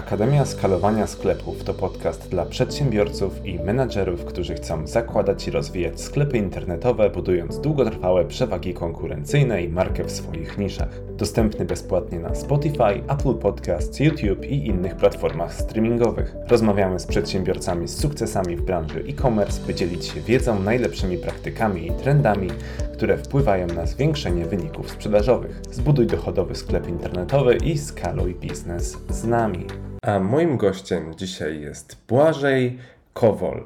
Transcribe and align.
Akademia 0.00 0.44
Skalowania 0.44 1.06
Sklepów 1.06 1.64
to 1.64 1.74
podcast 1.74 2.28
dla 2.28 2.46
przedsiębiorców 2.46 3.46
i 3.46 3.58
menadżerów, 3.58 4.24
którzy 4.24 4.54
chcą 4.54 4.86
zakładać 4.86 5.48
i 5.48 5.50
rozwijać 5.50 6.00
sklepy 6.00 6.38
internetowe, 6.38 7.10
budując 7.10 7.60
długotrwałe 7.60 8.24
przewagi 8.24 8.74
konkurencyjne 8.74 9.62
i 9.62 9.68
markę 9.68 10.04
w 10.04 10.10
swoich 10.10 10.58
niszach. 10.58 10.88
Dostępny 11.16 11.64
bezpłatnie 11.64 12.18
na 12.18 12.34
Spotify, 12.34 13.02
Apple 13.08 13.34
Podcasts, 13.34 14.00
YouTube 14.00 14.44
i 14.44 14.66
innych 14.66 14.96
platformach 14.96 15.54
streamingowych. 15.54 16.36
Rozmawiamy 16.48 17.00
z 17.00 17.06
przedsiębiorcami 17.06 17.88
z 17.88 17.98
sukcesami 17.98 18.56
w 18.56 18.62
branży 18.62 19.04
e-commerce, 19.08 19.66
by 19.66 19.74
dzielić 19.74 20.04
się 20.04 20.20
wiedzą, 20.20 20.60
najlepszymi 20.60 21.18
praktykami 21.18 21.86
i 21.86 21.92
trendami, 21.92 22.48
które 22.92 23.18
wpływają 23.18 23.66
na 23.66 23.86
zwiększenie 23.86 24.44
wyników 24.44 24.90
sprzedażowych. 24.90 25.62
Zbuduj 25.70 26.06
dochodowy 26.06 26.54
sklep 26.54 26.88
internetowy 26.88 27.56
i 27.56 27.78
skaluj 27.78 28.34
biznes 28.34 28.96
z 29.08 29.24
nami. 29.24 29.89
A 30.02 30.18
moim 30.18 30.56
gościem 30.56 31.14
dzisiaj 31.16 31.60
jest 31.60 31.96
Błażej 32.08 32.78
Kowol. 33.12 33.64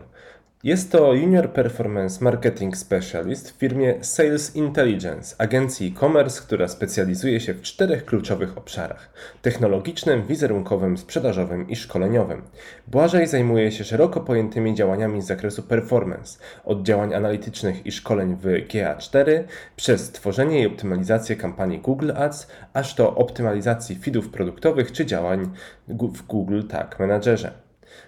Jest 0.65 0.93
to 0.93 1.15
Junior 1.15 1.51
Performance 1.51 2.25
Marketing 2.25 2.77
Specialist 2.77 3.51
w 3.51 3.59
firmie 3.59 3.95
Sales 4.01 4.57
Intelligence, 4.57 5.37
agencji 5.39 5.95
e-commerce, 5.97 6.43
która 6.43 6.69
specjalizuje 6.69 7.41
się 7.41 7.55
w 7.55 7.63
czterech 7.63 8.05
kluczowych 8.05 8.59
obszarach: 8.59 9.13
technologicznym, 9.43 10.27
wizerunkowym, 10.27 10.99
sprzedażowym 10.99 11.69
i 11.69 11.77
szkoleniowym. 11.77 12.43
Błażej 12.87 13.27
zajmuje 13.27 13.73
się 13.73 13.85
szeroko 13.85 14.21
pojętymi 14.21 14.75
działaniami 14.75 15.23
z 15.23 15.27
zakresu 15.27 15.63
performance, 15.63 16.39
od 16.65 16.83
działań 16.83 17.15
analitycznych 17.15 17.87
i 17.87 17.93
szkoleń 17.93 18.37
w 18.41 18.45
GA4, 18.45 19.45
przez 19.77 20.11
tworzenie 20.11 20.63
i 20.63 20.67
optymalizację 20.67 21.37
kampanii 21.37 21.79
Google 21.79 22.13
Ads, 22.17 22.47
aż 22.73 22.95
do 22.95 23.15
optymalizacji 23.15 23.97
feedów 23.97 24.29
produktowych 24.29 24.93
czy 24.93 25.07
działań 25.07 25.51
w 25.89 26.23
Google 26.23 26.63
Tag 26.69 27.01
Managerze. 27.01 27.53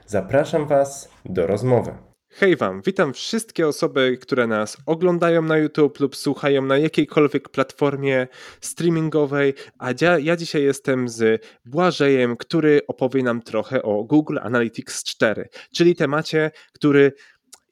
Zapraszam 0.06 0.66
Was 0.66 1.08
do 1.24 1.46
rozmowy. 1.46 2.05
Hej 2.38 2.56
Wam, 2.56 2.82
witam 2.86 3.12
wszystkie 3.12 3.68
osoby, 3.68 4.18
które 4.20 4.46
nas 4.46 4.76
oglądają 4.86 5.42
na 5.42 5.58
YouTube 5.58 6.00
lub 6.00 6.16
słuchają 6.16 6.62
na 6.62 6.78
jakiejkolwiek 6.78 7.48
platformie 7.48 8.28
streamingowej, 8.60 9.54
a 9.78 9.88
ja, 10.00 10.18
ja 10.18 10.36
dzisiaj 10.36 10.62
jestem 10.62 11.08
z 11.08 11.44
Błażejem, 11.64 12.36
który 12.36 12.80
opowie 12.88 13.22
nam 13.22 13.42
trochę 13.42 13.82
o 13.82 14.04
Google 14.04 14.38
Analytics 14.42 15.04
4, 15.04 15.48
czyli 15.72 15.94
temacie, 15.94 16.50
który 16.72 17.12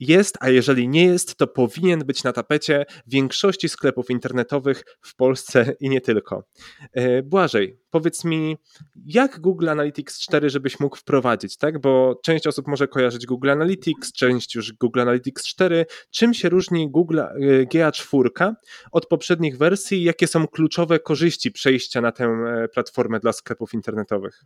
jest, 0.08 0.36
a 0.40 0.50
jeżeli 0.50 0.88
nie 0.88 1.04
jest, 1.04 1.36
to 1.36 1.46
powinien 1.46 1.98
być 1.98 2.24
na 2.24 2.32
tapecie 2.32 2.84
większości 3.06 3.68
sklepów 3.68 4.10
internetowych 4.10 4.84
w 5.00 5.16
Polsce 5.16 5.74
i 5.80 5.88
nie 5.88 6.00
tylko. 6.00 6.44
E, 6.92 7.22
Błażej, 7.22 7.78
powiedz 7.90 8.24
mi, 8.24 8.56
jak 9.06 9.40
Google 9.40 9.68
Analytics 9.68 10.20
4, 10.20 10.50
żebyś 10.50 10.80
mógł 10.80 10.96
wprowadzić, 10.96 11.56
tak? 11.56 11.80
Bo 11.80 12.20
część 12.24 12.46
osób 12.46 12.66
może 12.66 12.88
kojarzyć 12.88 13.26
Google 13.26 13.50
Analytics, 13.50 14.12
część 14.12 14.54
już 14.54 14.72
Google 14.72 15.00
Analytics 15.00 15.44
4. 15.44 15.86
Czym 16.10 16.34
się 16.34 16.48
różni 16.48 16.90
Google 16.90 17.20
e, 17.20 17.34
GA4 17.66 18.52
od 18.92 19.06
poprzednich 19.06 19.58
wersji? 19.58 20.02
Jakie 20.02 20.26
są 20.26 20.48
kluczowe 20.48 20.98
korzyści 20.98 21.52
przejścia 21.52 22.00
na 22.00 22.12
tę 22.12 22.24
e, 22.24 22.68
platformę 22.68 23.20
dla 23.20 23.32
sklepów 23.32 23.74
internetowych? 23.74 24.44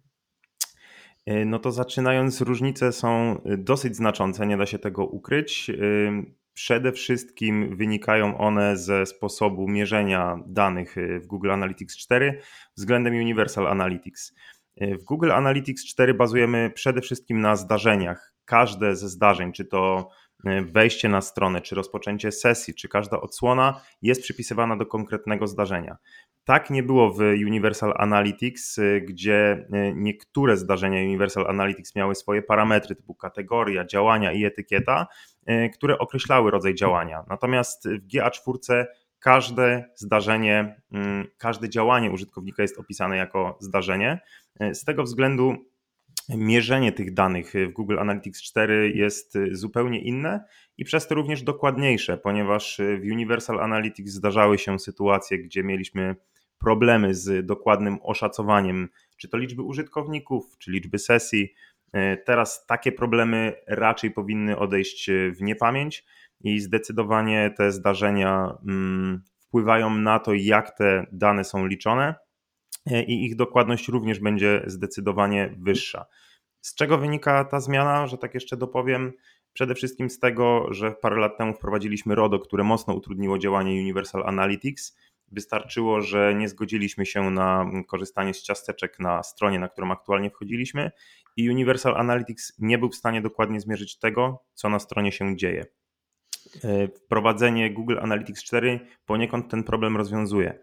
E, 1.26 1.44
no 1.44 1.58
to 1.58 1.72
zaczynając, 1.72 2.40
różnice 2.40 2.92
są 2.92 3.40
e, 3.44 3.56
dosyć 3.56 3.96
znaczące, 3.96 4.46
nie 4.46 4.56
da 4.56 4.66
się 4.66 4.78
tego 4.78 5.06
ukryć. 5.06 5.70
E, 5.70 5.74
przede 6.52 6.92
wszystkim 6.92 7.76
wynikają 7.76 8.38
one 8.38 8.76
ze 8.76 9.06
sposobu 9.06 9.68
mierzenia 9.68 10.38
danych 10.46 10.96
w 11.22 11.26
Google 11.26 11.50
Analytics 11.50 11.96
4 11.96 12.40
względem 12.76 13.14
Universal 13.14 13.66
Analytics. 13.66 14.34
W 14.80 15.04
Google 15.04 15.32
Analytics 15.32 15.84
4 15.84 16.14
bazujemy 16.14 16.70
przede 16.74 17.00
wszystkim 17.00 17.40
na 17.40 17.56
zdarzeniach. 17.56 18.34
Każde 18.44 18.96
ze 18.96 19.08
zdarzeń, 19.08 19.52
czy 19.52 19.64
to 19.64 20.10
wejście 20.62 21.08
na 21.08 21.20
stronę, 21.20 21.60
czy 21.60 21.74
rozpoczęcie 21.74 22.32
sesji, 22.32 22.74
czy 22.74 22.88
każda 22.88 23.20
odsłona 23.20 23.80
jest 24.02 24.22
przypisywana 24.22 24.76
do 24.76 24.86
konkretnego 24.86 25.46
zdarzenia. 25.46 25.96
Tak 26.44 26.70
nie 26.70 26.82
było 26.82 27.12
w 27.12 27.18
Universal 27.18 27.94
Analytics, 27.96 28.78
y, 28.78 29.04
gdzie 29.08 29.66
y, 29.74 29.92
niektóre 29.96 30.56
zdarzenia 30.56 31.00
Universal 31.00 31.46
Analytics 31.46 31.94
miały 31.94 32.14
swoje 32.14 32.42
parametry 32.42 32.96
typu 32.96 33.14
kategoria, 33.14 33.84
działania 33.84 34.32
i 34.32 34.44
etykieta, 34.44 35.06
y, 35.50 35.70
które 35.74 35.98
określały 35.98 36.50
rodzaj 36.50 36.74
działania. 36.74 37.24
Natomiast 37.28 37.88
w 37.88 38.06
GA4 38.06 38.84
każde 39.18 39.90
zdarzenie, 39.94 40.80
mm, 40.92 41.26
każde 41.38 41.68
działanie 41.68 42.10
użytkownika 42.10 42.62
jest 42.62 42.78
opisane 42.78 43.16
jako 43.16 43.58
zdarzenie. 43.60 44.20
Z 44.60 44.84
tego 44.84 45.02
względu 45.02 45.56
mierzenie 46.28 46.92
tych 46.92 47.14
danych 47.14 47.52
w 47.68 47.72
Google 47.72 47.98
Analytics 47.98 48.42
4 48.42 48.92
jest 48.94 49.38
zupełnie 49.52 50.00
inne 50.00 50.44
i 50.78 50.84
przez 50.84 51.06
to 51.06 51.14
również 51.14 51.42
dokładniejsze, 51.42 52.18
ponieważ 52.18 52.80
w 53.00 53.12
Universal 53.12 53.60
Analytics 53.60 54.12
zdarzały 54.12 54.58
się 54.58 54.78
sytuacje, 54.78 55.38
gdzie 55.38 55.62
mieliśmy 55.62 56.16
problemy 56.58 57.14
z 57.14 57.46
dokładnym 57.46 57.98
oszacowaniem, 58.02 58.88
czy 59.16 59.28
to 59.28 59.36
liczby 59.36 59.62
użytkowników, 59.62 60.58
czy 60.58 60.70
liczby 60.70 60.98
sesji. 60.98 61.54
E, 61.92 62.16
teraz 62.16 62.66
takie 62.66 62.92
problemy 62.92 63.52
raczej 63.66 64.10
powinny 64.10 64.58
odejść 64.58 65.10
w 65.36 65.42
niepamięć 65.42 66.04
i 66.40 66.60
zdecydowanie 66.60 67.50
te 67.56 67.72
zdarzenia 67.72 68.58
mm, 68.68 69.22
wpływają 69.40 69.90
na 69.90 70.18
to, 70.18 70.34
jak 70.34 70.78
te 70.78 71.06
dane 71.12 71.44
są 71.44 71.66
liczone 71.66 72.14
i 73.06 73.24
ich 73.24 73.36
dokładność 73.36 73.88
również 73.88 74.20
będzie 74.20 74.62
zdecydowanie 74.66 75.54
wyższa. 75.58 76.06
Z 76.60 76.74
czego 76.74 76.98
wynika 76.98 77.44
ta 77.44 77.60
zmiana, 77.60 78.06
że 78.06 78.18
tak 78.18 78.34
jeszcze 78.34 78.56
dopowiem? 78.56 79.12
Przede 79.52 79.74
wszystkim 79.74 80.10
z 80.10 80.18
tego, 80.18 80.66
że 80.70 80.92
parę 80.92 81.16
lat 81.16 81.38
temu 81.38 81.54
wprowadziliśmy 81.54 82.14
RODO, 82.14 82.38
które 82.38 82.64
mocno 82.64 82.94
utrudniło 82.94 83.38
działanie 83.38 83.72
Universal 83.72 84.22
Analytics 84.26 84.96
Wystarczyło, 85.32 86.00
że 86.00 86.34
nie 86.34 86.48
zgodziliśmy 86.48 87.06
się 87.06 87.30
na 87.30 87.70
korzystanie 87.86 88.34
z 88.34 88.42
ciasteczek 88.42 88.98
na 88.98 89.22
stronie, 89.22 89.58
na 89.58 89.68
którą 89.68 89.90
aktualnie 89.90 90.30
wchodziliśmy, 90.30 90.90
i 91.36 91.50
Universal 91.50 91.96
Analytics 91.96 92.52
nie 92.58 92.78
był 92.78 92.88
w 92.88 92.94
stanie 92.94 93.22
dokładnie 93.22 93.60
zmierzyć 93.60 93.98
tego, 93.98 94.44
co 94.54 94.68
na 94.68 94.78
stronie 94.78 95.12
się 95.12 95.36
dzieje. 95.36 95.66
E, 96.64 96.88
wprowadzenie 96.88 97.74
Google 97.74 97.98
Analytics 98.00 98.44
4 98.44 98.80
poniekąd 99.06 99.50
ten 99.50 99.64
problem 99.64 99.96
rozwiązuje, 99.96 100.58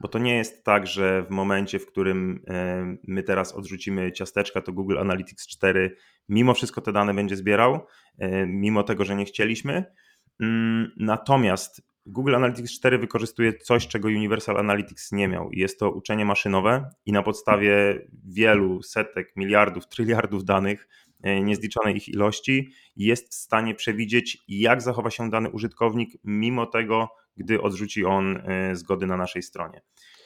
bo 0.00 0.08
to 0.08 0.18
nie 0.18 0.36
jest 0.36 0.64
tak, 0.64 0.86
że 0.86 1.22
w 1.22 1.30
momencie, 1.30 1.78
w 1.78 1.86
którym 1.86 2.42
e, 2.48 2.96
my 3.08 3.22
teraz 3.22 3.54
odrzucimy 3.54 4.12
ciasteczka, 4.12 4.60
to 4.60 4.72
Google 4.72 4.98
Analytics 4.98 5.46
4 5.46 5.96
mimo 6.28 6.54
wszystko 6.54 6.80
te 6.80 6.92
dane 6.92 7.14
będzie 7.14 7.36
zbierał, 7.36 7.86
e, 8.18 8.46
mimo 8.46 8.82
tego, 8.82 9.04
że 9.04 9.16
nie 9.16 9.24
chcieliśmy. 9.24 9.84
Mm, 10.40 10.92
natomiast 10.96 11.82
Google 12.06 12.34
Analytics 12.34 12.72
4 12.72 12.98
wykorzystuje 12.98 13.52
coś, 13.52 13.88
czego 13.88 14.08
Universal 14.08 14.56
Analytics 14.58 15.12
nie 15.12 15.28
miał. 15.28 15.50
Jest 15.52 15.78
to 15.78 15.90
uczenie 15.90 16.24
maszynowe 16.24 16.90
i 17.06 17.12
na 17.12 17.22
podstawie 17.22 18.06
wielu 18.24 18.82
setek, 18.82 19.32
miliardów, 19.36 19.88
tryliardów 19.94 20.44
danych, 20.44 20.88
niezliczonej 21.24 21.96
ich 21.96 22.08
ilości, 22.08 22.70
jest 22.96 23.32
w 23.32 23.34
stanie 23.34 23.74
przewidzieć, 23.74 24.38
jak 24.48 24.82
zachowa 24.82 25.10
się 25.10 25.30
dany 25.30 25.50
użytkownik, 25.50 26.12
mimo 26.24 26.66
tego, 26.66 27.08
gdy 27.36 27.60
odrzuci 27.60 28.04
on 28.04 28.36
e, 28.36 28.76
zgody 28.76 29.06
na 29.06 29.16
naszej 29.16 29.42
stronie. 29.42 29.80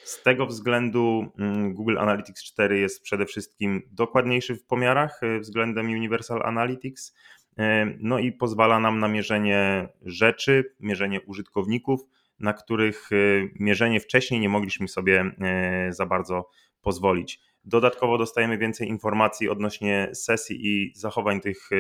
Z 0.05 0.23
tego 0.23 0.47
względu 0.47 1.27
mm, 1.39 1.75
Google 1.75 1.99
Analytics 1.99 2.45
4 2.45 2.79
jest 2.79 3.03
przede 3.03 3.27
wszystkim 3.27 3.83
dokładniejszy 3.91 4.57
w 4.57 4.65
pomiarach 4.65 5.23
e, 5.23 5.41
względem 5.41 5.87
Universal 5.87 6.43
Analytics 6.45 7.15
E, 7.59 7.87
no 7.99 8.19
i 8.19 8.33
pozwala 8.33 8.81
nam 8.81 8.99
na 8.99 9.09
mierzenie 9.09 9.89
rzeczy, 10.03 10.75
mierzenie 10.81 11.21
użytkowników, 11.21 12.01
na 12.41 12.53
których 12.53 13.13
e, 13.13 13.17
mierzenie 13.61 14.01
wcześniej 14.01 14.41
nie 14.41 14.49
mogliśmy 14.49 14.89
sobie 14.89 15.21
e, 15.41 15.93
za 15.93 16.07
bardzo 16.07 16.49
pozwolić. 16.83 17.41
Dodatkowo 17.65 18.19
dostajemy 18.19 18.59
więcej 18.59 18.89
informacji 18.89 19.49
odnośnie 19.49 20.11
sesji 20.15 20.67
i 20.67 20.93
zachowań 20.95 21.41
tych 21.41 21.71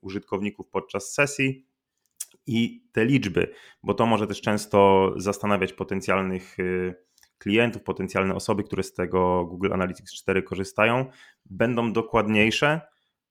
użytkowników 0.00 0.68
podczas 0.68 1.14
sesji 1.14 1.66
i 2.46 2.84
te 2.92 3.04
liczby, 3.04 3.54
bo 3.82 3.94
to 3.94 4.06
może 4.06 4.26
też 4.26 4.40
często 4.40 5.12
zastanawiać 5.16 5.72
potencjalnych 5.72 6.56
klientów, 7.38 7.82
potencjalne 7.82 8.34
osoby, 8.34 8.62
które 8.62 8.82
z 8.82 8.92
tego 8.92 9.44
Google 9.44 9.72
Analytics 9.72 10.12
4 10.14 10.42
korzystają, 10.42 11.06
będą 11.46 11.92
dokładniejsze 11.92 12.80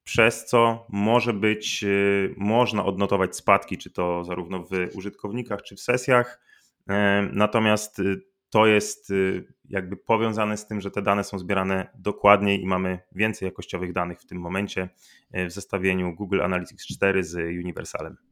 przez 0.03 0.45
co 0.45 0.85
może 0.89 1.33
być, 1.33 1.83
y, 1.83 2.35
można 2.37 2.85
odnotować 2.85 3.35
spadki, 3.35 3.77
czy 3.77 3.91
to 3.91 4.23
zarówno 4.23 4.63
w 4.63 4.71
użytkownikach, 4.93 5.61
czy 5.61 5.75
w 5.75 5.79
sesjach. 5.79 6.41
E, 6.89 7.29
natomiast 7.33 7.99
y, 7.99 8.21
to 8.49 8.65
jest 8.65 9.09
y, 9.11 9.53
jakby 9.69 9.97
powiązane 9.97 10.57
z 10.57 10.67
tym, 10.67 10.81
że 10.81 10.91
te 10.91 11.01
dane 11.01 11.23
są 11.23 11.39
zbierane 11.39 11.87
dokładniej 11.95 12.61
i 12.61 12.65
mamy 12.65 12.99
więcej 13.11 13.45
jakościowych 13.45 13.93
danych 13.93 14.21
w 14.21 14.25
tym 14.25 14.37
momencie 14.37 14.89
w 15.33 15.51
zestawieniu 15.51 16.15
Google 16.15 16.41
Analytics 16.41 16.87
4 16.87 17.23
z 17.23 17.35
Universalem. 17.35 18.28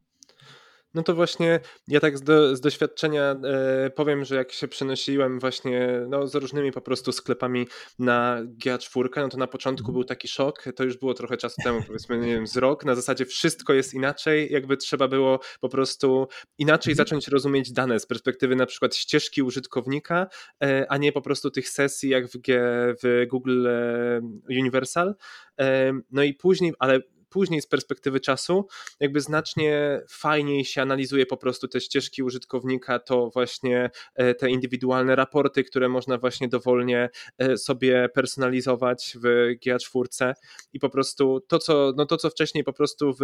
No 0.94 1.02
to 1.02 1.14
właśnie 1.14 1.60
ja 1.88 2.00
tak 2.00 2.18
z, 2.18 2.22
do, 2.22 2.56
z 2.56 2.60
doświadczenia 2.60 3.36
e, 3.44 3.90
powiem, 3.90 4.24
że 4.24 4.36
jak 4.36 4.52
się 4.52 4.68
przenosiłem 4.68 5.40
właśnie 5.40 6.06
no, 6.08 6.26
z 6.26 6.34
różnymi 6.34 6.72
po 6.72 6.80
prostu 6.80 7.12
sklepami 7.12 7.66
na 7.98 8.42
GA4, 8.64 9.08
no 9.16 9.28
to 9.28 9.36
na 9.36 9.46
początku 9.46 9.82
mhm. 9.82 9.92
był 9.92 10.04
taki 10.04 10.28
szok, 10.28 10.64
to 10.76 10.84
już 10.84 10.96
było 10.96 11.14
trochę 11.14 11.36
czasu 11.36 11.62
temu, 11.64 11.82
powiedzmy, 11.86 12.18
nie 12.18 12.34
wiem, 12.34 12.46
z 12.46 12.56
rok, 12.56 12.84
na 12.84 12.94
zasadzie 12.94 13.26
wszystko 13.26 13.72
jest 13.72 13.94
inaczej, 13.94 14.52
jakby 14.52 14.76
trzeba 14.76 15.08
było 15.08 15.40
po 15.60 15.68
prostu 15.68 16.26
inaczej 16.58 16.92
mhm. 16.92 17.06
zacząć 17.06 17.28
rozumieć 17.28 17.72
dane 17.72 18.00
z 18.00 18.06
perspektywy 18.06 18.56
na 18.56 18.66
przykład 18.66 18.96
ścieżki 18.96 19.42
użytkownika, 19.42 20.26
e, 20.62 20.86
a 20.88 20.96
nie 20.96 21.12
po 21.12 21.22
prostu 21.22 21.50
tych 21.50 21.68
sesji 21.68 22.10
jak 22.10 22.26
w, 22.26 22.38
G, 22.38 22.60
w 23.02 23.26
Google 23.30 23.66
e, 23.66 24.20
Universal. 24.50 25.14
E, 25.60 25.92
no 26.10 26.22
i 26.22 26.34
później, 26.34 26.72
ale 26.78 27.00
później 27.28 27.62
z 27.62 27.66
perspektywy 27.66 28.20
czasu 28.20 28.66
jakby 29.00 29.20
znacznie 29.20 30.00
fajniej 30.08 30.64
się 30.64 30.82
analizuje 30.82 31.26
po 31.26 31.36
prostu 31.36 31.68
te 31.68 31.80
ścieżki 31.80 32.22
użytkownika, 32.22 32.98
to 32.98 33.30
właśnie 33.30 33.90
e, 34.14 34.34
te 34.34 34.50
indywidualne 34.50 35.16
raporty, 35.16 35.64
które 35.64 35.88
można 35.88 36.18
właśnie 36.18 36.48
dowolnie 36.48 37.10
e, 37.38 37.56
sobie 37.56 38.08
personalizować 38.08 39.16
w 39.22 39.54
GA4 39.66 40.32
i 40.72 40.78
po 40.78 40.90
prostu 40.90 41.40
to, 41.48 41.58
co, 41.58 41.92
no 41.96 42.06
to, 42.06 42.16
co 42.16 42.30
wcześniej 42.30 42.64
po 42.64 42.72
prostu 42.72 43.12
w 43.12 43.22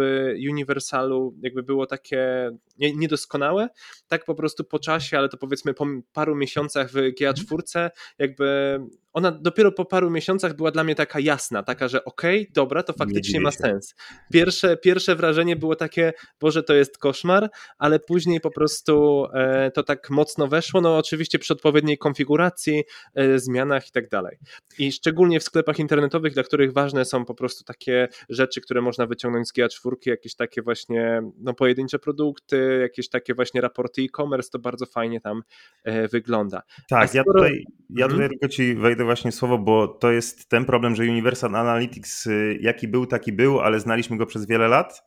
Universalu 0.49 1.35
jakby 1.41 1.63
było 1.63 1.85
takie 1.85 2.51
niedoskonałe, 2.77 3.69
tak 4.07 4.25
po 4.25 4.35
prostu 4.35 4.63
po 4.63 4.79
czasie, 4.79 5.17
ale 5.17 5.29
to 5.29 5.37
powiedzmy 5.37 5.73
po 5.73 5.85
paru 6.13 6.35
miesiącach 6.35 6.91
w 6.91 6.95
GA4 6.95 7.89
jakby 8.19 8.79
ona 9.15 9.31
dopiero 9.31 9.71
po 9.71 9.85
paru 9.85 10.09
miesiącach 10.09 10.55
była 10.55 10.71
dla 10.71 10.83
mnie 10.83 10.95
taka 10.95 11.19
jasna, 11.19 11.63
taka, 11.63 11.87
że 11.87 12.05
okej, 12.05 12.41
okay, 12.41 12.51
dobra, 12.53 12.83
to 12.83 12.93
faktycznie 12.93 13.39
ma 13.39 13.51
sens. 13.51 13.95
Pierwsze, 14.33 14.77
pierwsze 14.77 15.15
wrażenie 15.15 15.55
było 15.55 15.75
takie, 15.75 16.13
Boże, 16.41 16.63
to 16.63 16.73
jest 16.73 16.97
koszmar, 16.97 17.49
ale 17.77 17.99
później 17.99 18.41
po 18.41 18.51
prostu 18.51 19.25
e, 19.33 19.71
to 19.71 19.83
tak 19.83 20.09
mocno 20.09 20.47
weszło, 20.47 20.81
no 20.81 20.97
oczywiście 20.97 21.39
przy 21.39 21.53
odpowiedniej 21.53 21.97
konfiguracji, 21.97 22.83
e, 23.15 23.39
zmianach 23.39 23.87
i 23.87 23.91
tak 23.91 24.09
dalej. 24.09 24.37
I 24.79 24.91
szczególnie 24.91 25.39
w 25.39 25.43
sklepach 25.43 25.79
internetowych, 25.79 26.33
dla 26.33 26.43
których 26.43 26.73
ważne 26.73 27.05
są 27.05 27.25
po 27.25 27.35
prostu 27.35 27.63
takie 27.63 28.07
rzeczy, 28.29 28.61
które 28.61 28.81
można 28.81 29.05
wyciągnąć 29.05 29.47
z 29.47 29.53
GA4, 29.53 29.95
jakieś 30.05 30.35
takie 30.35 30.61
właśnie 30.61 31.21
no, 31.37 31.53
pojedyncze 31.53 31.99
produkty, 31.99 32.79
jakieś 32.81 33.09
takie 33.09 33.33
właśnie 33.33 33.61
raporty 33.61 34.01
e-commerce, 34.01 34.49
to 34.49 34.59
bardzo 34.59 34.85
fajnie 34.85 35.21
tam 35.21 35.41
e, 35.83 36.07
wygląda. 36.07 36.61
Tak, 36.89 37.09
skoro... 37.09 37.17
ja 37.17 37.23
tutaj, 37.23 37.63
ja 37.89 38.05
tutaj 38.05 38.23
mhm. 38.23 38.29
tylko 38.29 38.47
ci 38.47 38.75
wejdę 38.75 39.04
właśnie 39.05 39.31
słowo, 39.31 39.57
bo 39.57 39.87
to 39.87 40.11
jest 40.11 40.49
ten 40.49 40.65
problem, 40.65 40.95
że 40.95 41.03
Universal 41.03 41.55
Analytics 41.55 42.27
y, 42.27 42.57
jaki 42.61 42.87
był, 42.87 43.05
taki 43.05 43.33
był, 43.33 43.59
ale 43.59 43.79
znaliśmy 43.79 44.17
go 44.17 44.25
przez 44.25 44.45
wiele 44.45 44.67
lat, 44.67 45.03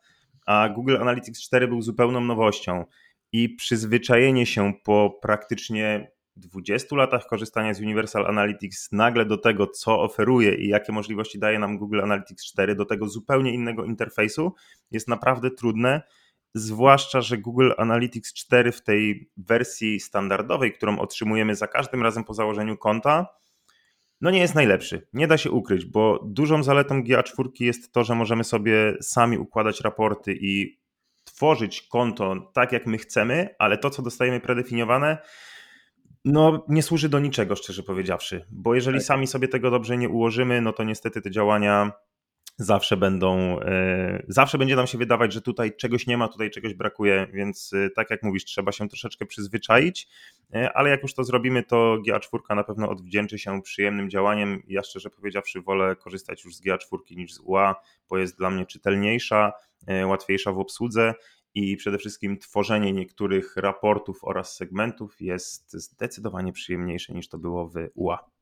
a 0.46 0.68
Google 0.68 0.96
Analytics 0.96 1.40
4 1.40 1.68
był 1.68 1.82
zupełną 1.82 2.20
nowością 2.20 2.84
i 3.32 3.48
przyzwyczajenie 3.48 4.46
się 4.46 4.72
po 4.84 5.18
praktycznie 5.22 6.10
20 6.36 6.96
latach 6.96 7.26
korzystania 7.26 7.74
z 7.74 7.80
Universal 7.80 8.26
Analytics 8.26 8.92
nagle 8.92 9.24
do 9.24 9.38
tego, 9.38 9.66
co 9.66 10.00
oferuje 10.00 10.54
i 10.54 10.68
jakie 10.68 10.92
możliwości 10.92 11.38
daje 11.38 11.58
nam 11.58 11.78
Google 11.78 12.00
Analytics 12.00 12.44
4, 12.44 12.74
do 12.74 12.84
tego 12.84 13.08
zupełnie 13.08 13.54
innego 13.54 13.84
interfejsu, 13.84 14.54
jest 14.90 15.08
naprawdę 15.08 15.50
trudne. 15.50 16.02
Zwłaszcza, 16.54 17.20
że 17.20 17.38
Google 17.38 17.70
Analytics 17.78 18.32
4 18.32 18.72
w 18.72 18.82
tej 18.82 19.30
wersji 19.36 20.00
standardowej, 20.00 20.72
którą 20.72 20.98
otrzymujemy 20.98 21.54
za 21.54 21.66
każdym 21.66 22.02
razem 22.02 22.24
po 22.24 22.34
założeniu 22.34 22.76
konta, 22.76 23.26
no 24.20 24.30
nie 24.30 24.38
jest 24.38 24.54
najlepszy. 24.54 25.06
Nie 25.12 25.26
da 25.26 25.38
się 25.38 25.50
ukryć, 25.50 25.84
bo 25.84 26.24
dużą 26.26 26.62
zaletą 26.62 27.02
GA4 27.02 27.48
jest 27.60 27.92
to, 27.92 28.04
że 28.04 28.14
możemy 28.14 28.44
sobie 28.44 28.94
sami 29.00 29.38
układać 29.38 29.80
raporty 29.80 30.38
i 30.40 30.78
tworzyć 31.24 31.82
konto 31.82 32.50
tak, 32.54 32.72
jak 32.72 32.86
my 32.86 32.98
chcemy, 32.98 33.48
ale 33.58 33.78
to, 33.78 33.90
co 33.90 34.02
dostajemy 34.02 34.40
predefiniowane, 34.40 35.18
no 36.24 36.66
nie 36.68 36.82
służy 36.82 37.08
do 37.08 37.20
niczego, 37.20 37.56
szczerze 37.56 37.82
powiedziawszy, 37.82 38.46
bo 38.50 38.74
jeżeli 38.74 38.98
tak. 38.98 39.06
sami 39.06 39.26
sobie 39.26 39.48
tego 39.48 39.70
dobrze 39.70 39.96
nie 39.96 40.08
ułożymy, 40.08 40.60
no 40.60 40.72
to 40.72 40.84
niestety 40.84 41.22
te 41.22 41.30
działania 41.30 41.92
zawsze 42.58 42.96
będą, 42.96 43.60
e, 43.60 44.22
zawsze 44.28 44.58
będzie 44.58 44.76
nam 44.76 44.86
się 44.86 44.98
wydawać, 44.98 45.32
że 45.32 45.42
tutaj 45.42 45.76
czegoś 45.76 46.06
nie 46.06 46.18
ma, 46.18 46.28
tutaj 46.28 46.50
czegoś 46.50 46.74
brakuje, 46.74 47.26
więc 47.32 47.72
e, 47.72 47.90
tak 47.90 48.10
jak 48.10 48.22
mówisz, 48.22 48.44
trzeba 48.44 48.72
się 48.72 48.88
troszeczkę 48.88 49.26
przyzwyczaić, 49.26 50.08
e, 50.54 50.72
ale 50.72 50.90
jak 50.90 51.02
już 51.02 51.14
to 51.14 51.24
zrobimy, 51.24 51.62
to 51.62 51.98
GA4 52.08 52.56
na 52.56 52.64
pewno 52.64 52.90
odwdzięczy 52.90 53.38
się 53.38 53.62
przyjemnym 53.62 54.10
działaniem. 54.10 54.62
Ja 54.68 54.82
szczerze 54.82 55.10
powiedziawszy 55.10 55.60
wolę 55.60 55.96
korzystać 55.96 56.44
już 56.44 56.56
z 56.56 56.62
GA4 56.62 57.16
niż 57.16 57.32
z 57.32 57.40
UA, 57.44 57.74
bo 58.08 58.18
jest 58.18 58.38
dla 58.38 58.50
mnie 58.50 58.66
czytelniejsza, 58.66 59.52
łatwiejsza 60.06 60.52
w 60.52 60.58
obsłudze 60.58 61.14
i 61.54 61.76
przede 61.76 61.98
wszystkim 61.98 62.38
tworzenie 62.38 62.92
niektórych 62.92 63.56
raportów 63.56 64.24
oraz 64.24 64.56
segmentów 64.56 65.20
jest 65.20 65.72
zdecydowanie 65.72 66.52
przyjemniejsze 66.52 67.14
niż 67.14 67.28
to 67.28 67.38
było 67.38 67.68
w 67.68 67.74
UA. 67.94 68.37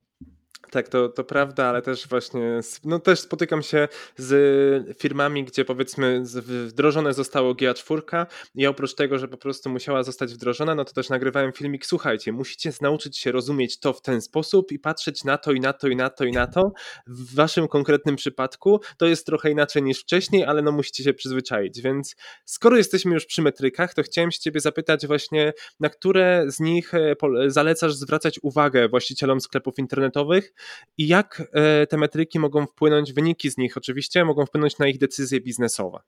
Tak, 0.71 0.89
to, 0.89 1.09
to 1.09 1.25
prawda, 1.25 1.67
ale 1.67 1.83
też 1.83 2.09
właśnie, 2.09 2.61
no 2.85 2.99
też 2.99 3.21
spotykam 3.21 3.63
się 3.63 3.89
z 4.17 4.99
firmami, 4.99 5.45
gdzie 5.45 5.65
powiedzmy 5.65 6.23
wdrożone 6.67 7.15
zostało 7.15 7.55
GA4 7.55 8.27
i 8.55 8.67
oprócz 8.67 8.95
tego, 8.95 9.19
że 9.19 9.29
po 9.29 9.37
prostu 9.37 9.71
musiała 9.71 10.03
zostać 10.03 10.35
wdrożona, 10.35 10.75
no 10.75 10.85
to 10.85 10.93
też 10.93 11.09
nagrywałem 11.09 11.53
filmik, 11.53 11.87
słuchajcie, 11.87 12.33
musicie 12.33 12.73
nauczyć 12.81 13.19
się 13.19 13.33
rozumieć 13.33 13.81
to 13.81 13.93
w 13.93 14.03
ten 14.03 14.21
sposób 14.21 14.73
i 14.73 14.79
patrzeć 14.79 15.25
na 15.25 15.39
to 15.39 15.53
i 15.53 15.61
na 15.61 15.73
to 15.73 15.89
i 15.89 15.97
na 15.97 16.11
to 16.11 16.25
i 16.25 16.33
na 16.33 16.47
to. 16.47 16.63
W 17.07 17.35
waszym 17.35 17.69
konkretnym 17.69 18.17
przypadku 18.17 18.81
to 18.97 19.07
jest 19.07 19.27
trochę 19.27 19.51
inaczej 19.51 19.83
niż 19.83 20.01
wcześniej, 20.01 20.45
ale 20.45 20.63
no 20.63 20.73
musicie 20.73 21.05
się 21.05 21.15
przyzwyczaić, 21.15 21.81
więc 21.81 22.17
skoro 22.45 22.77
jesteśmy 22.77 23.15
już 23.15 23.27
przy 23.27 23.43
metrykach, 23.43 23.95
to 23.95 24.03
chciałem 24.03 24.31
się 24.31 24.39
ciebie 24.39 24.61
zapytać 24.61 25.07
właśnie, 25.07 25.53
na 25.81 25.89
które 25.89 26.45
z 26.47 26.61
nich 26.61 26.95
e, 26.95 27.17
zalecasz 27.47 27.95
zwracać 27.95 28.41
uwagę 28.43 28.89
właścicielom 28.89 29.41
sklepów 29.41 29.79
internetowych, 29.79 30.53
i 30.99 31.09
jak 31.09 31.43
e, 31.53 31.87
te 31.87 31.97
metryki 31.97 32.39
mogą 32.39 32.67
wpłynąć, 32.67 33.13
wyniki 33.13 33.51
z 33.51 33.57
nich 33.57 33.77
oczywiście, 33.77 34.25
mogą 34.25 34.47
wpłynąć 34.47 34.79
na 34.79 34.89
ich 34.89 34.99
decyzje 34.99 35.41
biznesowe? 35.41 35.99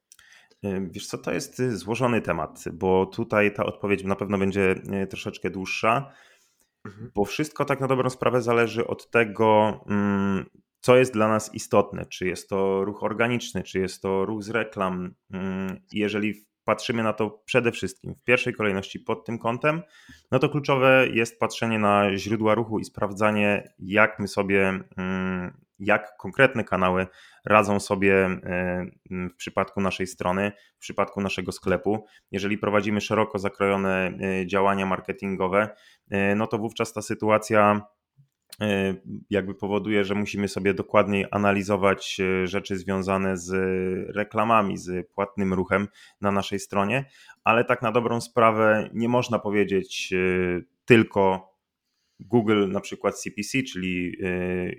E, 0.65 0.89
wiesz 0.91 1.07
co, 1.07 1.19
to 1.19 1.33
jest 1.33 1.61
y, 1.61 1.77
złożony 1.77 2.23
temat, 2.23 2.65
bo 2.73 3.07
tutaj 3.07 3.55
ta 3.55 3.65
odpowiedź 3.65 4.05
na 4.05 4.17
pewno 4.17 4.39
będzie 4.39 4.75
e, 4.91 5.07
troszeczkę 5.07 5.51
dłuższa, 5.51 6.13
mhm. 6.87 7.11
bo 7.15 7.25
wszystko 7.25 7.65
tak 7.65 7.81
na 7.81 7.87
dobrą 7.87 8.11
sprawę 8.11 8.43
zależy 8.43 8.87
od 8.87 9.11
tego, 9.11 9.81
mm, 9.89 10.47
co 10.81 10.97
jest 10.97 11.13
dla 11.13 11.29
nas 11.29 11.55
istotne. 11.55 12.07
Czy 12.07 12.27
jest 12.27 12.49
to 12.49 12.85
ruch 12.85 13.03
organiczny, 13.03 13.63
czy 13.63 13.79
jest 13.79 14.03
to 14.03 14.25
ruch 14.25 14.43
z 14.43 14.51
reklam. 14.51 15.15
Mm, 15.31 15.81
jeżeli 15.93 16.35
patrzymy 16.69 17.03
na 17.03 17.13
to 17.13 17.31
przede 17.45 17.73
wszystkim 17.73 18.15
w 18.15 18.25
pierwszej 18.25 18.55
kolejności 18.55 19.01
pod 19.01 19.25
tym 19.25 19.39
kątem, 19.39 19.83
no 20.31 20.39
to 20.39 20.49
kluczowe 20.49 21.07
jest 21.13 21.39
patrzenie 21.39 21.79
na 21.79 22.17
źródła 22.17 22.55
ruchu 22.55 22.79
i 22.79 22.85
sprawdzanie, 22.85 23.73
jak 23.79 24.19
my 24.19 24.29
sobie, 24.29 24.81
mm, 24.97 25.61
jak 25.79 26.17
konkretne 26.17 26.65
kanały 26.65 27.07
radzą 27.45 27.81
sobie 27.81 28.15
e, 28.25 28.87
w 29.11 29.37
przypadku 29.37 29.81
naszej 29.81 30.07
strony, 30.07 30.53
w 30.77 30.81
przypadku 30.81 31.21
naszego 31.21 31.53
sklepu. 31.53 32.05
Jeżeli 32.31 32.59
prowadzimy 32.59 33.01
szeroko 33.01 33.39
zakrojone 33.39 34.07
e, 34.07 34.47
działania 34.47 34.87
marketingowe, 34.87 35.69
e, 36.11 36.35
no 36.35 36.47
to 36.47 36.59
wówczas 36.59 36.93
ta 36.93 37.03
sytuacja 37.03 37.83
jakby 39.31 39.55
powoduje, 39.55 40.05
że 40.05 40.15
musimy 40.15 40.49
sobie 40.49 40.75
dokładniej 40.75 41.27
analizować 41.31 42.21
e, 42.21 42.47
rzeczy 42.47 42.79
związane 42.79 43.37
z 43.37 43.51
reklamami, 44.17 44.79
z 44.79 45.09
płatnym 45.11 45.55
ruchem 45.55 45.89
na 46.21 46.33
naszej 46.33 46.61
stronie, 46.61 47.05
ale 47.45 47.65
tak 47.65 47.83
na 47.83 47.93
dobrą 47.93 48.21
sprawę 48.21 48.91
nie 48.95 49.09
można 49.09 49.39
powiedzieć 49.39 50.13
e, 50.13 50.17
tylko 50.85 51.49
Google, 52.21 52.69
na 52.69 52.81
przykład 52.81 53.19
CPC, 53.19 53.63
czyli 53.63 54.13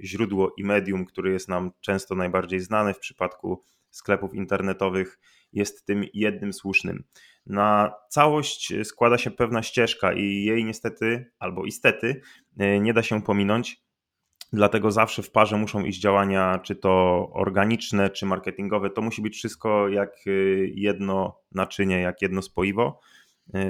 źródło 0.04 0.54
i 0.58 0.64
medium, 0.64 1.06
który 1.06 1.32
jest 1.32 1.50
nam 1.50 1.72
często 1.82 2.16
najbardziej 2.16 2.60
znany 2.60 2.94
w 2.94 3.00
przypadku 3.00 3.64
sklepów 3.90 4.34
internetowych, 4.34 5.20
jest 5.54 5.86
tym 5.86 6.04
jednym 6.14 6.54
słusznym. 6.54 7.04
Na 7.50 7.94
całość 8.10 8.74
składa 8.84 9.18
się 9.18 9.32
pewna 9.32 9.64
ścieżka 9.64 10.14
i 10.14 10.44
jej 10.44 10.66
niestety 10.66 11.32
albo 11.40 11.66
istety 11.66 12.22
e, 12.58 12.80
nie 12.80 12.94
da 12.94 13.04
się 13.04 13.22
pominąć. 13.22 13.84
Dlatego 14.54 14.92
zawsze 14.92 15.24
w 15.24 15.32
parze 15.32 15.58
muszą 15.58 15.84
iść 15.86 16.00
działania, 16.00 16.60
czy 16.64 16.76
to 16.76 16.92
organiczne, 17.34 18.10
czy 18.10 18.26
marketingowe. 18.26 18.90
To 18.90 19.02
musi 19.02 19.22
być 19.22 19.36
wszystko 19.36 19.90
jak 19.90 20.10
e, 20.28 20.32
jedno 20.74 21.40
naczynie, 21.52 22.02
jak 22.02 22.22
jedno 22.22 22.42
spoiwo. 22.42 23.00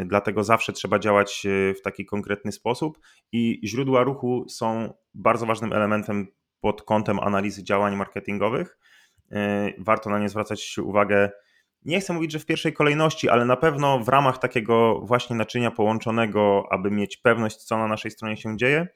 Dlatego 0.05 0.43
zawsze 0.43 0.73
trzeba 0.73 0.99
działać 0.99 1.43
w 1.77 1.81
taki 1.83 2.05
konkretny 2.05 2.51
sposób 2.51 2.99
i 3.31 3.61
źródła 3.63 4.03
ruchu 4.03 4.45
są 4.49 4.93
bardzo 5.13 5.45
ważnym 5.45 5.73
elementem 5.73 6.27
pod 6.61 6.81
kątem 6.81 7.19
analizy 7.19 7.63
działań 7.63 7.95
marketingowych. 7.95 8.77
Warto 9.77 10.09
na 10.09 10.19
nie 10.19 10.29
zwracać 10.29 10.77
uwagę 10.77 11.29
nie 11.85 11.99
chcę 11.99 12.13
mówić, 12.13 12.31
że 12.31 12.39
w 12.39 12.45
pierwszej 12.45 12.73
kolejności, 12.73 13.29
ale 13.29 13.45
na 13.45 13.57
pewno 13.57 13.99
w 13.99 14.07
ramach 14.07 14.37
takiego 14.37 14.99
właśnie 14.99 15.35
naczynia 15.35 15.71
połączonego, 15.71 16.63
aby 16.71 16.91
mieć 16.91 17.17
pewność, 17.17 17.57
co 17.57 17.77
na 17.77 17.87
naszej 17.87 18.11
stronie 18.11 18.37
się 18.37 18.57
dzieje. 18.57 18.87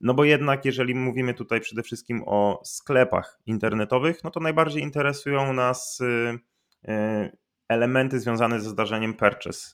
No 0.00 0.14
bo 0.14 0.24
jednak, 0.24 0.64
jeżeli 0.64 0.94
mówimy 0.94 1.34
tutaj 1.34 1.60
przede 1.60 1.82
wszystkim 1.82 2.22
o 2.26 2.60
sklepach 2.64 3.38
internetowych, 3.46 4.24
no 4.24 4.30
to 4.30 4.40
najbardziej 4.40 4.82
interesują 4.82 5.52
nas 5.52 6.00
y, 6.00 6.38
y, 6.88 7.36
elementy 7.68 8.20
związane 8.20 8.60
ze 8.60 8.70
zdarzeniem 8.70 9.14
purchase, 9.14 9.70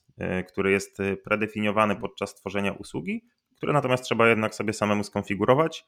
który 0.48 0.70
jest 0.70 0.98
predefiniowany 1.24 1.96
podczas 1.96 2.34
tworzenia 2.34 2.72
usługi, 2.72 3.24
które 3.56 3.72
natomiast 3.72 4.04
trzeba 4.04 4.28
jednak 4.28 4.54
sobie 4.54 4.72
samemu 4.72 5.04
skonfigurować. 5.04 5.84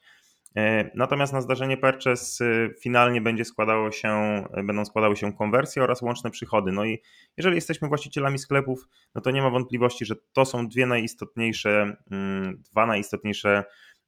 E, 0.57 0.91
natomiast 0.95 1.33
na 1.33 1.41
zdarzenie 1.41 1.77
purchase 1.77 2.45
y, 2.45 2.75
finalnie 2.81 3.21
będzie 3.21 3.45
składało 3.45 3.91
się, 3.91 4.43
będą 4.63 4.85
składały 4.85 5.15
się 5.15 5.33
konwersje 5.33 5.83
oraz 5.83 6.01
łączne 6.01 6.31
przychody. 6.31 6.71
No 6.71 6.85
i 6.85 7.01
jeżeli 7.37 7.55
jesteśmy 7.55 7.87
właścicielami 7.87 8.39
sklepów, 8.39 8.87
no 9.15 9.21
to 9.21 9.31
nie 9.31 9.41
ma 9.41 9.49
wątpliwości, 9.49 10.05
że 10.05 10.15
to 10.33 10.45
są 10.45 10.67
dwie 10.67 10.85
najistotniejsze, 10.85 11.95
mm, 12.11 12.61
dwa 12.71 12.85
najistotniejsze 12.85 13.63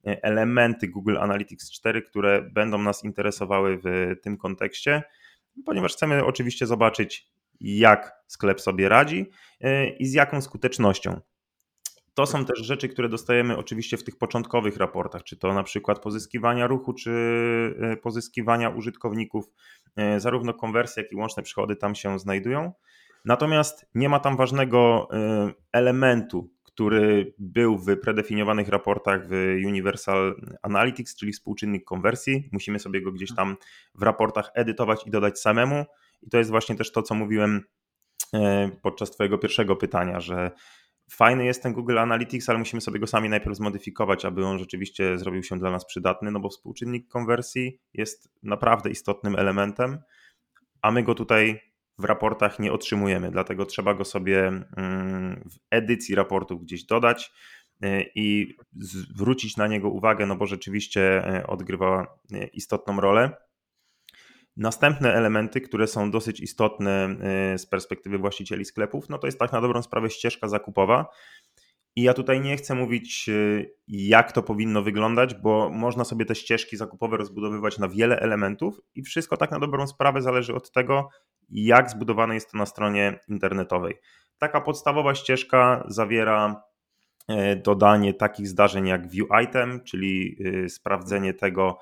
e, 0.06 0.22
elementy 0.22 0.88
Google 0.88 1.18
Analytics 1.18 1.70
4, 1.70 2.02
które 2.02 2.42
będą 2.42 2.78
nas 2.78 3.04
interesowały 3.04 3.78
w 3.84 4.14
tym 4.22 4.36
kontekście, 4.36 5.02
ponieważ 5.64 5.92
chcemy 5.92 6.24
oczywiście 6.24 6.66
zobaczyć, 6.66 7.28
jak 7.60 8.12
sklep 8.26 8.60
sobie 8.60 8.88
radzi 8.88 9.30
e, 9.60 9.88
i 9.88 10.06
z 10.06 10.12
jaką 10.12 10.40
skutecznością. 10.40 11.20
To 12.16 12.26
są 12.26 12.44
też 12.44 12.58
rzeczy, 12.58 12.88
które 12.88 13.08
dostajemy 13.08 13.56
oczywiście 13.56 13.96
w 13.96 14.04
tych 14.04 14.18
początkowych 14.18 14.76
raportach, 14.76 15.22
czy 15.22 15.36
to 15.36 15.54
na 15.54 15.62
przykład 15.62 15.98
pozyskiwania 15.98 16.66
ruchu, 16.66 16.92
czy 16.92 17.10
e, 17.80 17.96
pozyskiwania 17.96 18.68
użytkowników. 18.68 19.44
E, 19.96 20.20
zarówno 20.20 20.54
konwersje, 20.54 21.02
jak 21.02 21.12
i 21.12 21.16
łączne 21.16 21.42
przychody 21.42 21.76
tam 21.76 21.94
się 21.94 22.18
znajdują. 22.18 22.72
Natomiast 23.24 23.86
nie 23.94 24.08
ma 24.08 24.20
tam 24.20 24.36
ważnego 24.36 25.08
e, 25.12 25.52
elementu, 25.72 26.50
który 26.62 27.34
był 27.38 27.78
w 27.78 27.96
predefiniowanych 28.00 28.68
raportach 28.68 29.28
w 29.28 29.30
Universal 29.66 30.40
Analytics, 30.62 31.16
czyli 31.16 31.32
współczynnik 31.32 31.84
konwersji. 31.84 32.48
Musimy 32.52 32.78
sobie 32.78 33.02
go 33.02 33.12
gdzieś 33.12 33.34
tam 33.34 33.56
w 33.94 34.02
raportach 34.02 34.50
edytować 34.54 35.06
i 35.06 35.10
dodać 35.10 35.40
samemu. 35.40 35.84
I 36.22 36.30
to 36.30 36.38
jest 36.38 36.50
właśnie 36.50 36.76
też 36.76 36.92
to, 36.92 37.02
co 37.02 37.14
mówiłem 37.14 37.62
podczas 38.82 39.10
Twojego 39.10 39.38
pierwszego 39.38 39.76
pytania, 39.76 40.20
że 40.20 40.50
Fajny 41.10 41.44
jest 41.44 41.62
ten 41.62 41.72
Google 41.72 41.98
Analytics, 41.98 42.48
ale 42.48 42.58
musimy 42.58 42.80
sobie 42.80 43.00
go 43.00 43.06
sami 43.06 43.28
najpierw 43.28 43.56
zmodyfikować, 43.56 44.24
aby 44.24 44.46
on 44.46 44.58
rzeczywiście 44.58 45.18
zrobił 45.18 45.42
się 45.42 45.58
dla 45.58 45.70
nas 45.70 45.86
przydatny, 45.86 46.30
no 46.30 46.40
bo 46.40 46.48
współczynnik 46.48 47.08
konwersji 47.08 47.80
jest 47.94 48.28
naprawdę 48.42 48.90
istotnym 48.90 49.36
elementem, 49.36 49.98
a 50.82 50.90
my 50.90 51.02
go 51.02 51.14
tutaj 51.14 51.60
w 51.98 52.04
raportach 52.04 52.58
nie 52.58 52.72
otrzymujemy, 52.72 53.30
dlatego 53.30 53.66
trzeba 53.66 53.94
go 53.94 54.04
sobie 54.04 54.46
mm, 54.46 55.42
w 55.50 55.58
edycji 55.70 56.14
raportu 56.14 56.58
gdzieś 56.58 56.84
dodać 56.84 57.32
y, 57.84 58.10
i 58.14 58.56
zwrócić 58.80 59.56
na 59.56 59.66
niego 59.66 59.88
uwagę, 59.88 60.26
no 60.26 60.36
bo 60.36 60.46
rzeczywiście 60.46 61.34
y, 61.38 61.46
odgrywa 61.46 62.18
y, 62.32 62.46
istotną 62.52 63.00
rolę. 63.00 63.45
Następne 64.56 65.14
elementy, 65.14 65.60
które 65.60 65.86
są 65.86 66.10
dosyć 66.10 66.40
istotne 66.40 67.16
y, 67.54 67.58
z 67.58 67.66
perspektywy 67.66 68.18
właścicieli 68.18 68.64
sklepów, 68.64 69.08
no 69.08 69.18
to 69.18 69.26
jest 69.26 69.38
tak 69.38 69.52
na 69.52 69.60
dobrą 69.60 69.82
sprawę 69.82 70.10
ścieżka 70.10 70.48
zakupowa. 70.48 71.06
I 71.96 72.02
ja 72.02 72.14
tutaj 72.14 72.40
nie 72.40 72.56
chcę 72.56 72.74
mówić, 72.74 73.28
y, 73.28 73.74
jak 73.88 74.32
to 74.32 74.42
powinno 74.42 74.82
wyglądać, 74.82 75.34
bo 75.34 75.70
można 75.70 76.04
sobie 76.04 76.24
te 76.24 76.34
ścieżki 76.34 76.76
zakupowe 76.76 77.16
rozbudowywać 77.16 77.78
na 77.78 77.88
wiele 77.88 78.20
elementów 78.20 78.80
i 78.94 79.02
wszystko 79.02 79.36
tak 79.36 79.50
na 79.50 79.58
dobrą 79.58 79.86
sprawę 79.86 80.22
zależy 80.22 80.54
od 80.54 80.70
tego, 80.70 81.08
jak 81.48 81.90
zbudowane 81.90 82.34
jest 82.34 82.50
to 82.50 82.58
na 82.58 82.66
stronie 82.66 83.20
internetowej. 83.28 83.94
Taka 84.38 84.60
podstawowa 84.60 85.14
ścieżka 85.14 85.84
zawiera 85.88 86.62
y, 87.30 87.56
dodanie 87.56 88.14
takich 88.14 88.48
zdarzeń 88.48 88.86
jak 88.86 89.08
view 89.08 89.28
item, 89.44 89.80
czyli 89.84 90.36
sprawdzenie 90.68 91.34
tego, 91.34 91.78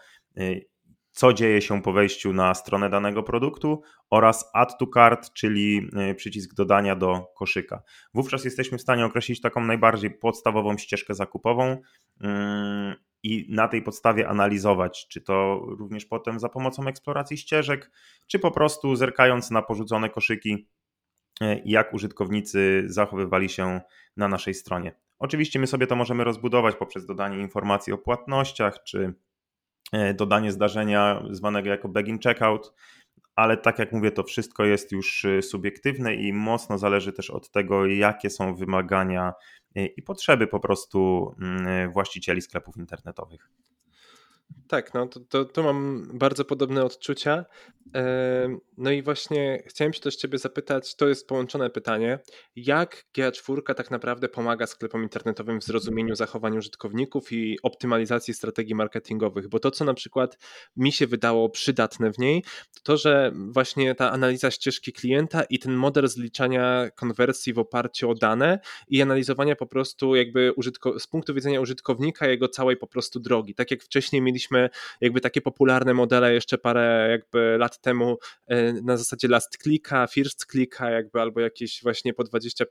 co 1.14 1.32
dzieje 1.32 1.62
się 1.62 1.82
po 1.82 1.92
wejściu 1.92 2.32
na 2.32 2.54
stronę 2.54 2.90
danego 2.90 3.22
produktu 3.22 3.82
oraz 4.10 4.50
add 4.54 4.78
to 4.78 4.86
cart, 4.86 5.32
czyli 5.32 5.90
e, 5.96 6.14
przycisk 6.14 6.54
dodania 6.54 6.96
do 6.96 7.26
koszyka. 7.36 7.82
Wówczas 8.14 8.44
jesteśmy 8.44 8.78
w 8.78 8.82
stanie 8.82 9.04
określić 9.04 9.40
taką 9.40 9.60
najbardziej 9.60 10.10
podstawową 10.10 10.78
ścieżkę 10.78 11.14
zakupową 11.14 11.76
mm, 12.20 12.94
i 13.22 13.46
na 13.48 13.68
tej 13.68 13.82
podstawie 13.82 14.28
analizować, 14.28 15.06
czy 15.08 15.20
to 15.20 15.66
również 15.78 16.06
potem 16.06 16.40
za 16.40 16.48
pomocą 16.48 16.88
eksploracji 16.88 17.36
ścieżek, 17.36 17.90
czy 18.26 18.38
po 18.38 18.50
prostu 18.50 18.96
zerkając 18.96 19.50
na 19.50 19.62
porzucone 19.62 20.10
koszyki, 20.10 20.68
e, 21.40 21.60
jak 21.64 21.94
użytkownicy 21.94 22.84
zachowywali 22.86 23.48
się 23.48 23.80
na 24.16 24.28
naszej 24.28 24.54
stronie. 24.54 24.94
Oczywiście 25.18 25.58
my 25.58 25.66
sobie 25.66 25.86
to 25.86 25.96
możemy 25.96 26.24
rozbudować 26.24 26.76
poprzez 26.76 27.06
dodanie 27.06 27.38
informacji 27.38 27.92
o 27.92 27.98
płatnościach, 27.98 28.82
czy 28.82 29.14
dodanie 30.14 30.52
zdarzenia 30.52 31.22
zwanego 31.30 31.68
jako 31.70 31.88
begin 31.88 32.18
checkout, 32.18 32.72
ale 33.36 33.56
tak 33.56 33.78
jak 33.78 33.92
mówię, 33.92 34.10
to 34.10 34.22
wszystko 34.22 34.64
jest 34.64 34.92
już 34.92 35.24
e, 35.24 35.42
subiektywne 35.42 36.14
i 36.14 36.32
mocno 36.32 36.78
zależy 36.78 37.12
też 37.12 37.30
od 37.30 37.50
tego, 37.50 37.86
jakie 37.86 38.30
są 38.30 38.54
wymagania 38.54 39.32
e, 39.76 39.86
i 39.86 40.02
potrzeby 40.02 40.46
po 40.46 40.60
prostu 40.60 41.30
mm, 41.40 41.92
właścicieli 41.92 42.42
sklepów 42.42 42.76
internetowych. 42.76 43.50
Tak, 44.68 44.94
no 44.94 45.06
to, 45.06 45.20
to, 45.20 45.44
to 45.44 45.62
mam 45.62 46.08
bardzo 46.18 46.44
podobne 46.44 46.84
odczucia. 46.84 47.44
No 48.78 48.90
i 48.90 49.02
właśnie 49.02 49.62
chciałem 49.66 49.92
się 49.92 50.00
też 50.00 50.16
Ciebie 50.16 50.38
zapytać, 50.38 50.96
to 50.96 51.08
jest 51.08 51.28
połączone 51.28 51.70
pytanie, 51.70 52.18
jak 52.56 53.04
GA4 53.18 53.74
tak 53.74 53.90
naprawdę 53.90 54.28
pomaga 54.28 54.66
sklepom 54.66 55.02
internetowym 55.02 55.60
w 55.60 55.64
zrozumieniu 55.64 56.14
zachowań 56.14 56.58
użytkowników 56.58 57.32
i 57.32 57.58
optymalizacji 57.62 58.34
strategii 58.34 58.74
marketingowych? 58.74 59.48
Bo 59.48 59.60
to, 59.60 59.70
co 59.70 59.84
na 59.84 59.94
przykład 59.94 60.38
mi 60.76 60.92
się 60.92 61.06
wydało 61.06 61.50
przydatne 61.50 62.12
w 62.12 62.18
niej, 62.18 62.44
to 62.74 62.80
to, 62.82 62.96
że 62.96 63.32
właśnie 63.34 63.94
ta 63.94 64.12
analiza 64.12 64.50
ścieżki 64.50 64.92
klienta 64.92 65.42
i 65.42 65.58
ten 65.58 65.72
model 65.72 66.08
zliczania 66.08 66.90
konwersji 66.90 67.52
w 67.52 67.58
oparciu 67.58 68.10
o 68.10 68.14
dane 68.14 68.58
i 68.88 69.02
analizowania 69.02 69.56
po 69.56 69.66
prostu 69.66 70.14
jakby 70.14 70.52
użytko- 70.56 70.98
z 70.98 71.06
punktu 71.06 71.34
widzenia 71.34 71.60
użytkownika 71.60 72.26
jego 72.26 72.48
całej 72.48 72.76
po 72.76 72.86
prostu 72.86 73.20
drogi. 73.20 73.54
Tak 73.54 73.70
jak 73.70 73.82
wcześniej 73.82 74.22
mieliśmy 74.22 74.33
jakby 75.00 75.20
takie 75.20 75.40
popularne 75.40 75.94
modele 75.94 76.34
jeszcze 76.34 76.58
parę 76.58 77.08
jakby 77.10 77.56
lat 77.58 77.80
temu 77.80 78.18
e, 78.46 78.72
na 78.72 78.96
zasadzie 78.96 79.28
last 79.28 79.56
clicka, 79.62 80.06
first 80.06 80.46
clicka 80.46 80.90
jakby 80.90 81.20
albo 81.20 81.40
jakieś 81.40 81.82
właśnie 81.82 82.14
po 82.14 82.22
25% 82.22 82.64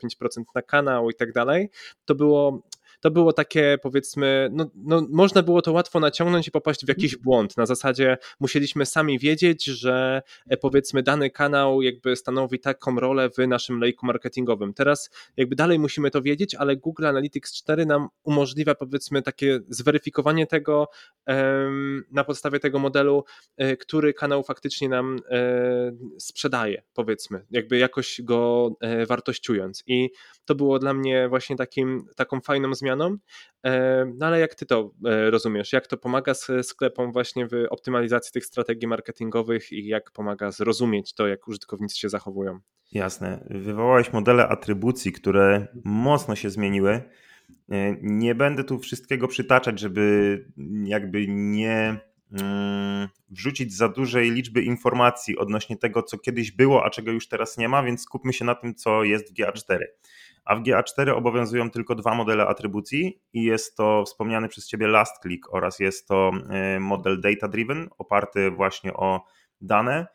na 0.56 0.62
kanał 0.62 1.10
i 1.10 1.14
tak 1.14 1.34
dalej, 1.34 1.70
to 2.06 2.16
było 2.16 2.64
to 3.04 3.12
było 3.12 3.34
takie 3.34 3.78
powiedzmy, 3.82 4.50
no, 4.52 4.66
no, 4.76 5.08
można 5.10 5.44
było 5.44 5.62
to 5.62 5.72
łatwo 5.72 6.00
naciągnąć 6.00 6.48
i 6.48 6.52
popaść 6.52 6.86
w 6.86 6.88
jakiś 6.88 7.16
błąd. 7.16 7.58
Na 7.58 7.66
zasadzie 7.66 8.18
musieliśmy 8.40 8.86
sami 8.86 9.20
wiedzieć, 9.20 9.66
że 9.66 10.22
e, 10.48 10.58
powiedzmy 10.58 11.04
dany 11.04 11.30
kanał 11.30 11.82
jakby 11.82 12.16
stanowi 12.16 12.60
taką 12.60 13.00
rolę 13.00 13.30
w 13.30 13.48
naszym 13.48 13.80
lejku 13.80 14.06
marketingowym. 14.06 14.74
Teraz 14.74 15.10
jakby 15.38 15.56
dalej 15.56 15.80
musimy 15.80 16.12
to 16.12 16.22
wiedzieć, 16.22 16.56
ale 16.56 16.76
Google 16.76 17.06
Analytics 17.06 17.54
4 17.54 17.86
nam 17.86 18.08
umożliwia 18.24 18.76
powiedzmy 18.76 19.22
takie 19.22 19.60
zweryfikowanie 19.70 20.48
tego 20.48 20.88
na 22.12 22.24
podstawie 22.24 22.60
tego 22.60 22.80
modelu, 22.80 23.24
e, 23.58 23.78
który 23.78 24.14
kanał 24.14 24.44
faktycznie 24.44 24.90
nam 24.90 25.20
e, 25.30 25.92
sprzedaje, 26.20 26.84
powiedzmy, 26.94 27.46
jakby 27.52 27.78
jakoś 27.78 28.22
go 28.22 28.72
wartościując. 29.08 29.84
I 29.88 30.10
to 30.46 30.56
było 30.56 30.80
dla 30.80 30.94
mnie 30.94 31.30
właśnie 31.30 31.56
takim, 31.56 32.06
taką 32.16 32.42
fajną 32.42 32.74
zmianą 32.74 32.93
zmianom. 32.94 33.18
E, 33.66 34.06
no 34.18 34.26
ale 34.26 34.40
jak 34.40 34.56
ty 34.56 34.66
to 34.66 34.92
e, 35.06 35.30
rozumiesz? 35.30 35.74
Jak 35.74 35.88
to 35.88 35.98
pomaga 35.98 36.34
sklepom 36.62 37.12
właśnie 37.12 37.48
w 37.48 37.52
optymalizacji 37.70 38.32
tych 38.32 38.46
strategii 38.46 38.88
marketingowych 38.88 39.72
i 39.72 39.88
jak 39.88 40.12
pomaga 40.12 40.52
zrozumieć 40.52 41.14
to, 41.14 41.28
jak 41.28 41.48
użytkownicy 41.48 42.00
się 42.00 42.10
zachowują? 42.10 42.60
Jasne. 42.92 43.48
Wywołałeś 43.50 44.14
modele 44.14 44.48
atrybucji, 44.48 45.12
które 45.12 45.68
mocno 45.84 46.36
się 46.36 46.50
zmieniły. 46.50 46.92
E, 46.92 47.02
nie 48.02 48.36
będę 48.36 48.64
tu 48.64 48.80
wszystkiego 48.80 49.28
przytaczać, 49.28 49.80
żeby 49.80 50.46
jakby 50.86 51.26
nie 51.28 52.00
wrzucić 53.30 53.74
za 53.76 53.90
dużej 53.90 54.32
liczby 54.32 54.62
informacji 54.62 55.38
odnośnie 55.38 55.78
tego, 55.78 56.04
co 56.04 56.18
kiedyś 56.18 56.52
było, 56.52 56.86
a 56.86 56.90
czego 56.90 57.12
już 57.12 57.28
teraz 57.28 57.58
nie 57.58 57.70
ma, 57.70 57.84
więc 57.84 58.02
skupmy 58.02 58.34
się 58.34 58.46
na 58.46 58.56
tym, 58.56 58.76
co 58.76 59.04
jest 59.04 59.32
w 59.32 59.34
GA4 59.34 59.80
a 60.46 60.56
w 60.56 60.64
GA4 60.64 61.10
obowiązują 61.10 61.70
tylko 61.70 61.96
dwa 61.96 62.16
modele 62.16 62.48
atrybucji 62.48 63.22
i 63.34 63.44
jest 63.44 63.78
to 63.78 64.04
wspomniany 64.06 64.48
przez 64.50 64.68
Ciebie 64.68 64.88
last 64.88 65.22
click 65.22 65.54
oraz 65.54 65.80
jest 65.80 66.08
to 66.08 66.32
e, 66.50 66.80
model 66.80 67.22
data 67.22 67.48
driven 67.48 67.90
oparty 67.98 68.52
właśnie 68.52 68.94
o 68.94 69.26
dane. 69.62 70.08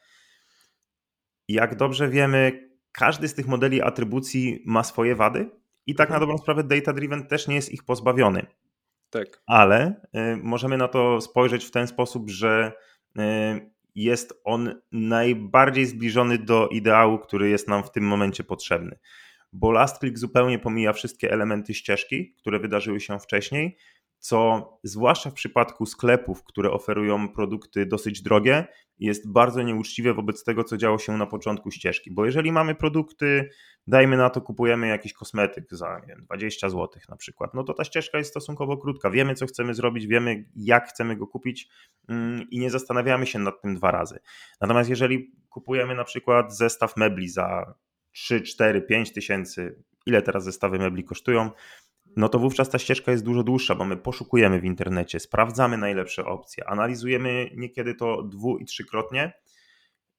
Jak 1.48 1.76
dobrze 1.76 2.08
wiemy, 2.08 2.70
każdy 2.92 3.28
z 3.28 3.34
tych 3.34 3.46
modeli 3.46 3.82
atrybucji 3.82 4.62
ma 4.66 4.84
swoje 4.84 5.16
wady 5.16 5.50
i 5.86 5.94
tak 5.94 6.08
na 6.08 6.14
mhm. 6.14 6.20
dobrą 6.20 6.38
sprawę 6.38 6.64
data 6.64 6.92
driven 6.92 7.26
też 7.26 7.48
nie 7.48 7.54
jest 7.54 7.72
ich 7.72 7.84
pozbawiony. 7.84 8.46
Tak. 9.10 9.42
Ale 9.46 10.00
e, 10.12 10.36
możemy 10.36 10.76
na 10.76 10.88
to 10.88 11.20
spojrzeć 11.20 11.64
w 11.64 11.70
ten 11.70 11.86
sposób, 11.86 12.30
że 12.30 12.72
e, 13.18 13.60
jest 13.94 14.40
on 14.44 14.74
najbardziej 14.92 15.86
zbliżony 15.86 16.38
do 16.38 16.68
ideału, 16.68 17.18
który 17.18 17.48
jest 17.48 17.68
nam 17.68 17.82
w 17.82 17.90
tym 17.90 18.04
momencie 18.04 18.44
potrzebny 18.44 18.98
bo 19.52 19.72
last 19.72 19.98
click 19.98 20.18
zupełnie 20.18 20.58
pomija 20.58 20.92
wszystkie 20.92 21.32
elementy 21.32 21.74
ścieżki, 21.74 22.34
które 22.38 22.58
wydarzyły 22.58 23.00
się 23.00 23.20
wcześniej 23.20 23.76
co 24.18 24.68
zwłaszcza 24.82 25.30
w 25.30 25.34
przypadku 25.34 25.86
sklepów, 25.86 26.44
które 26.44 26.70
oferują 26.70 27.28
produkty 27.28 27.86
dosyć 27.86 28.22
drogie, 28.22 28.66
jest 28.98 29.32
bardzo 29.32 29.62
nieuczciwe 29.62 30.14
wobec 30.14 30.44
tego, 30.44 30.64
co 30.64 30.76
działo 30.76 30.98
się 30.98 31.16
na 31.16 31.26
początku 31.26 31.70
ścieżki. 31.70 32.10
Bo 32.10 32.26
jeżeli 32.26 32.52
mamy 32.52 32.74
produkty, 32.74 33.50
dajmy 33.86 34.16
na 34.16 34.30
to, 34.30 34.40
kupujemy 34.40 34.88
jakiś 34.88 35.12
kosmetyk 35.12 35.64
za 35.70 36.00
wiem, 36.08 36.24
20 36.24 36.70
zł 36.70 36.88
na 37.08 37.16
przykład, 37.16 37.54
no 37.54 37.64
to 37.64 37.74
ta 37.74 37.84
ścieżka 37.84 38.18
jest 38.18 38.30
stosunkowo 38.30 38.76
krótka. 38.76 39.10
Wiemy, 39.10 39.34
co 39.34 39.46
chcemy 39.46 39.74
zrobić, 39.74 40.06
wiemy, 40.06 40.44
jak 40.56 40.88
chcemy 40.88 41.16
go 41.16 41.26
kupić 41.26 41.68
mm, 42.08 42.46
i 42.50 42.58
nie 42.58 42.70
zastanawiamy 42.70 43.26
się 43.26 43.38
nad 43.38 43.62
tym 43.62 43.74
dwa 43.74 43.90
razy. 43.90 44.18
Natomiast 44.60 44.90
jeżeli 44.90 45.32
kupujemy 45.48 45.94
na 45.94 46.04
przykład 46.04 46.56
zestaw 46.56 46.96
mebli 46.96 47.28
za 47.28 47.74
3, 48.12 48.40
4, 48.40 48.82
5 48.82 49.12
tysięcy, 49.12 49.82
ile 50.06 50.22
teraz 50.22 50.44
zestawy 50.44 50.78
mebli 50.78 51.04
kosztują, 51.04 51.50
no 52.18 52.28
to 52.28 52.38
wówczas 52.38 52.70
ta 52.70 52.78
ścieżka 52.78 53.12
jest 53.12 53.24
dużo 53.24 53.42
dłuższa, 53.42 53.74
bo 53.74 53.84
my 53.84 53.96
poszukujemy 53.96 54.60
w 54.60 54.64
internecie, 54.64 55.20
sprawdzamy 55.20 55.78
najlepsze 55.78 56.24
opcje, 56.24 56.68
analizujemy 56.68 57.50
niekiedy 57.56 57.94
to 57.94 58.22
dwu 58.22 58.58
i 58.58 58.64
trzykrotnie 58.64 59.32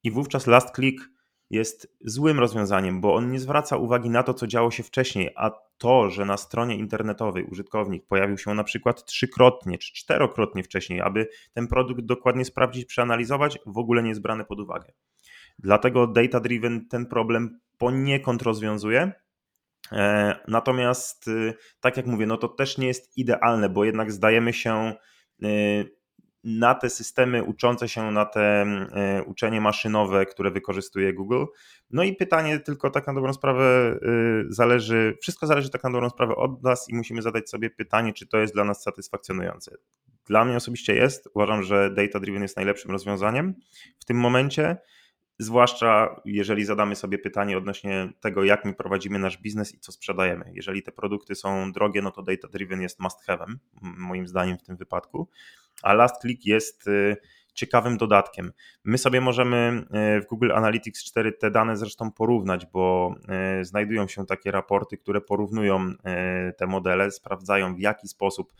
i 0.02 0.10
wówczas 0.10 0.46
last 0.46 0.74
click 0.74 1.08
jest 1.50 1.96
złym 2.00 2.38
rozwiązaniem, 2.38 3.00
bo 3.00 3.14
on 3.14 3.30
nie 3.30 3.40
zwraca 3.40 3.76
uwagi 3.76 4.10
na 4.10 4.22
to, 4.22 4.34
co 4.34 4.46
działo 4.46 4.70
się 4.70 4.82
wcześniej, 4.82 5.30
a 5.36 5.50
to, 5.78 6.10
że 6.10 6.24
na 6.24 6.36
stronie 6.36 6.76
internetowej 6.76 7.44
użytkownik 7.44 8.06
pojawił 8.06 8.38
się 8.38 8.54
na 8.54 8.64
przykład 8.64 9.04
trzykrotnie 9.04 9.78
czy 9.78 9.92
czterokrotnie 9.94 10.62
wcześniej, 10.62 11.00
aby 11.00 11.28
ten 11.52 11.68
produkt 11.68 12.00
dokładnie 12.00 12.44
sprawdzić, 12.44 12.84
przeanalizować, 12.84 13.58
w 13.66 13.78
ogóle 13.78 14.02
nie 14.02 14.08
jest 14.08 14.22
brany 14.22 14.44
pod 14.44 14.60
uwagę. 14.60 14.92
Dlatego 15.58 16.06
data 16.06 16.40
driven 16.40 16.88
ten 16.88 17.06
problem 17.06 17.60
poniekąd 17.78 18.42
rozwiązuje, 18.42 19.12
natomiast, 20.48 21.28
y, 21.28 21.54
tak 21.80 21.96
jak 21.96 22.06
mówię, 22.06 22.26
no 22.26 22.36
to 22.36 22.48
też 22.48 22.78
nie 22.78 22.86
jest 22.86 23.18
idealne, 23.18 23.68
bo 23.68 23.84
jednak 23.84 24.12
zdajemy 24.12 24.52
się 24.52 24.94
y, 25.44 26.00
na 26.44 26.74
te 26.74 26.90
systemy 26.90 27.42
uczące 27.44 27.88
się 27.88 28.10
na 28.10 28.24
te 28.24 28.66
y, 29.20 29.24
uczenie 29.24 29.60
maszynowe, 29.60 30.26
które 30.26 30.50
wykorzystuje 30.50 31.14
Google. 31.14 31.44
No 31.90 32.02
i 32.02 32.16
pytanie 32.16 32.58
tylko 32.58 32.90
tak 32.90 33.06
na 33.06 33.14
dobrą 33.14 33.32
sprawę 33.32 33.96
zależy, 34.48 35.16
wszystko 35.22 35.46
zależy 35.46 35.70
tak 35.70 35.84
na 35.84 35.90
dobrą 35.90 36.10
sprawę 36.10 36.36
od 36.36 36.62
nas 36.62 36.88
i 36.88 36.94
musimy 36.94 37.22
zadać 37.22 37.50
sobie 37.50 37.70
pytanie, 37.70 38.12
czy 38.12 38.26
to 38.26 38.38
jest 38.38 38.54
dla 38.54 38.64
nas 38.64 38.82
satysfakcjonujące. 38.82 39.76
Dla 40.26 40.44
mnie 40.44 40.56
osobiście 40.56 40.94
jest. 40.94 41.28
Uważam, 41.34 41.62
że 41.62 41.90
data 41.90 42.20
driven 42.20 42.42
jest 42.42 42.56
najlepszym 42.56 42.90
rozwiązaniem 42.90 43.54
w 43.98 44.04
tym 44.04 44.16
momencie. 44.16 44.76
Zwłaszcza 45.40 46.20
jeżeli 46.24 46.64
zadamy 46.64 46.96
sobie 46.96 47.18
pytanie 47.18 47.58
odnośnie 47.58 48.12
tego, 48.20 48.44
jak 48.44 48.64
my 48.64 48.74
prowadzimy 48.74 49.18
nasz 49.18 49.38
biznes 49.38 49.74
i 49.74 49.80
co 49.80 49.92
sprzedajemy. 49.92 50.50
Jeżeli 50.54 50.82
te 50.82 50.92
produkty 50.92 51.34
są 51.34 51.72
drogie, 51.72 52.02
no 52.02 52.10
to 52.10 52.22
data 52.22 52.48
driven 52.48 52.80
jest 52.80 53.00
must 53.00 53.26
have'em, 53.26 53.54
moim 53.82 54.28
zdaniem 54.28 54.58
w 54.58 54.62
tym 54.62 54.76
wypadku, 54.76 55.28
a 55.82 55.92
last 55.92 56.20
click 56.22 56.46
jest 56.46 56.88
y, 56.88 57.16
ciekawym 57.54 57.96
dodatkiem. 57.96 58.52
My 58.84 58.98
sobie 58.98 59.20
możemy 59.20 59.84
y, 60.18 60.20
w 60.20 60.26
Google 60.26 60.52
Analytics 60.52 61.04
4 61.04 61.32
te 61.32 61.50
dane 61.50 61.76
zresztą 61.76 62.12
porównać, 62.12 62.66
bo 62.66 63.14
y, 63.60 63.64
znajdują 63.64 64.08
się 64.08 64.26
takie 64.26 64.50
raporty, 64.50 64.96
które 64.96 65.20
porównują 65.20 65.92
te 66.58 66.66
modele, 66.66 67.10
sprawdzają 67.10 67.74
w 67.74 67.80
jaki 67.80 68.08
sposób 68.08 68.52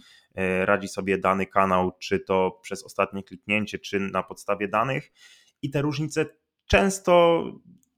radzi 0.65 0.89
sobie 0.89 1.19
dany 1.19 1.47
kanał, 1.47 1.93
czy 1.99 2.21
to 2.21 2.59
przez 2.63 2.85
ostatnie 2.85 3.23
kliknięcie, 3.23 3.79
czy 3.79 4.01
na 4.01 4.23
podstawie 4.23 4.69
danych. 4.69 5.13
I 5.63 5.71
te 5.71 5.83
różnice 5.83 6.27
często, 6.71 7.45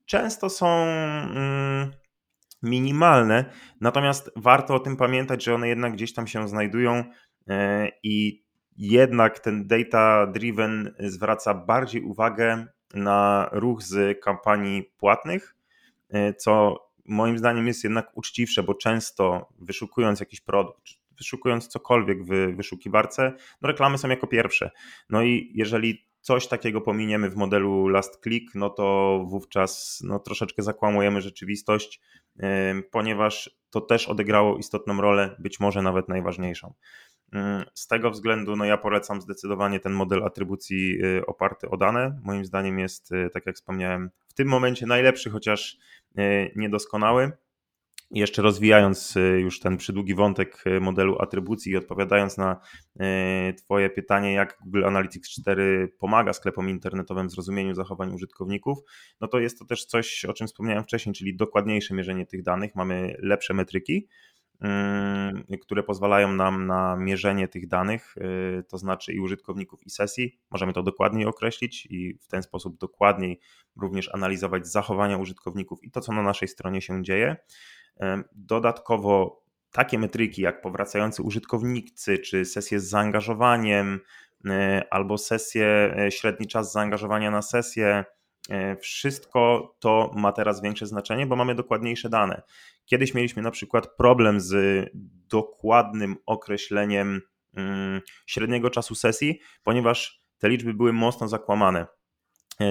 często 0.06 0.50
są 0.50 0.66
mm, 0.66 1.90
minimalne, 2.62 3.44
natomiast 3.80 4.30
warto 4.36 4.74
o 4.74 4.80
tym 4.80 4.96
pamiętać, 4.96 5.44
że 5.44 5.54
one 5.54 5.68
jednak 5.68 5.92
gdzieś 5.92 6.14
tam 6.14 6.26
się 6.26 6.48
znajdują 6.48 7.04
e, 7.48 7.88
i 8.02 8.44
jednak 8.76 9.38
ten 9.38 9.66
data 9.66 10.26
driven 10.26 10.94
zwraca 10.98 11.54
bardziej 11.54 12.02
uwagę 12.02 12.66
na 12.94 13.48
ruch 13.52 13.82
z 13.82 14.20
kampanii 14.20 14.82
płatnych, 14.82 15.54
e, 16.10 16.34
co 16.34 16.76
moim 17.04 17.38
zdaniem 17.38 17.66
jest 17.66 17.84
jednak 17.84 18.16
uczciwsze, 18.16 18.62
bo 18.62 18.74
często 18.74 19.48
wyszukując 19.60 20.20
jakiś 20.20 20.40
produkt, 20.40 20.82
wyszukując 21.18 21.68
cokolwiek 21.68 22.24
w 22.24 22.56
wyszukiwarce, 22.56 23.32
no 23.62 23.68
reklamy 23.68 23.98
są 23.98 24.08
jako 24.08 24.26
pierwsze. 24.26 24.70
No 25.10 25.22
i 25.22 25.52
jeżeli 25.54 26.11
coś 26.22 26.46
takiego 26.46 26.80
pominiemy 26.80 27.30
w 27.30 27.36
modelu 27.36 27.88
last 27.88 28.22
click, 28.22 28.54
no 28.54 28.70
to 28.70 29.18
wówczas 29.28 30.02
no, 30.04 30.18
troszeczkę 30.18 30.62
zakłamujemy 30.62 31.20
rzeczywistość, 31.20 32.00
ponieważ 32.90 33.50
to 33.70 33.80
też 33.80 34.08
odegrało 34.08 34.58
istotną 34.58 35.00
rolę, 35.00 35.36
być 35.38 35.60
może 35.60 35.82
nawet 35.82 36.08
najważniejszą. 36.08 36.74
Z 37.74 37.86
tego 37.86 38.10
względu 38.10 38.56
no 38.56 38.64
ja 38.64 38.78
polecam 38.78 39.20
zdecydowanie 39.20 39.80
ten 39.80 39.92
model 39.92 40.24
atrybucji 40.24 41.04
y, 41.04 41.26
oparty 41.26 41.70
o 41.70 41.76
dane. 41.76 42.20
Moim 42.24 42.44
zdaniem 42.44 42.78
jest, 42.78 43.12
y, 43.12 43.30
tak 43.32 43.46
jak 43.46 43.56
wspomniałem, 43.56 44.10
w 44.28 44.34
tym 44.34 44.48
momencie 44.48 44.86
najlepszy, 44.86 45.30
chociaż 45.30 45.78
y, 46.18 46.52
niedoskonały 46.56 47.32
jeszcze 48.12 48.42
rozwijając 48.42 49.16
y, 49.16 49.20
już 49.20 49.60
ten 49.60 49.76
przydługi 49.76 50.14
wątek 50.14 50.64
y, 50.66 50.80
modelu 50.80 51.18
atrybucji 51.22 51.72
i 51.72 51.76
odpowiadając 51.76 52.36
na 52.36 52.60
y, 53.00 53.54
Twoje 53.54 53.90
pytanie, 53.90 54.32
jak 54.32 54.58
Google 54.64 54.84
Analytics 54.84 55.30
4 55.30 55.92
pomaga 55.98 56.32
sklepom 56.32 56.68
internetowym 56.68 57.28
w 57.28 57.30
zrozumieniu 57.30 57.74
zachowań 57.74 58.14
użytkowników, 58.14 58.78
no 59.20 59.28
to 59.28 59.38
jest 59.38 59.58
to 59.58 59.64
też 59.64 59.84
coś, 59.84 60.24
o 60.24 60.32
czym 60.32 60.46
wspomniałem 60.46 60.84
wcześniej, 60.84 61.14
czyli 61.14 61.36
dokładniejsze 61.36 61.94
mierzenie 61.94 62.26
tych 62.26 62.42
danych. 62.42 62.74
Mamy 62.74 63.16
lepsze 63.18 63.54
metryki, 63.54 64.08
które 65.60 65.82
pozwalają 65.82 66.32
nam 66.32 66.66
na 66.66 66.96
mierzenie 66.96 67.48
tych 67.48 67.68
danych, 67.68 68.14
to 68.68 68.78
znaczy 68.78 69.12
i 69.12 69.20
użytkowników, 69.20 69.86
i 69.86 69.90
sesji. 69.90 70.40
Możemy 70.50 70.72
to 70.72 70.82
dokładniej 70.82 71.26
określić 71.26 71.86
i 71.86 72.14
w 72.14 72.26
ten 72.26 72.42
sposób 72.42 72.78
dokładniej 72.78 73.40
również 73.76 74.14
analizować 74.14 74.66
zachowania 74.66 75.18
użytkowników 75.18 75.84
i 75.84 75.90
to, 75.90 76.00
co 76.00 76.12
na 76.12 76.22
naszej 76.22 76.48
stronie 76.48 76.80
się 76.80 77.02
dzieje. 77.02 77.36
Dodatkowo 78.32 79.42
takie 79.72 79.98
metryki 79.98 80.42
jak 80.42 80.60
powracający 80.60 81.22
użytkownicy, 81.22 82.18
czy 82.18 82.44
sesje 82.44 82.80
z 82.80 82.88
zaangażowaniem, 82.88 84.00
e, 84.46 84.82
albo 84.90 85.18
sesje, 85.18 85.94
e, 85.98 86.10
średni 86.10 86.46
czas 86.46 86.72
zaangażowania 86.72 87.30
na 87.30 87.42
sesję, 87.42 88.04
e, 88.50 88.76
wszystko 88.76 89.74
to 89.78 90.10
ma 90.16 90.32
teraz 90.32 90.62
większe 90.62 90.86
znaczenie, 90.86 91.26
bo 91.26 91.36
mamy 91.36 91.54
dokładniejsze 91.54 92.08
dane. 92.08 92.42
Kiedyś 92.84 93.14
mieliśmy 93.14 93.42
na 93.42 93.50
przykład 93.50 93.96
problem 93.96 94.40
z 94.40 94.54
dokładnym 95.28 96.16
określeniem 96.26 97.20
mm, 97.56 98.00
średniego 98.26 98.70
czasu 98.70 98.94
sesji, 98.94 99.40
ponieważ 99.62 100.22
te 100.38 100.48
liczby 100.48 100.74
były 100.74 100.92
mocno 100.92 101.28
zakłamane. 101.28 101.86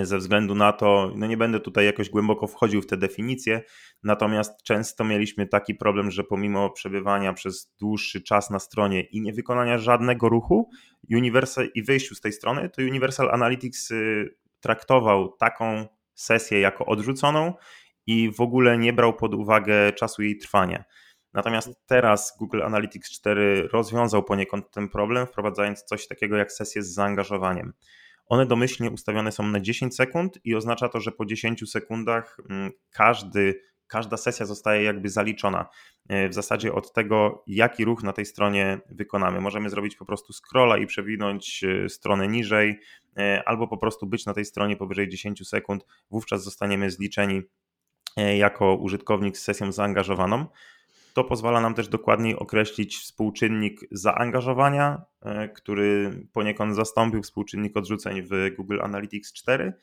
Ze 0.04 0.18
względu 0.18 0.56
na 0.56 0.74
to, 0.74 1.12
no 1.16 1.28
nie 1.28 1.38
będę 1.38 1.60
tutaj 1.60 1.86
jakoś 1.86 2.10
głęboko 2.10 2.48
wchodził 2.48 2.82
w 2.82 2.88
te 2.88 2.98
definicje, 2.98 3.62
natomiast 4.04 4.64
często 4.64 5.04
mieliśmy 5.04 5.48
taki 5.48 5.76
problem, 5.76 6.12
że 6.12 6.24
pomimo 6.24 6.70
przebywania 6.70 7.34
przez 7.34 7.74
dłuższy 7.80 8.22
czas 8.22 8.50
na 8.50 8.60
stronie 8.60 9.02
i 9.02 9.22
nie 9.22 9.34
wykonania 9.34 9.78
żadnego 9.78 10.30
ruchu 10.30 10.70
Universal 11.12 11.70
i 11.76 11.84
wyjściu 11.84 12.16
z 12.16 12.22
tej 12.22 12.34
strony, 12.34 12.70
to 12.70 12.82
Universal 12.82 13.30
Analytics 13.32 13.92
y, 13.92 14.36
traktował 14.60 15.32
taką 15.38 15.88
sesję 16.14 16.60
jako 16.60 16.86
odrzuconą 16.86 17.54
i 18.08 18.32
w 18.32 18.42
ogóle 18.42 18.78
nie 18.78 18.94
brał 18.94 19.14
pod 19.14 19.34
uwagę 19.34 19.94
czasu 19.94 20.24
jej 20.24 20.38
trwania. 20.38 20.84
Natomiast 21.34 21.70
teraz 21.86 22.36
Google 22.40 22.62
Analytics 22.64 23.12
4 23.12 23.68
rozwiązał 23.74 24.24
poniekąd 24.24 24.72
ten 24.72 24.90
problem, 24.90 25.28
wprowadzając 25.28 25.84
coś 25.84 26.08
takiego 26.08 26.38
jak 26.38 26.52
sesję 26.52 26.84
z 26.84 26.94
zaangażowaniem. 26.94 27.74
One 28.32 28.46
domyślnie 28.46 28.92
ustawione 28.92 29.32
są 29.32 29.48
na 29.48 29.60
10 29.60 29.96
sekund 29.96 30.40
i 30.44 30.56
oznacza 30.56 30.90
to, 30.90 31.00
że 31.00 31.12
po 31.12 31.26
10 31.26 31.72
sekundach 31.72 32.38
mm, 32.50 32.72
każdy, 32.92 33.62
każda 33.88 34.18
sesja 34.18 34.46
zostaje 34.46 34.84
jakby 34.84 35.10
zaliczona. 35.10 35.66
E, 36.10 36.30
w 36.30 36.34
zasadzie 36.34 36.74
od 36.74 36.94
tego, 36.94 37.44
jaki 37.48 37.86
ruch 37.86 38.04
na 38.04 38.14
tej 38.14 38.26
stronie 38.26 38.80
wykonamy. 38.90 39.42
Możemy 39.42 39.70
zrobić 39.70 39.96
po 39.96 40.06
prostu 40.06 40.34
scrolla 40.34 40.78
i 40.78 40.86
przewinąć 40.86 41.64
e, 41.64 41.90
stronę 41.90 42.28
niżej, 42.28 42.80
e, 43.18 43.44
albo 43.46 43.68
po 43.68 43.78
prostu 43.78 44.08
być 44.08 44.26
na 44.26 44.34
tej 44.34 44.46
stronie 44.46 44.78
powyżej 44.78 45.10
10 45.10 45.48
sekund. 45.48 45.86
Wówczas 46.12 46.44
zostaniemy 46.44 46.92
zliczeni 46.92 47.42
jako 48.38 48.76
użytkownik 48.76 49.38
z 49.38 49.42
sesją 49.42 49.72
zaangażowaną. 49.72 50.46
To 51.14 51.24
pozwala 51.24 51.62
nam 51.62 51.74
też 51.74 51.88
dokładniej 51.88 52.36
określić 52.36 52.98
współczynnik 52.98 53.80
zaangażowania, 53.92 55.02
e, 55.22 55.50
który 55.50 56.12
poniekąd 56.34 56.76
zastąpił 56.76 57.22
współczynnik 57.22 57.78
odrzuceń 57.78 58.22
w 58.22 58.56
Google 58.58 58.80
Analytics 58.82 59.34
4 59.34 59.74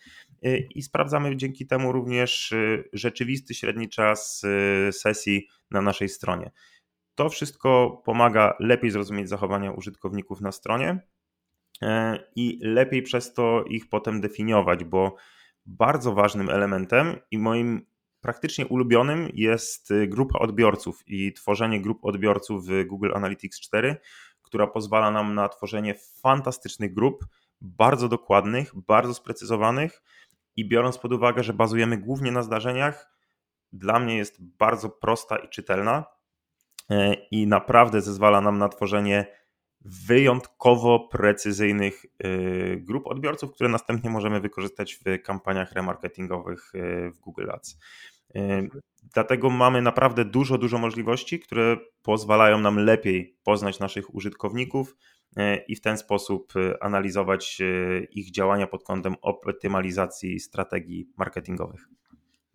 e, 0.43 0.59
i 0.59 0.83
sprawdzamy 0.83 1.37
dzięki 1.37 1.67
temu 1.67 1.93
również 1.93 2.53
e, 2.53 2.85
rzeczywisty 2.93 3.55
średni 3.55 3.89
czas 3.89 4.43
sesji 4.91 5.49
na 5.71 5.83
naszej 5.83 6.09
stronie. 6.09 6.51
To 7.15 7.29
wszystko 7.29 8.03
pomaga 8.05 8.57
lepiej 8.61 8.91
zrozumieć 8.91 9.29
zachowania 9.29 9.73
użytkowników 9.73 10.41
na 10.41 10.53
stronie 10.53 10.99
i 12.37 12.59
lepiej 12.63 13.03
przez 13.03 13.35
to 13.35 13.65
ich 13.65 13.89
potem 13.89 14.21
definiować, 14.21 14.85
bo 14.85 15.17
bardzo 15.67 16.15
ważnym 16.15 16.51
elementem 16.51 17.17
i 17.31 17.39
moim 17.39 17.87
praktycznie 18.21 18.67
ulubionym 18.67 19.29
jest 19.35 19.91
y, 19.91 20.07
grupa 20.07 20.39
odbiorców 20.39 21.03
i 21.07 21.33
tworzenie 21.33 21.81
grup 21.81 22.05
odbiorców 22.05 22.67
w 22.67 22.87
Google 22.87 23.11
Analytics 23.15 23.61
4, 23.61 23.97
która 24.43 24.67
pozwala 24.67 25.11
nam 25.11 25.35
na 25.35 25.49
tworzenie 25.49 25.95
fantastycznych 26.23 26.95
grup, 26.95 27.27
bardzo 27.61 28.09
dokładnych, 28.09 28.73
bardzo 28.75 29.15
sprecyzowanych 29.15 30.03
i 30.57 30.69
biorąc 30.69 30.99
pod 30.99 31.13
uwagę, 31.13 31.43
że 31.43 31.53
bazujemy 31.53 31.99
głównie 31.99 32.33
na 32.33 32.43
zdarzeniach, 32.43 33.09
dla 33.73 33.99
mnie 33.99 34.17
jest 34.17 34.37
bardzo 34.59 34.91
prosta 34.91 35.37
i 35.37 35.49
czytelna 35.49 36.05
e, 36.91 37.15
i 37.15 37.47
naprawdę 37.47 38.01
zezwala 38.01 38.41
nam 38.41 38.59
na 38.59 38.69
tworzenie 38.69 39.38
wyjątkowo 40.07 41.09
precyzyjnych 41.09 42.07
e, 42.19 42.29
grup 42.77 43.07
odbiorców, 43.07 43.53
które 43.53 43.71
następnie 43.71 44.11
możemy 44.11 44.41
wykorzystać 44.41 44.95
w 44.95 45.23
kampaniach 45.23 45.73
remarketingowych 45.73 46.73
e, 46.75 47.11
w 47.11 47.19
Google 47.19 47.51
Ads. 47.51 47.79
Dlatego 49.15 49.51
mamy 49.51 49.83
naprawdę 49.83 50.25
dużo, 50.25 50.59
dużo 50.59 50.79
możliwości, 50.79 51.41
które 51.41 51.77
pozwalają 52.03 52.61
nam 52.61 52.79
lepiej 52.79 53.37
poznać 53.45 53.79
naszych 53.79 54.15
użytkowników 54.15 54.97
i 55.69 55.77
w 55.77 55.81
ten 55.81 55.99
sposób 55.99 56.53
analizować 56.81 57.59
ich 58.11 58.31
działania 58.33 58.67
pod 58.67 58.85
kątem 58.85 59.15
optymalizacji 59.23 60.41
strategii 60.41 61.11
marketingowych. 61.17 61.89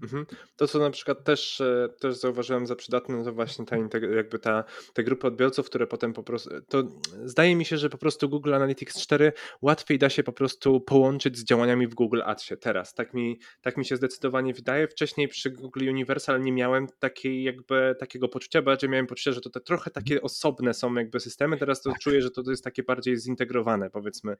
Mhm. 0.04 0.26
To, 0.56 0.68
co 0.68 0.80
na 0.80 0.89
przykład 0.89 1.24
też, 1.24 1.62
e, 1.62 1.89
też 2.00 2.16
zauważyłem 2.16 2.68
za 2.68 2.76
przydatne, 2.76 3.24
to 3.24 3.34
właśnie 3.34 3.66
ta, 3.66 3.78
jakby 4.16 4.39
ta, 4.39 4.63
te 4.94 5.04
grupy 5.04 5.28
odbiorców, 5.28 5.66
które 5.66 5.88
potem 5.88 6.13
po 6.13 6.24
prostu, 6.24 6.50
to 6.70 6.84
zdaje 7.26 7.56
mi 7.56 7.66
się, 7.66 7.78
że 7.78 7.89
po 7.89 7.98
prostu 7.98 8.30
Google 8.30 8.54
Analytics 8.54 9.02
4 9.02 9.34
łatwiej 9.62 10.00
da 10.00 10.10
się 10.10 10.24
po 10.24 10.34
prostu 10.34 10.82
połączyć 10.82 11.38
z 11.38 11.44
działaniami 11.44 11.88
w 11.88 11.96
Google 11.96 12.22
Adsie 12.26 12.58
teraz. 12.58 12.94
Tak 12.94 13.13
mi, 13.13 13.39
tak 13.62 13.78
mi 13.78 13.86
się 13.86 13.96
zdecydowanie 13.96 14.54
wydaje. 14.54 14.88
Wcześniej 14.88 15.28
przy 15.28 15.52
Google 15.52 15.89
Universal 15.89 16.42
nie 16.42 16.52
miałem 16.52 16.88
takiej 17.00 17.44
jakby 17.44 17.96
takiego 18.00 18.28
poczucia, 18.30 18.62
bardziej 18.62 18.89
miałem 18.89 19.08
poczucie, 19.08 19.34
że 19.34 19.42
to 19.42 19.50
te 19.50 19.62
trochę 19.62 19.92
takie 19.92 20.22
osobne 20.22 20.74
są 20.74 20.94
jakby 20.94 21.20
systemy. 21.20 21.58
Teraz 21.58 21.82
to 21.82 21.89
tak. 21.89 22.00
czuję, 22.00 22.22
że 22.22 22.32
to, 22.32 22.44
to 22.44 22.52
jest 22.52 22.63
takie 22.63 22.84
bardziej 22.84 23.18
zintegrowane 23.18 23.89
powiedzmy 23.89 24.38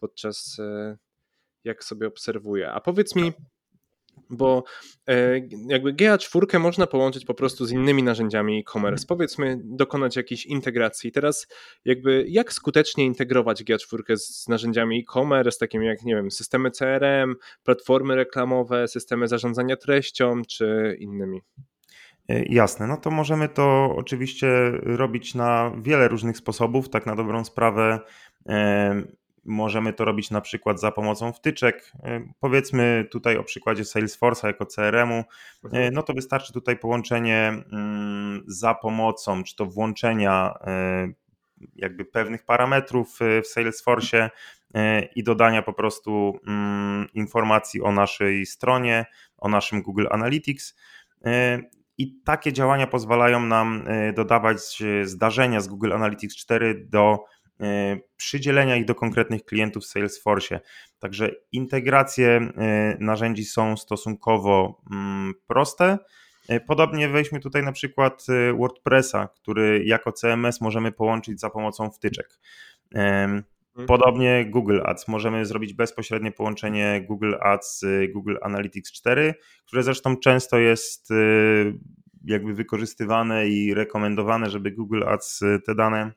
podczas 0.00 0.56
e, 0.58 0.96
jak 1.64 1.84
sobie 1.84 2.06
obserwuję. 2.06 2.72
A 2.72 2.80
powiedz 2.80 3.16
mi, 3.16 3.32
bo 4.30 4.64
e, 5.08 5.40
jakby 5.68 5.92
GA4 5.92 6.60
można 6.60 6.86
połączyć 6.86 7.24
po 7.24 7.34
prostu 7.34 7.66
z 7.66 7.72
innymi 7.72 8.02
narzędziami 8.02 8.58
e-commerce, 8.58 9.02
mhm. 9.02 9.06
powiedzmy 9.08 9.58
dokonać 9.64 10.16
jakiejś 10.16 10.46
integracji. 10.46 11.12
Teraz 11.12 11.46
jakby 11.84 12.24
jak 12.28 12.52
skutecznie 12.52 13.04
integrować 13.04 13.64
GA4 13.64 14.16
z 14.16 14.48
narzędziami 14.48 15.00
e-commerce, 15.00 15.58
takimi 15.58 15.86
jak 15.86 16.02
nie 16.02 16.14
wiem, 16.14 16.30
systemy 16.30 16.70
CRM, 16.70 17.34
platformy 17.64 18.16
reklamowe, 18.16 18.88
systemy 18.88 19.28
zarządzania 19.28 19.76
treścią 19.76 20.42
czy 20.48 20.96
innymi? 21.00 21.40
E, 22.28 22.44
jasne, 22.44 22.86
no 22.86 22.96
to 22.96 23.10
możemy 23.10 23.48
to 23.48 23.94
oczywiście 23.96 24.48
robić 24.82 25.34
na 25.34 25.72
wiele 25.82 26.08
różnych 26.08 26.36
sposobów, 26.36 26.88
tak 26.88 27.06
na 27.06 27.16
dobrą 27.16 27.44
sprawę. 27.44 28.00
Możemy 29.44 29.92
to 29.92 30.04
robić 30.04 30.30
na 30.30 30.40
przykład 30.40 30.80
za 30.80 30.90
pomocą 30.90 31.32
wtyczek. 31.32 31.92
E, 32.02 32.20
powiedzmy 32.40 33.08
tutaj 33.10 33.36
o 33.36 33.44
przykładzie 33.44 33.82
Salesforce'a 33.82 34.46
jako 34.46 34.66
CRM-u. 34.66 35.14
E, 35.14 35.24
mhm. 35.64 35.94
No 35.94 36.02
to 36.02 36.12
wystarczy 36.12 36.52
tutaj 36.52 36.76
połączenie 36.76 37.52
mm, 37.72 38.44
za 38.46 38.74
pomocą, 38.74 39.44
czy 39.44 39.56
to 39.56 39.66
włączenia 39.66 40.54
e, 40.60 41.08
jakby 41.76 42.04
pewnych 42.04 42.44
parametrów 42.44 43.18
w 43.42 43.46
Salesforce 43.46 44.30
i 45.14 45.22
dodania 45.22 45.62
po 45.62 45.72
prostu 45.72 46.40
mm, 46.46 47.08
informacji 47.14 47.82
o 47.82 47.92
naszej 47.92 48.46
stronie, 48.46 49.06
o 49.38 49.48
naszym 49.48 49.82
Google 49.82 50.06
Analytics. 50.10 50.76
I 51.98 52.20
takie 52.24 52.52
działania 52.52 52.86
pozwalają 52.86 53.40
nam 53.40 53.84
dodawać 54.14 54.82
zdarzenia 55.04 55.60
z 55.60 55.68
Google 55.68 55.92
Analytics 55.92 56.36
4 56.36 56.86
do 56.90 57.24
przydzielenia 58.16 58.76
ich 58.76 58.84
do 58.84 58.94
konkretnych 58.94 59.44
klientów 59.44 59.84
w 59.84 59.86
Salesforce. 59.86 60.60
Także 60.98 61.30
integracje 61.52 62.28
e, 62.28 62.96
narzędzi 63.00 63.44
są 63.44 63.76
stosunkowo 63.76 64.82
mm, 64.92 65.34
proste. 65.46 65.98
E, 66.48 66.60
podobnie 66.60 67.08
weźmy 67.08 67.40
tutaj 67.40 67.62
na 67.62 67.72
przykład 67.72 68.26
WordPressa, 68.58 69.28
który 69.28 69.84
jako 69.84 70.12
CMS 70.12 70.60
możemy 70.60 70.92
połączyć 70.92 71.40
za 71.40 71.50
pomocą 71.50 71.90
wtyczek. 71.90 72.38
Mhm. 72.94 73.42
Podobnie 73.86 74.46
Google 74.50 74.80
Ads. 74.84 75.08
Możemy 75.08 75.46
zrobić 75.46 75.72
bezpośrednie 75.72 76.32
połączenie 76.32 77.04
Google 77.08 77.34
Ads 77.40 77.80
z 77.80 78.12
Google 78.12 78.36
Analytics 78.42 78.92
4, 78.92 79.34
które 79.66 79.82
zresztą 79.82 80.16
często 80.16 80.58
jest 80.58 81.08
jakby 82.24 82.54
wykorzystywane 82.54 83.48
i 83.48 83.74
rekomendowane, 83.74 84.50
żeby 84.50 84.70
Google 84.70 85.02
Ads 85.06 85.40
te 85.66 85.74
dane 85.74 86.12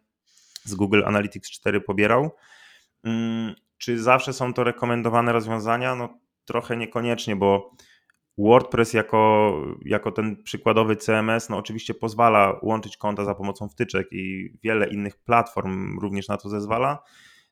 z 0.70 0.76
Google 0.76 1.04
Analytics 1.06 1.50
4 1.50 1.82
pobierał. 1.82 2.32
Mm, 3.04 3.56
czy 3.78 4.00
zawsze 4.00 4.34
są 4.34 4.54
to 4.54 4.64
rekomendowane 4.64 5.34
rozwiązania? 5.34 5.96
No 5.96 6.20
trochę 6.46 6.78
niekoniecznie, 6.78 7.36
bo 7.36 7.72
WordPress 8.38 8.94
jako, 8.94 9.54
jako 9.86 10.12
ten 10.12 10.44
przykładowy 10.44 10.96
CMS, 10.96 11.50
no 11.50 11.58
oczywiście 11.58 11.94
pozwala 11.94 12.60
łączyć 12.62 12.98
konta 12.98 13.26
za 13.26 13.36
pomocą 13.36 13.70
wtyczek 13.70 14.08
i 14.12 14.54
wiele 14.64 14.88
innych 14.88 15.18
platform 15.18 16.00
również 16.00 16.28
na 16.28 16.38
to 16.38 16.50
zezwala. 16.50 17.04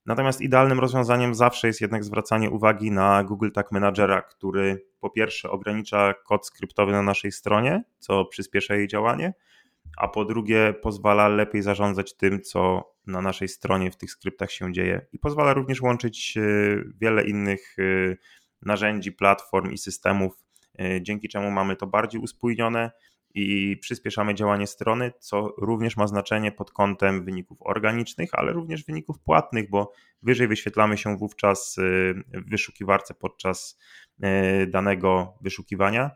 Natomiast 0.05 0.41
idealnym 0.41 0.79
rozwiązaniem 0.79 1.35
zawsze 1.35 1.67
jest 1.67 1.81
jednak 1.81 2.03
zwracanie 2.03 2.49
uwagi 2.49 2.91
na 2.91 3.23
Google 3.23 3.51
Tag 3.51 3.71
Managera, 3.71 4.21
który 4.21 4.85
po 4.99 5.09
pierwsze 5.09 5.49
ogranicza 5.49 6.13
kod 6.13 6.47
skryptowy 6.47 6.91
na 6.91 7.01
naszej 7.01 7.31
stronie, 7.31 7.83
co 7.99 8.25
przyspiesza 8.25 8.75
jej 8.75 8.87
działanie, 8.87 9.33
a 9.97 10.07
po 10.07 10.25
drugie 10.25 10.73
pozwala 10.81 11.27
lepiej 11.27 11.61
zarządzać 11.61 12.15
tym, 12.15 12.41
co 12.41 12.91
na 13.07 13.21
naszej 13.21 13.47
stronie 13.47 13.91
w 13.91 13.97
tych 13.97 14.11
skryptach 14.11 14.51
się 14.51 14.73
dzieje 14.73 15.05
i 15.13 15.19
pozwala 15.19 15.53
również 15.53 15.81
łączyć 15.81 16.37
e, 16.37 16.41
wiele 17.01 17.23
innych 17.23 17.75
e, 17.79 18.15
narzędzi, 18.61 19.11
platform 19.11 19.71
i 19.71 19.77
systemów, 19.77 20.45
e, 20.79 21.01
dzięki 21.01 21.29
czemu 21.29 21.51
mamy 21.51 21.75
to 21.75 21.87
bardziej 21.87 22.21
uspójnione 22.21 22.91
i 23.37 23.77
przyspieszamy 23.81 24.35
działanie 24.35 24.67
strony, 24.67 25.11
co 25.19 25.53
również 25.57 25.97
ma 25.97 26.07
znaczenie 26.07 26.51
pod 26.51 26.71
kątem 26.71 27.25
wyników 27.25 27.57
organicznych, 27.61 28.29
ale 28.33 28.51
również 28.51 28.83
wyników 28.83 29.19
płatnych, 29.19 29.69
bo 29.69 29.91
wyżej 30.21 30.47
wyświetlamy 30.47 30.97
się 30.97 31.17
wówczas 31.17 31.75
w 32.33 32.49
wyszukiwarce 32.49 33.13
podczas 33.13 33.79
danego 34.67 35.33
wyszukiwania 35.41 36.11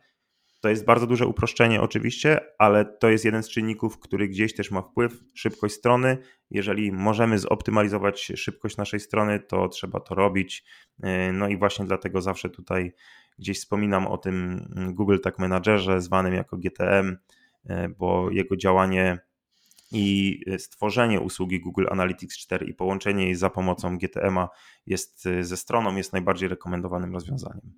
to 0.59 0.69
jest 0.69 0.85
bardzo 0.85 1.07
duże 1.07 1.27
uproszczenie, 1.27 1.81
oczywiście, 1.81 2.39
ale 2.57 2.85
to 2.85 3.09
jest 3.09 3.25
jeden 3.25 3.43
z 3.43 3.49
czynników, 3.49 3.99
który 3.99 4.27
gdzieś 4.27 4.55
też 4.55 4.71
ma 4.71 4.81
wpływ. 4.81 5.23
Szybkość 5.33 5.75
strony. 5.75 6.17
Jeżeli 6.51 6.91
możemy 6.91 7.39
zoptymalizować 7.39 8.31
szybkość 8.35 8.77
naszej 8.77 8.99
strony, 8.99 9.39
to 9.39 9.67
trzeba 9.67 9.99
to 9.99 10.15
robić. 10.15 10.63
E, 11.03 11.33
no 11.33 11.47
i 11.47 11.57
właśnie 11.57 11.85
dlatego 11.85 12.21
zawsze 12.21 12.49
tutaj 12.49 12.93
gdzieś 13.39 13.59
wspominam 13.59 14.07
o 14.07 14.17
tym 14.17 14.67
Google 14.93 15.19
Tag 15.19 15.39
Managerze, 15.39 16.01
zwanym 16.01 16.33
jako 16.33 16.57
GTM, 16.57 17.17
e, 17.65 17.89
bo 17.89 18.29
jego 18.31 18.57
działanie 18.57 19.19
i 19.91 20.39
stworzenie 20.57 21.21
usługi 21.21 21.59
Google 21.59 21.85
Analytics 21.89 22.37
4 22.37 22.65
i 22.65 22.73
połączenie 22.73 23.25
jej 23.25 23.35
za 23.35 23.49
pomocą 23.49 23.97
GTM-a 23.97 24.49
jest 24.85 25.25
e, 25.25 25.43
ze 25.43 25.57
stroną 25.57 25.95
jest 25.95 26.13
najbardziej 26.13 26.49
rekomendowanym 26.49 27.13
rozwiązaniem. 27.13 27.73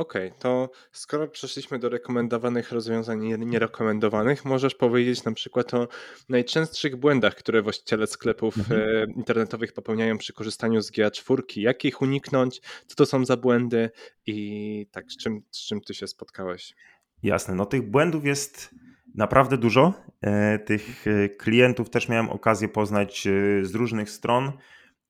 Okej, 0.00 0.26
okay, 0.26 0.38
to 0.38 0.70
skoro 0.92 1.28
przeszliśmy 1.28 1.78
do 1.78 1.88
rekomendowanych 1.88 2.72
rozwiązań 2.72 3.24
i 3.24 3.38
nierekomendowanych, 3.38 4.44
możesz 4.44 4.74
powiedzieć 4.74 5.24
na 5.24 5.32
przykład 5.32 5.74
o 5.74 5.88
najczęstszych 6.28 6.96
błędach, 6.96 7.34
które 7.34 7.62
właściciele 7.62 8.06
sklepów 8.06 8.58
mhm. 8.58 8.80
E, 8.80 9.04
internetowych 9.16 9.72
popełniają 9.72 10.18
przy 10.18 10.32
korzystaniu 10.32 10.80
z 10.80 10.92
GA4, 10.92 11.42
jak 11.56 11.84
ich 11.84 12.02
uniknąć, 12.02 12.60
co 12.86 12.96
to 12.96 13.06
są 13.06 13.24
za 13.24 13.36
błędy 13.36 13.90
i 14.26 14.86
tak, 14.90 15.12
z 15.12 15.16
czym, 15.16 15.42
z 15.50 15.66
czym 15.66 15.80
ty 15.80 15.94
się 15.94 16.06
spotkałeś? 16.06 16.74
Jasne, 17.22 17.54
no 17.54 17.66
tych 17.66 17.90
błędów 17.90 18.24
jest 18.24 18.74
naprawdę 19.14 19.58
dużo. 19.58 19.94
E, 20.20 20.58
tych 20.58 21.06
e, 21.06 21.28
klientów 21.28 21.90
też 21.90 22.08
miałem 22.08 22.30
okazję 22.30 22.68
poznać 22.68 23.28
z 23.62 23.74
różnych 23.74 24.10
stron 24.10 24.52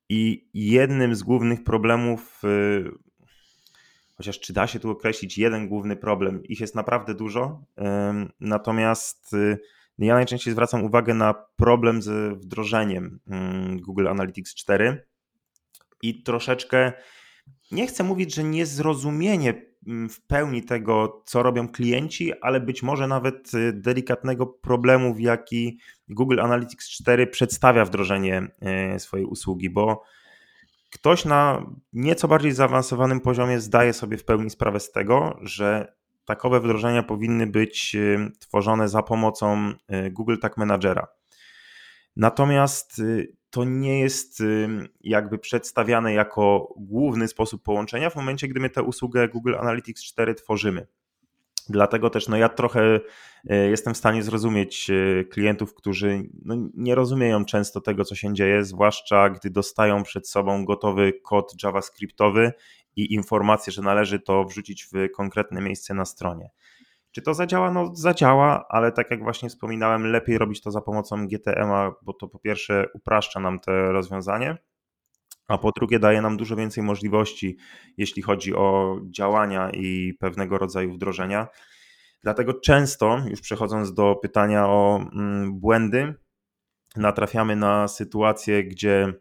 i 0.08 0.48
jednym 0.54 1.14
z 1.14 1.22
głównych 1.22 1.64
problemów 1.64 2.42
chociaż 4.20 4.40
czy 4.40 4.52
da 4.52 4.66
się 4.66 4.80
tu 4.80 4.90
określić 4.90 5.38
jeden 5.38 5.68
główny 5.68 5.96
problem? 5.96 6.42
Ich 6.42 6.60
jest 6.60 6.74
naprawdę 6.74 7.14
dużo. 7.14 7.64
Natomiast 8.40 9.34
y, 9.34 9.58
ja 9.98 10.14
najczęściej 10.14 10.52
zwracam 10.52 10.84
uwagę 10.84 11.14
na 11.14 11.34
problem 11.56 12.02
z 12.02 12.38
wdrożeniem 12.38 13.20
mm, 13.26 13.80
Google 13.80 14.08
Analytics 14.08 14.54
4 14.54 15.06
i 16.02 16.22
troszeczkę 16.22 16.92
nie 17.70 17.86
chcę 17.86 18.04
mówić, 18.04 18.34
że 18.34 18.44
niezrozumienie 18.44 19.62
mm, 19.86 20.08
w 20.08 20.26
pełni 20.26 20.62
tego, 20.62 21.22
co 21.26 21.42
robią 21.42 21.68
klienci, 21.68 22.32
ale 22.40 22.60
być 22.60 22.82
może 22.82 23.08
nawet 23.08 23.54
y, 23.54 23.72
delikatnego 23.72 24.46
problemu, 24.46 25.14
w 25.14 25.20
jaki 25.20 25.78
Google 26.08 26.40
Analytics 26.40 26.90
4 26.90 27.26
przedstawia 27.26 27.84
wdrożenie 27.84 28.48
y, 28.94 28.98
swojej 28.98 29.26
usługi, 29.26 29.70
bo 29.70 30.02
ktoś 30.90 31.24
na 31.24 31.66
nieco 31.92 32.28
bardziej 32.28 32.52
zaawansowanym 32.52 33.20
poziomie 33.20 33.60
zdaje 33.60 33.92
sobie 33.92 34.16
w 34.16 34.24
pełni 34.24 34.50
sprawę 34.50 34.80
z 34.80 34.92
tego, 34.92 35.38
że 35.42 35.92
takowe 36.24 36.60
wdrożenia 36.60 37.02
powinny 37.02 37.46
być 37.46 37.94
y, 37.94 38.30
tworzone 38.38 38.88
za 38.88 39.02
pomocą 39.02 39.70
y, 39.70 40.10
Google 40.10 40.38
Tag 40.38 40.56
Managera. 40.56 41.06
Natomiast 42.16 42.98
y, 42.98 43.36
to 43.50 43.64
nie 43.64 44.00
jest 44.00 44.42
jakby 45.00 45.38
przedstawiane 45.38 46.14
jako 46.14 46.74
główny 46.76 47.28
sposób 47.28 47.62
połączenia 47.62 48.10
w 48.10 48.16
momencie, 48.16 48.48
gdy 48.48 48.60
my 48.60 48.70
tę 48.70 48.82
usługę 48.82 49.28
Google 49.28 49.54
Analytics 49.60 50.02
4 50.02 50.34
tworzymy. 50.34 50.86
Dlatego 51.70 52.10
też 52.10 52.28
no 52.28 52.36
ja 52.36 52.48
trochę 52.48 53.00
e, 53.50 53.56
jestem 53.56 53.94
w 53.94 53.96
stanie 53.96 54.22
zrozumieć 54.22 54.90
e, 54.90 55.24
klientów, 55.24 55.74
którzy 55.74 56.22
no 56.44 56.56
nie 56.74 56.94
rozumieją 56.94 57.44
często 57.44 57.80
tego, 57.80 58.04
co 58.04 58.14
się 58.14 58.34
dzieje, 58.34 58.64
zwłaszcza 58.64 59.30
gdy 59.30 59.50
dostają 59.50 60.02
przed 60.02 60.28
sobą 60.28 60.64
gotowy 60.64 61.12
kod 61.24 61.62
JavaScriptowy 61.62 62.52
i 62.96 63.14
informację, 63.14 63.72
że 63.72 63.82
należy 63.82 64.20
to 64.20 64.44
wrzucić 64.44 64.88
w 64.92 65.10
konkretne 65.16 65.60
miejsce 65.60 65.94
na 65.94 66.04
stronie. 66.04 66.50
Czy 67.12 67.22
to 67.22 67.34
zadziała? 67.34 67.70
No 67.70 67.90
zadziała, 67.94 68.64
ale 68.68 68.92
tak 68.92 69.10
jak 69.10 69.22
właśnie 69.22 69.48
wspominałem, 69.48 70.06
lepiej 70.06 70.38
robić 70.38 70.60
to 70.60 70.70
za 70.70 70.80
pomocą 70.80 71.26
GTM-a, 71.26 71.92
bo 72.02 72.12
to 72.12 72.28
po 72.28 72.38
pierwsze 72.38 72.86
upraszcza 72.94 73.40
nam 73.40 73.60
te 73.60 73.92
rozwiązanie, 73.92 74.56
a 75.50 75.58
po 75.58 75.72
drugie 75.72 75.98
daje 75.98 76.22
nam 76.22 76.36
dużo 76.36 76.56
więcej 76.56 76.84
możliwości, 76.84 77.56
jeśli 77.96 78.22
chodzi 78.22 78.54
o 78.54 78.98
działania 79.10 79.70
i 79.70 80.14
pewnego 80.20 80.58
rodzaju 80.58 80.92
wdrożenia. 80.92 81.48
Dlatego 82.22 82.54
często, 82.54 83.18
już 83.30 83.40
przechodząc 83.40 83.94
do 83.94 84.14
pytania 84.22 84.66
o 84.68 85.00
mm, 85.12 85.60
błędy, 85.60 86.14
natrafiamy 86.96 87.56
na 87.56 87.88
sytuację, 87.88 88.64
gdzie 88.64 89.12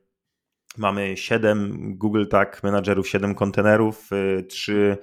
mamy 0.78 1.18
7 1.18 1.98
Google 1.98 2.26
Tag 2.28 2.64
Managerów, 2.64 3.08
7 3.08 3.36
kontenerów, 3.36 4.10
3 4.50 4.98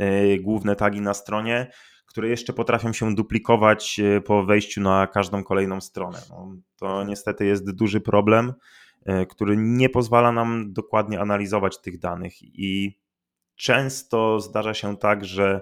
y, 0.00 0.04
y, 0.04 0.38
główne 0.40 0.76
tagi 0.76 1.00
na 1.00 1.14
stronie, 1.14 1.70
które 2.06 2.28
jeszcze 2.28 2.52
potrafią 2.52 2.92
się 2.92 3.14
duplikować 3.14 4.00
y, 4.00 4.20
po 4.20 4.44
wejściu 4.44 4.80
na 4.80 5.06
każdą 5.06 5.44
kolejną 5.44 5.80
stronę. 5.80 6.18
No, 6.30 6.56
to 6.76 7.04
niestety 7.04 7.46
jest 7.46 7.70
duży 7.70 8.00
problem 8.00 8.52
który 9.28 9.56
nie 9.56 9.88
pozwala 9.88 10.32
nam 10.32 10.72
dokładnie 10.72 11.20
analizować 11.20 11.78
tych 11.78 11.98
danych. 11.98 12.42
I 12.42 13.00
często 13.56 14.40
zdarza 14.40 14.74
się 14.74 14.96
tak, 14.96 15.24
że 15.24 15.60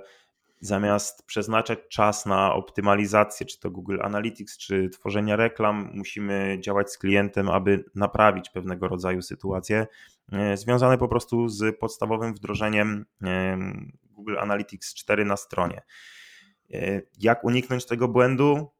zamiast 0.60 1.26
przeznaczać 1.26 1.78
czas 1.88 2.26
na 2.26 2.54
optymalizację, 2.54 3.46
czy 3.46 3.60
to 3.60 3.70
Google 3.70 3.98
Analytics, 4.02 4.58
czy 4.58 4.88
tworzenia 4.88 5.36
reklam, 5.36 5.90
musimy 5.94 6.58
działać 6.60 6.90
z 6.90 6.98
klientem, 6.98 7.48
aby 7.48 7.84
naprawić 7.94 8.50
pewnego 8.50 8.88
rodzaju 8.88 9.22
sytuacje 9.22 9.86
e, 10.32 10.56
związane 10.56 10.98
po 10.98 11.08
prostu 11.08 11.48
z 11.48 11.78
podstawowym 11.78 12.34
wdrożeniem 12.34 13.04
e, 13.22 13.58
Google 14.10 14.38
Analytics 14.38 14.94
4 14.94 15.24
na 15.24 15.36
stronie. 15.36 15.82
Jak 17.18 17.44
uniknąć 17.44 17.86
tego 17.86 18.08
błędu? 18.08 18.70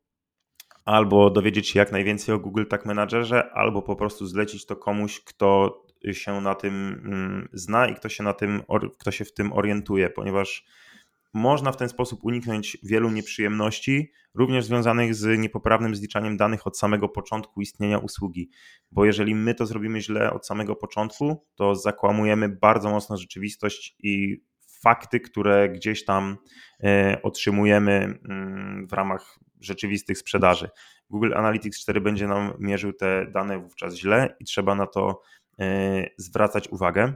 Albo 0.90 1.31
dowiedzieć 1.31 1.68
się 1.68 1.79
jak 1.79 1.92
najwięcej 1.92 2.35
o 2.35 2.38
Google 2.38 2.64
Tag 2.66 2.87
Managerze, 2.87 3.50
albo 3.53 3.83
po 3.83 3.96
prostu 3.96 4.26
zlecić 4.26 4.66
to 4.66 4.76
komuś, 4.76 5.20
kto 5.20 5.83
się 6.12 6.40
na 6.40 6.55
tym 6.55 7.03
mm, 7.05 7.48
zna 7.53 7.87
i 7.87 7.94
kto 7.94 8.09
się, 8.09 8.22
na 8.22 8.33
tym, 8.33 8.62
kto 8.98 9.11
się 9.11 9.24
w 9.24 9.35
tym 9.35 9.53
orientuje, 9.53 10.11
ponieważ 10.11 10.64
można 11.35 11.72
w 11.72 11.76
ten 11.76 11.88
sposób 11.88 12.24
uniknąć 12.24 12.79
wielu 12.83 13.11
nieprzyjemności, 13.11 14.12
również 14.35 14.64
związanych 14.64 15.14
z 15.14 15.38
niepoprawnym 15.38 15.96
zliczaniem 15.96 16.37
danych 16.37 16.66
od 16.66 16.79
samego 16.79 17.09
początku 17.09 17.61
istnienia 17.61 17.98
usługi. 17.98 18.50
Bo 18.90 19.05
jeżeli 19.05 19.35
my 19.35 19.55
to 19.55 19.66
zrobimy 19.66 20.00
źle 20.00 20.33
od 20.33 20.46
samego 20.46 20.76
początku, 20.76 21.46
to 21.55 21.74
zakłamujemy 21.74 22.48
bardzo 22.48 22.90
mocno 22.90 23.16
rzeczywistość 23.16 23.96
i 24.03 24.42
fakty, 24.83 25.20
które 25.20 25.68
gdzieś 25.68 26.05
tam 26.05 26.37
e, 26.83 27.20
otrzymujemy 27.22 28.18
mm, 28.29 28.87
w 28.88 28.92
ramach 28.92 29.38
rzeczywistych 29.61 30.18
sprzedaży. 30.18 30.70
Google 31.11 31.35
Analytics 31.35 31.81
4 31.81 32.01
będzie 32.01 32.27
nam 32.27 32.53
mierzył 32.59 32.92
te 32.92 33.27
dane 33.27 33.59
wówczas 33.59 33.94
źle 33.94 34.37
i 34.40 34.44
trzeba 34.44 34.75
na 34.75 34.87
to 34.87 35.23
e, 35.59 35.64
zwracać 36.16 36.68
uwagę. 36.68 37.14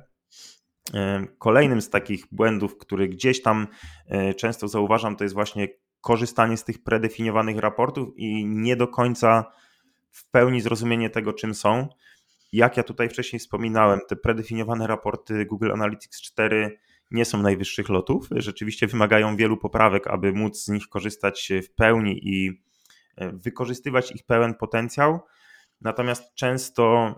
E, 0.95 1.27
kolejnym 1.39 1.81
z 1.83 1.91
takich 1.91 2.27
błędów, 2.33 2.79
który 2.79 3.09
gdzieś 3.09 3.43
tam 3.43 3.67
e, 4.09 4.35
często 4.35 4.69
zauważam, 4.69 5.17
to 5.17 5.25
jest 5.25 5.35
właśnie 5.35 5.69
korzystanie 6.01 6.57
z 6.57 6.65
tych 6.65 6.83
predefiniowanych 6.83 7.59
raportów 7.59 8.09
i 8.17 8.47
nie 8.47 8.77
do 8.77 8.89
końca 8.89 9.53
w 10.11 10.31
pełni 10.31 10.61
zrozumienie 10.61 11.11
tego, 11.11 11.33
czym 11.33 11.55
są. 11.55 11.89
Jak 12.53 12.77
ja 12.77 12.83
tutaj 12.83 13.09
wcześniej 13.09 13.41
wspominałem, 13.41 14.01
te 14.09 14.17
predefiniowane 14.17 14.87
raporty 14.87 15.47
Google 15.47 15.73
Analytics 15.73 16.23
4 16.23 16.79
nie 17.11 17.25
są 17.25 17.43
najwyższych 17.43 17.89
lotów. 17.89 18.29
Rzeczywiście 18.31 18.87
wymagają 18.87 19.37
wielu 19.37 19.57
poprawek, 19.57 20.07
aby 20.07 20.33
móc 20.33 20.65
z 20.65 20.69
nich 20.69 20.89
korzystać 20.89 21.53
w 21.65 21.75
pełni 21.75 22.21
i 22.23 22.63
e, 23.17 23.33
wykorzystywać 23.33 24.13
ich 24.13 24.27
pełen 24.27 24.55
potencjał. 24.55 25.21
Natomiast 25.81 26.35
często 26.35 27.15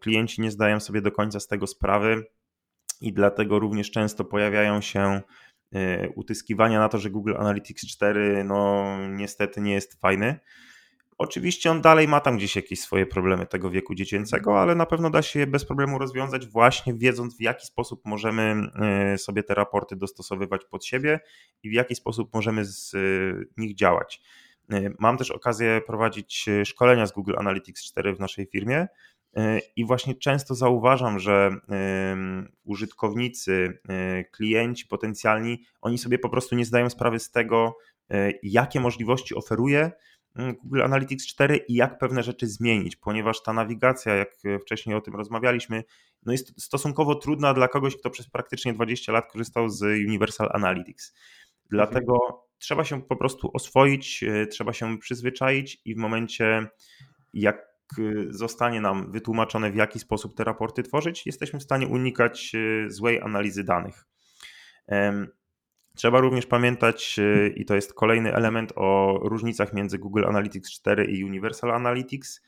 klienci 0.00 0.40
nie 0.42 0.50
zdają 0.50 0.80
sobie 0.80 1.02
do 1.02 1.12
końca 1.12 1.40
z 1.40 1.46
tego 1.46 1.66
sprawy 1.66 2.24
i 3.00 3.12
dlatego 3.12 3.58
również 3.58 3.90
często 3.90 4.24
pojawiają 4.24 4.80
się 4.80 5.20
e, 5.72 6.08
utyskiwania 6.08 6.78
na 6.78 6.88
to, 6.88 6.98
że 6.98 7.10
Google 7.10 7.34
Analytics 7.38 7.86
4 7.86 8.44
no 8.44 8.86
niestety 9.08 9.60
nie 9.60 9.72
jest 9.72 10.00
fajny. 10.00 10.40
Oczywiście 11.22 11.70
on 11.70 11.80
dalej 11.80 12.08
ma 12.08 12.20
tam 12.20 12.36
gdzieś 12.36 12.56
jakieś 12.56 12.80
swoje 12.80 13.06
problemy 13.06 13.46
tego 13.46 13.70
wieku 13.70 13.94
dziecięcego, 13.94 14.60
ale 14.60 14.74
na 14.74 14.86
pewno 14.86 15.10
da 15.10 15.22
się 15.22 15.38
je 15.38 15.46
bez 15.46 15.64
problemu 15.64 15.98
rozwiązać, 15.98 16.46
właśnie 16.46 16.94
wiedząc, 16.94 17.36
w 17.36 17.40
jaki 17.40 17.66
sposób 17.66 18.00
możemy 18.04 18.70
e, 19.12 19.18
sobie 19.18 19.42
te 19.42 19.54
raporty 19.54 19.96
dostosowywać 19.96 20.64
pod 20.64 20.84
siebie 20.84 21.20
i 21.62 21.70
w 21.70 21.72
jaki 21.72 21.94
sposób 21.94 22.34
możemy 22.34 22.64
z 22.64 22.94
e, 22.94 22.98
nich 23.56 23.74
działać. 23.74 24.20
E, 24.72 24.90
mam 24.98 25.18
też 25.18 25.30
okazję 25.30 25.80
prowadzić 25.86 26.46
szkolenia 26.64 27.06
z 27.06 27.12
Google 27.12 27.34
Analytics 27.38 27.84
4 27.84 28.14
w 28.14 28.20
naszej 28.20 28.46
firmie. 28.46 28.86
I 29.76 29.84
właśnie 29.84 30.14
często 30.14 30.54
zauważam, 30.54 31.18
że 31.18 31.50
użytkownicy, 32.64 33.78
klienci 34.30 34.86
potencjalni, 34.86 35.64
oni 35.80 35.98
sobie 35.98 36.18
po 36.18 36.28
prostu 36.28 36.56
nie 36.56 36.64
zdają 36.64 36.90
sprawy 36.90 37.18
z 37.18 37.30
tego, 37.30 37.76
jakie 38.42 38.80
możliwości 38.80 39.34
oferuje 39.34 39.92
Google 40.36 40.82
Analytics 40.82 41.26
4 41.26 41.56
i 41.56 41.74
jak 41.74 41.98
pewne 41.98 42.22
rzeczy 42.22 42.46
zmienić, 42.46 42.96
ponieważ 42.96 43.42
ta 43.42 43.52
nawigacja, 43.52 44.14
jak 44.14 44.34
wcześniej 44.62 44.96
o 44.96 45.00
tym 45.00 45.16
rozmawialiśmy, 45.16 45.84
no 46.26 46.32
jest 46.32 46.62
stosunkowo 46.62 47.14
trudna 47.14 47.54
dla 47.54 47.68
kogoś, 47.68 47.96
kto 47.96 48.10
przez 48.10 48.30
praktycznie 48.30 48.72
20 48.72 49.12
lat 49.12 49.32
korzystał 49.32 49.68
z 49.68 49.82
Universal 49.82 50.50
Analytics. 50.52 51.14
Dlatego 51.70 52.44
trzeba 52.58 52.84
się 52.84 53.02
po 53.02 53.16
prostu 53.16 53.50
oswoić, 53.54 54.22
e, 54.22 54.46
trzeba 54.46 54.72
się 54.72 54.98
przyzwyczaić 54.98 55.82
i 55.84 55.94
w 55.94 55.98
momencie, 55.98 56.66
jak 57.34 57.56
e, 57.98 58.02
zostanie 58.30 58.80
nam 58.80 59.12
wytłumaczone, 59.12 59.70
w 59.70 59.76
jaki 59.76 59.98
sposób 59.98 60.36
te 60.36 60.44
raporty 60.44 60.82
tworzyć, 60.82 61.26
jesteśmy 61.26 61.58
w 61.58 61.62
stanie 61.62 61.86
unikać 61.86 62.52
e, 62.54 62.90
złej 62.90 63.20
analizy 63.20 63.64
danych. 63.64 64.06
Trzeba 65.94 66.20
również 66.20 66.46
pamiętać, 66.46 67.16
y, 67.18 67.54
i 67.56 67.64
to 67.64 67.74
jest 67.74 67.94
kolejny 67.94 68.34
element, 68.34 68.72
o 68.76 69.20
różnicach 69.22 69.72
między 69.72 69.98
Google 69.98 70.24
Analytics 70.24 70.70
4 70.70 71.04
i 71.04 71.24
Universal 71.24 71.70
Analytics, 71.70 72.42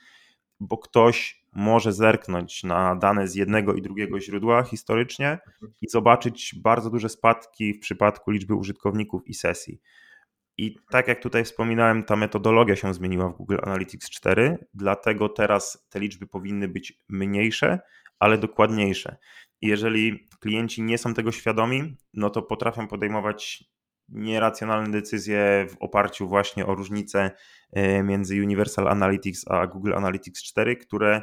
bo 0.60 0.78
ktoś 0.78 1.44
może 1.52 1.92
zerknąć 1.92 2.64
na 2.64 2.96
dane 2.96 3.28
z 3.28 3.34
jednego 3.34 3.74
i 3.74 3.82
drugiego 3.82 4.20
źródła 4.20 4.62
historycznie 4.62 5.38
i 5.82 5.88
zobaczyć 5.88 6.54
bardzo 6.62 6.90
duże 6.90 7.08
spadki 7.08 7.74
w 7.74 7.80
przypadku 7.80 8.30
liczby 8.30 8.54
użytkowników 8.54 9.28
i 9.28 9.34
sesji. 9.34 9.80
I 10.58 10.76
tak 10.90 11.08
jak 11.08 11.20
tutaj 11.20 11.44
wspominałem, 11.44 12.04
ta 12.04 12.16
metodologia 12.16 12.76
się 12.76 12.94
zmieniła 12.94 13.28
w 13.28 13.36
Google 13.36 13.58
Analytics 13.62 14.10
4, 14.10 14.58
dlatego 14.74 15.28
teraz 15.28 15.86
te 15.90 16.00
liczby 16.00 16.26
powinny 16.26 16.68
być 16.68 17.02
mniejsze, 17.08 17.78
ale 18.18 18.38
dokładniejsze. 18.38 19.16
Jeżeli 19.62 20.28
klienci 20.40 20.82
nie 20.82 20.98
są 20.98 21.14
tego 21.14 21.32
świadomi, 21.32 21.96
no 22.14 22.30
to 22.30 22.42
potrafią 22.42 22.88
podejmować 22.88 23.64
nieracjonalne 24.08 24.90
decyzje 24.90 25.66
w 25.70 25.76
oparciu 25.82 26.28
właśnie 26.28 26.66
o 26.66 26.74
różnice 26.74 27.30
e, 27.72 28.02
między 28.02 28.34
Universal 28.34 28.88
Analytics 28.88 29.44
a 29.50 29.66
Google 29.66 29.94
Analytics 29.94 30.42
4, 30.42 30.76
które 30.76 31.22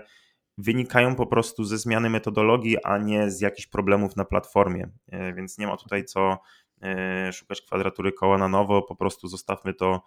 wynikają 0.57 1.15
po 1.15 1.27
prostu 1.27 1.63
ze 1.63 1.77
zmiany 1.77 2.09
metodologii, 2.09 2.83
a 2.83 2.97
nie 2.97 3.31
z 3.31 3.41
jakichś 3.41 3.67
problemów 3.67 4.15
na 4.15 4.25
platformie. 4.25 4.89
E, 5.11 5.33
więc 5.33 5.57
nie 5.57 5.67
ma 5.67 5.77
tutaj 5.77 6.05
co 6.05 6.39
e, 6.81 7.33
szukać 7.33 7.61
kwadratury 7.61 8.11
koła 8.11 8.37
na 8.37 8.47
nowo, 8.47 8.81
po 8.81 8.95
prostu 8.95 9.27
zostawmy 9.27 9.73
to 9.73 10.01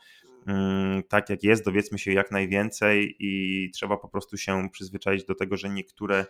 tak 1.09 1.30
jak 1.30 1.42
jest, 1.42 1.64
dowiedzmy 1.64 1.98
się 1.98 2.12
jak 2.12 2.30
najwięcej 2.30 3.16
i 3.18 3.70
trzeba 3.70 3.96
po 3.96 4.09
prostu 4.09 4.37
się 4.37 4.68
przyzwyczaić 4.72 5.24
do 5.24 5.35
tego, 5.35 5.57
że 5.57 5.68
niektóre, 5.68 6.26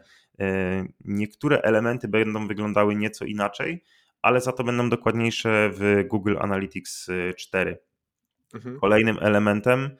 niektóre 1.05 1.61
elementy 1.61 2.09
będą 2.09 2.47
wyglądały 2.47 2.97
nieco 2.97 3.25
inaczej, 3.25 3.83
ale 4.23 4.41
za 4.41 4.53
to 4.53 4.65
będą 4.65 4.89
dokładniejsze 4.89 5.71
w 5.73 6.05
Google 6.09 6.37
Analytics 6.41 7.11
4. 7.37 7.79
Mhm. 8.55 8.81
Kolejnym 8.81 9.19
elementem, 9.21 9.91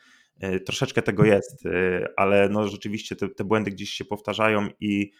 e, 0.41 0.61
troszeczkę 0.61 1.03
tego 1.03 1.25
jest, 1.25 1.67
e, 1.67 2.09
ale 2.17 2.49
no 2.49 2.69
rzeczywiście 2.69 3.17
te, 3.17 3.29
te 3.29 3.45
błędy 3.45 3.71
gdzieś 3.71 3.91
się 3.91 4.05
powtarzają 4.05 4.69
i 4.81 5.13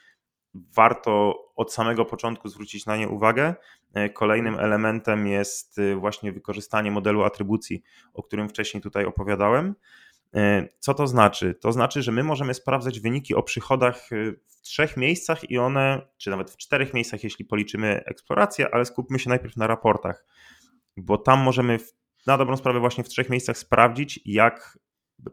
warto 0.55 1.35
od 1.57 1.73
samego 1.73 2.05
początku 2.05 2.49
zwrócić 2.49 2.87
na 2.87 2.97
nie 2.97 3.09
uwagę. 3.09 3.55
E, 3.95 4.09
kolejnym 4.09 4.59
elementem 4.59 5.27
jest 5.27 5.81
właśnie 5.97 6.33
wykorzystanie 6.33 6.91
modelu 6.91 7.23
atrybucji, 7.23 7.83
o 8.15 8.23
którym 8.23 8.49
wcześniej 8.49 8.83
tutaj 8.83 9.05
opowiadałem. 9.05 9.75
Co 10.79 10.95
to 10.95 11.07
znaczy? 11.07 11.55
To 11.55 11.73
znaczy, 11.73 12.03
że 12.03 12.13
my 12.13 12.25
możemy 12.25 12.55
sprawdzać 12.55 13.01
wyniki 13.01 13.35
o 13.35 13.43
przychodach 13.43 14.09
w 14.47 14.61
trzech 14.61 14.97
miejscach 14.97 15.51
i 15.51 15.59
one, 15.59 16.07
czy 16.17 16.31
nawet 16.31 16.51
w 16.51 16.57
czterech 16.57 16.95
miejscach, 16.95 17.25
jeśli 17.25 17.45
policzymy 17.45 18.05
eksplorację, 18.05 18.75
ale 18.75 18.85
skupmy 18.85 19.19
się 19.19 19.31
najpierw 19.31 19.57
na 19.57 19.67
raportach, 19.67 20.25
bo 20.97 21.19
tam 21.19 21.41
możemy 21.41 21.79
na 22.27 22.39
dobrą 22.39 22.57
sprawę 22.57 22.81
właśnie 22.81 23.05
w 23.05 23.09
trzech 23.09 23.31
miejscach 23.31 23.59
sprawdzić, 23.59 24.21
jak 24.25 24.79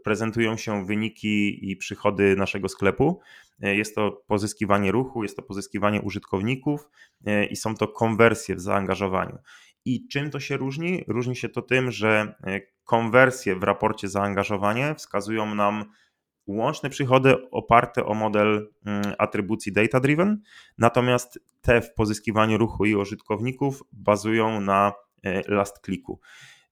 prezentują 0.03 0.57
się 0.57 0.85
wyniki 0.85 1.71
i 1.71 1.77
przychody 1.77 2.35
naszego 2.35 2.69
sklepu. 2.69 3.19
E, 3.61 3.75
jest 3.75 3.95
to 3.95 4.23
pozyskiwanie 4.27 4.91
ruchu, 4.91 5.23
jest 5.23 5.35
to 5.35 5.41
pozyskiwanie 5.41 6.01
użytkowników 6.01 6.89
e, 7.25 7.45
i 7.45 7.55
są 7.55 7.75
to 7.75 7.87
konwersje 7.87 8.55
w 8.55 8.61
zaangażowaniu. 8.61 9.37
I 9.85 10.07
czym 10.07 10.31
to 10.31 10.39
się 10.39 10.57
różni? 10.57 11.03
Różni 11.07 11.35
się 11.35 11.49
to 11.49 11.61
tym, 11.61 11.91
że 11.91 12.35
e, 12.43 12.61
konwersje 12.83 13.55
w 13.55 13.63
raporcie 13.63 14.07
zaangażowanie 14.07 14.95
wskazują 14.95 15.55
nam 15.55 15.85
łączne 16.47 16.89
przychody 16.89 17.49
oparte 17.51 18.05
o 18.05 18.13
model 18.13 18.69
mm, 18.85 19.13
atrybucji 19.17 19.73
data-driven, 19.73 20.37
natomiast 20.77 21.39
te 21.61 21.81
w 21.81 21.93
pozyskiwaniu 21.93 22.57
ruchu 22.57 22.85
i 22.85 22.95
użytkowników 22.95 23.83
bazują 23.91 24.61
na 24.61 24.93
last 25.47 25.85
clicku. 25.85 26.19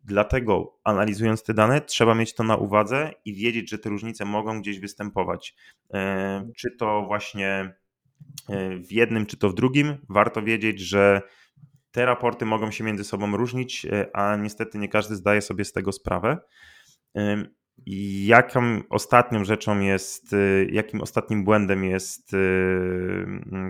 Dlatego 0.04 0.80
analizując 0.84 1.44
te 1.44 1.54
dane, 1.54 1.82
trzeba 1.82 2.16
mieć 2.16 2.34
to 2.34 2.44
na 2.44 2.56
uwadze 2.56 3.12
i 3.26 3.34
wiedzieć, 3.34 3.70
że 3.70 3.80
te 3.80 3.90
różnice 3.90 4.26
mogą 4.26 4.62
gdzieś 4.62 4.80
występować. 4.80 5.56
E, 5.94 6.50
czy 6.58 6.72
to 6.80 7.04
właśnie 7.08 7.74
e, 8.50 8.78
w 8.78 8.92
jednym, 8.92 9.26
czy 9.26 9.38
to 9.38 9.50
w 9.50 9.54
drugim. 9.54 9.98
Warto 10.10 10.42
wiedzieć, 10.42 10.80
że 10.80 11.22
te 11.92 12.06
raporty 12.06 12.46
mogą 12.46 12.72
się 12.72 12.84
między 12.84 13.04
sobą 13.04 13.38
różnić, 13.38 13.86
e, 13.86 14.16
a 14.16 14.36
niestety 14.36 14.78
nie 14.78 14.90
każdy 14.90 15.16
zdaje 15.16 15.42
sobie 15.42 15.66
z 15.66 15.74
tego 15.74 15.92
sprawę. 15.92 16.38
Jaką 18.26 18.82
ostatnią 18.90 19.46
rzeczą 19.46 19.80
jest, 19.80 20.36
jakim 20.72 21.02
ostatnim 21.02 21.44
błędem 21.44 21.84
jest 21.84 22.32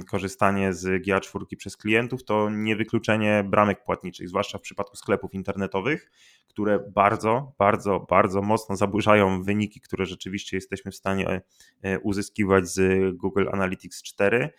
korzystanie 0.08 0.74
z 0.74 1.06
GA4 1.06 1.58
przez 1.58 1.78
klientów, 1.78 2.24
to 2.24 2.50
niewykluczenie 2.50 3.44
bramek 3.50 3.84
płatniczych, 3.84 4.30
zwłaszcza 4.30 4.58
w 4.58 4.62
przypadku 4.62 4.96
sklepów 4.96 5.34
internetowych, 5.34 6.12
które 6.48 6.80
bardzo, 6.80 7.54
bardzo, 7.58 8.00
bardzo 8.00 8.42
mocno 8.42 8.76
zaburzają 8.76 9.44
wyniki, 9.44 9.82
które 9.82 10.06
rzeczywiście 10.06 10.58
jesteśmy 10.58 10.92
w 10.92 10.96
stanie 10.96 11.42
e, 11.82 12.00
uzyskiwać 12.00 12.68
z 12.70 12.82
Google 13.18 13.46
Analytics 13.52 14.04
4. 14.04 14.50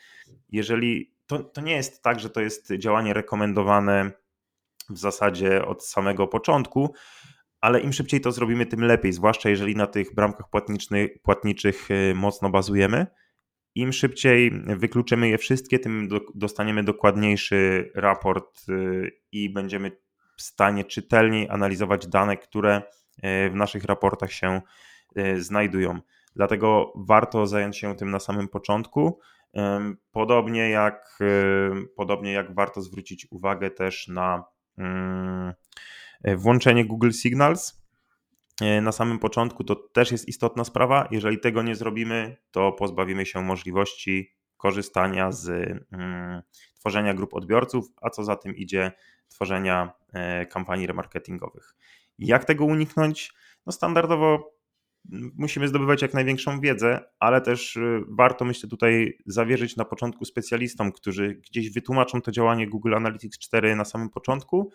Jeżeli 0.49 1.13
to, 1.27 1.39
to 1.39 1.61
nie 1.61 1.73
jest 1.73 2.03
tak, 2.03 2.21
że 2.21 2.31
to 2.31 2.41
jest 2.41 2.73
działanie 2.79 3.15
rekomendowane 3.15 4.13
w 4.91 4.99
zasadzie 4.99 5.65
od 5.65 5.85
samego 5.85 6.27
początku, 6.27 6.95
ale 7.61 7.81
im 7.81 7.93
szybciej 7.93 8.21
to 8.21 8.33
zrobimy, 8.33 8.67
tym 8.67 8.85
lepiej, 8.85 9.13
zwłaszcza 9.13 9.51
jeżeli 9.51 9.77
na 9.77 9.87
tych 9.87 10.15
bramkach 10.15 10.47
płatniczych 11.23 11.89
e, 11.91 12.15
mocno 12.15 12.51
bazujemy. 12.51 13.07
Im 13.75 13.93
szybciej 13.93 14.51
wykluczymy 14.67 15.29
je 15.29 15.39
wszystkie, 15.39 15.79
tym 15.79 16.09
dostaniemy 16.35 16.85
dokładniejszy 16.85 17.91
raport 17.95 18.61
e, 18.69 18.73
i 19.33 19.51
będziemy 19.51 19.91
w 20.37 20.43
stanie 20.43 20.85
czytelniej 20.85 21.49
analizować 21.51 22.07
dane, 22.07 22.37
które 22.37 22.83
e, 23.23 23.51
w 23.51 23.55
naszych 23.55 23.85
raportach 23.85 24.33
się 24.33 24.61
znajdują. 25.37 26.01
Dlatego 26.37 26.93
warto 26.97 27.47
zająć 27.47 27.79
się 27.79 27.97
tym 27.97 28.11
na 28.11 28.21
samym 28.21 28.49
początku. 28.49 29.21
Podobnie 30.11 30.71
jak, 30.71 31.19
podobnie 31.97 32.33
jak 32.33 32.55
warto 32.55 32.83
zwrócić 32.83 33.27
uwagę 33.31 33.71
też 33.71 34.09
na 34.09 34.45
mm, 34.79 35.55
włączenie 36.25 36.85
Google 36.85 37.11
Signals 37.11 37.83
e, 38.61 38.81
na 38.81 38.93
samym 38.93 39.19
początku 39.19 39.65
to 39.65 39.75
też 39.75 40.13
jest 40.13 40.29
istotna 40.29 40.65
sprawa. 40.65 41.09
Jeżeli 41.11 41.41
tego 41.41 41.63
nie 41.63 41.75
zrobimy, 41.75 42.37
to 42.51 42.73
pozbawimy 42.73 43.27
się 43.27 43.43
możliwości 43.43 44.35
korzystania 44.57 45.33
z 45.33 45.49
mm, 45.93 46.43
tworzenia 46.81 47.15
grup 47.15 47.35
odbiorców, 47.35 47.87
a 48.03 48.11
co 48.11 48.25
za 48.25 48.37
tym 48.37 48.57
idzie, 48.57 48.93
tworzenia 49.29 49.93
e, 50.13 50.47
kampanii 50.47 50.87
remarketingowych. 50.87 51.75
Jak 52.19 52.45
tego 52.45 52.65
uniknąć? 52.65 53.33
No 53.67 53.73
standardowo 53.73 54.61
musimy 55.37 55.69
zdobywać 55.69 56.03
jak 56.03 56.15
największą 56.15 56.61
wiedzę, 56.61 57.01
ale 57.19 57.41
też 57.41 57.79
warto, 58.09 58.45
myślę, 58.45 58.69
tutaj 58.69 59.19
zawierzyć 59.27 59.77
na 59.77 59.85
początku 59.85 60.25
specjalistom, 60.25 60.93
którzy 60.93 61.35
gdzieś 61.35 61.71
wytłumaczą 61.71 62.23
to 62.23 62.31
działanie 62.31 62.69
Google 62.69 62.95
Analytics 62.95 63.39
4 63.39 63.77
na 63.77 63.85
samym 63.85 64.11
początku 64.11 64.71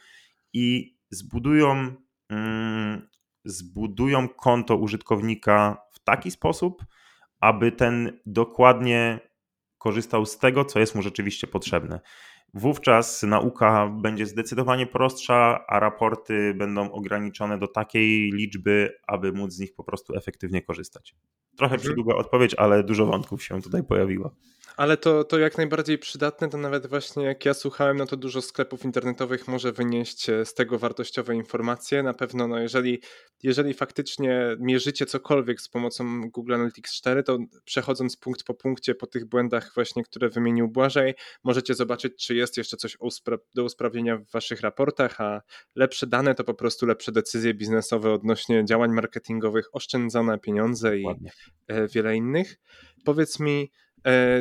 i 0.53 0.94
zbudują, 1.09 1.95
mm, 2.29 3.09
zbudują 3.45 4.29
konto 4.29 4.77
użytkownika 4.77 5.77
w 5.91 5.99
taki 5.99 6.31
sposób, 6.31 6.85
aby 7.39 7.71
ten 7.71 8.19
dokładnie 8.25 9.19
korzystał 9.77 10.25
z 10.25 10.37
tego, 10.37 10.65
co 10.65 10.79
jest 10.79 10.95
mu 10.95 11.01
rzeczywiście 11.01 11.47
potrzebne. 11.47 11.99
Wówczas 12.53 13.23
nauka 13.23 13.87
będzie 13.87 14.25
zdecydowanie 14.25 14.87
prostsza, 14.87 15.65
a 15.67 15.79
raporty 15.79 16.53
będą 16.53 16.91
ograniczone 16.91 17.57
do 17.57 17.67
takiej 17.67 18.31
liczby, 18.31 18.97
aby 19.07 19.31
móc 19.31 19.53
z 19.53 19.59
nich 19.59 19.75
po 19.75 19.83
prostu 19.83 20.15
efektywnie 20.15 20.61
korzystać. 20.61 21.15
Trochę 21.57 21.75
mhm. 21.75 21.81
przydługa 21.81 22.15
odpowiedź, 22.15 22.55
ale 22.57 22.83
dużo 22.83 23.05
wątków 23.05 23.43
się 23.43 23.61
tutaj 23.61 23.83
pojawiło. 23.83 24.35
Ale 24.77 24.97
to, 24.97 25.23
to 25.23 25.39
jak 25.39 25.57
najbardziej 25.57 25.97
przydatne, 25.97 26.49
to 26.49 26.57
nawet 26.57 26.87
właśnie 26.87 27.23
jak 27.23 27.45
ja 27.45 27.53
słuchałem, 27.53 27.97
no 27.97 28.05
to 28.05 28.17
dużo 28.17 28.41
sklepów 28.41 28.85
internetowych 28.85 29.47
może 29.47 29.71
wynieść 29.71 30.29
e, 30.29 30.45
z 30.45 30.53
tego 30.53 30.79
wartościowe 30.79 31.35
informacje. 31.35 32.03
Na 32.03 32.13
pewno, 32.13 32.47
no 32.47 32.59
jeżeli, 32.59 33.01
jeżeli 33.43 33.73
faktycznie 33.73 34.55
mierzycie 34.59 35.05
cokolwiek 35.05 35.61
z 35.61 35.69
pomocą 35.69 36.29
Google 36.29 36.53
Analytics 36.53 36.93
4, 36.93 37.23
to 37.23 37.37
przechodząc 37.65 38.17
punkt 38.17 38.43
po 38.43 38.53
punkcie 38.53 38.95
po 38.95 39.07
tych 39.07 39.25
błędach 39.25 39.71
właśnie, 39.75 40.03
które 40.03 40.29
wymienił 40.29 40.67
Błażej, 40.67 41.13
możecie 41.43 41.73
zobaczyć, 41.73 42.25
czy 42.25 42.35
jest 42.35 42.57
jeszcze 42.57 42.77
coś 42.77 42.97
do 43.55 43.63
usprawnienia 43.63 44.17
w 44.17 44.31
waszych 44.31 44.61
raportach, 44.61 45.21
a 45.21 45.41
lepsze 45.75 46.07
dane 46.07 46.35
to 46.35 46.43
po 46.43 46.53
prostu 46.53 46.85
lepsze 46.85 47.11
decyzje 47.11 47.53
biznesowe 47.53 48.13
odnośnie 48.13 48.65
działań 48.65 48.91
marketingowych, 48.91 49.75
oszczędzone 49.75 50.39
pieniądze 50.39 50.97
i 50.97 51.05
e, 51.67 51.87
wiele 51.87 52.15
innych. 52.15 52.57
Powiedz 53.05 53.39
mi, 53.39 53.71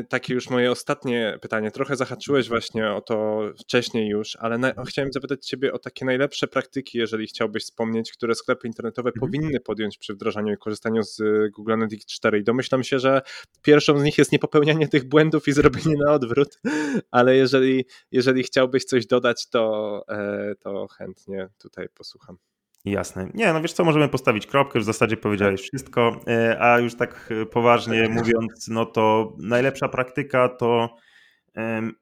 takie 0.09 0.35
już 0.35 0.51
moje 0.51 0.71
ostatnie 0.71 1.39
pytanie. 1.43 1.71
Trochę 1.71 1.97
zahaczyłeś 1.97 2.49
właśnie 2.49 2.91
o 2.91 3.01
to 3.01 3.41
wcześniej 3.59 4.09
już, 4.09 4.37
ale 4.37 4.59
na, 4.59 4.73
chciałem 4.87 5.13
zapytać 5.13 5.47
Ciebie 5.47 5.73
o 5.73 5.79
takie 5.79 6.05
najlepsze 6.05 6.49
praktyki, 6.49 6.99
jeżeli 6.99 7.27
chciałbyś 7.27 7.65
wspomnieć, 7.65 8.13
które 8.13 8.35
sklepy 8.35 8.67
internetowe 8.67 9.11
mhm. 9.15 9.21
powinny 9.21 9.61
podjąć 9.61 9.99
przy 9.99 10.15
wdrażaniu 10.15 10.55
i 10.55 10.57
korzystaniu 10.57 11.03
z 11.03 11.23
Google 11.53 11.73
Analytics 11.73 12.07
4. 12.07 12.39
I 12.39 12.45
domyślam 12.45 12.85
się, 12.85 12.99
że 12.99 13.23
pierwszą 13.63 13.99
z 13.99 14.03
nich 14.03 14.19
jest 14.19 14.33
niepopełnianie 14.33 14.89
tych 14.89 15.05
błędów 15.05 15.49
i 15.49 15.53
zrobienie 15.53 15.97
na 16.07 16.13
odwrót, 16.13 16.59
ale 17.11 17.37
jeżeli, 17.37 17.85
jeżeli 18.13 18.43
chciałbyś 18.43 18.85
coś 18.85 19.07
dodać, 19.07 19.49
to, 19.51 20.05
e, 20.09 20.55
to 20.61 20.87
chętnie 20.87 21.49
tutaj 21.59 21.89
posłucham. 21.95 22.39
Jasne. 22.85 23.29
Nie, 23.35 23.53
no 23.53 23.61
wiesz 23.61 23.73
co, 23.73 23.85
możemy 23.85 24.09
postawić 24.09 24.47
kropkę, 24.47 24.79
już 24.79 24.85
w 24.85 24.87
zasadzie 24.87 25.17
powiedziałeś 25.17 25.61
wszystko, 25.61 26.21
e, 26.27 26.63
a 26.63 26.79
już 26.79 26.95
tak 26.95 27.29
e, 27.43 27.47
poważnie 27.47 28.09
mówiąc, 28.09 28.69
no 28.69 28.87
to 28.87 29.33
najlepsza 29.39 29.89
praktyka 29.89 30.49
to 30.49 30.97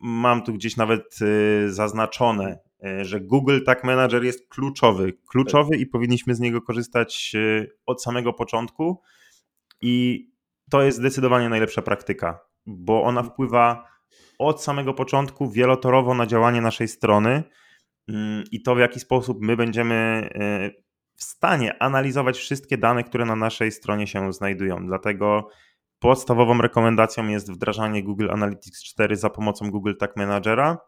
mam 0.00 0.42
tu 0.42 0.52
gdzieś 0.52 0.76
nawet 0.76 1.18
e, 1.22 1.68
zaznaczone, 1.70 2.58
że 3.02 3.20
Google 3.20 3.60
Tag 3.66 3.84
Manager 3.84 4.24
jest 4.24 4.48
kluczowy, 4.48 5.12
kluczowy 5.28 5.76
i 5.76 5.86
powinniśmy 5.86 6.34
z 6.34 6.40
niego 6.40 6.62
korzystać 6.62 7.32
od 7.86 8.02
samego 8.02 8.32
początku 8.32 9.02
i 9.82 10.26
to 10.70 10.82
jest 10.82 10.98
zdecydowanie 10.98 11.48
najlepsza 11.48 11.82
praktyka, 11.82 12.40
bo 12.66 13.02
ona 13.02 13.22
wpływa 13.22 13.88
od 14.38 14.62
samego 14.62 14.94
początku 14.94 15.50
wielotorowo 15.50 16.14
na 16.14 16.26
działanie 16.26 16.60
naszej 16.60 16.88
strony, 16.88 17.42
i 18.52 18.62
to, 18.62 18.74
w 18.74 18.78
jaki 18.78 19.00
sposób 19.00 19.38
my 19.40 19.56
będziemy 19.56 19.94
e, 19.94 20.70
w 21.16 21.22
stanie 21.22 21.82
analizować 21.82 22.38
wszystkie 22.38 22.78
dane, 22.78 23.04
które 23.04 23.24
na 23.24 23.36
naszej 23.36 23.72
stronie 23.72 24.06
się 24.06 24.32
znajdują. 24.32 24.86
Dlatego 24.86 25.48
podstawową 25.98 26.62
rekomendacją 26.62 27.28
jest 27.28 27.52
wdrażanie 27.52 28.02
Google 28.02 28.30
Analytics 28.30 28.84
4 28.84 29.16
za 29.16 29.30
pomocą 29.30 29.70
Google 29.70 29.92
Tag 29.98 30.16
Managera 30.16 30.78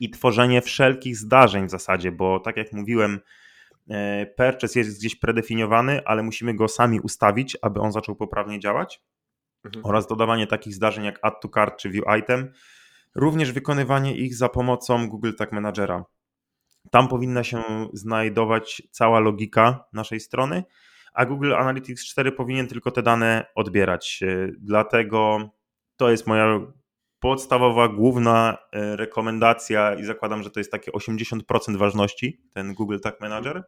i 0.00 0.10
tworzenie 0.10 0.62
wszelkich 0.62 1.16
zdarzeń 1.16 1.66
w 1.66 1.70
zasadzie, 1.70 2.12
bo 2.12 2.40
tak 2.40 2.56
jak 2.56 2.72
mówiłem, 2.72 3.20
e, 3.90 4.26
purchase 4.26 4.78
jest 4.78 4.98
gdzieś 4.98 5.16
predefiniowany, 5.16 6.04
ale 6.04 6.22
musimy 6.22 6.54
go 6.54 6.68
sami 6.68 7.00
ustawić, 7.00 7.56
aby 7.62 7.80
on 7.80 7.92
zaczął 7.92 8.16
poprawnie 8.16 8.60
działać. 8.60 9.00
Mhm. 9.64 9.84
Oraz 9.86 10.06
dodawanie 10.06 10.46
takich 10.46 10.74
zdarzeń 10.74 11.04
jak 11.04 11.18
add 11.22 11.34
to 11.42 11.48
cart 11.48 11.76
czy 11.78 11.90
view 11.90 12.04
item, 12.18 12.52
również 13.14 13.52
wykonywanie 13.52 14.16
ich 14.16 14.34
za 14.34 14.48
pomocą 14.48 15.08
Google 15.08 15.32
Tag 15.38 15.52
Managera. 15.52 16.04
Tam 16.90 17.08
powinna 17.08 17.44
się 17.44 17.62
znajdować 17.92 18.82
cała 18.90 19.20
logika 19.20 19.84
naszej 19.92 20.20
strony, 20.20 20.64
a 21.14 21.26
Google 21.26 21.54
Analytics 21.54 22.04
4 22.04 22.32
powinien 22.32 22.66
tylko 22.66 22.90
te 22.90 23.02
dane 23.02 23.46
odbierać. 23.54 24.20
E, 24.22 24.48
dlatego 24.58 25.50
to 25.96 26.10
jest 26.10 26.26
moja 26.26 26.60
podstawowa, 27.20 27.88
główna 27.88 28.58
e, 28.72 28.96
rekomendacja 28.96 29.94
i 29.94 30.04
zakładam, 30.04 30.42
że 30.42 30.50
to 30.50 30.60
jest 30.60 30.72
takie 30.72 30.90
80% 30.92 31.76
ważności, 31.76 32.40
ten 32.54 32.74
Google 32.74 32.98
Tag 32.98 33.20
Manager. 33.20 33.64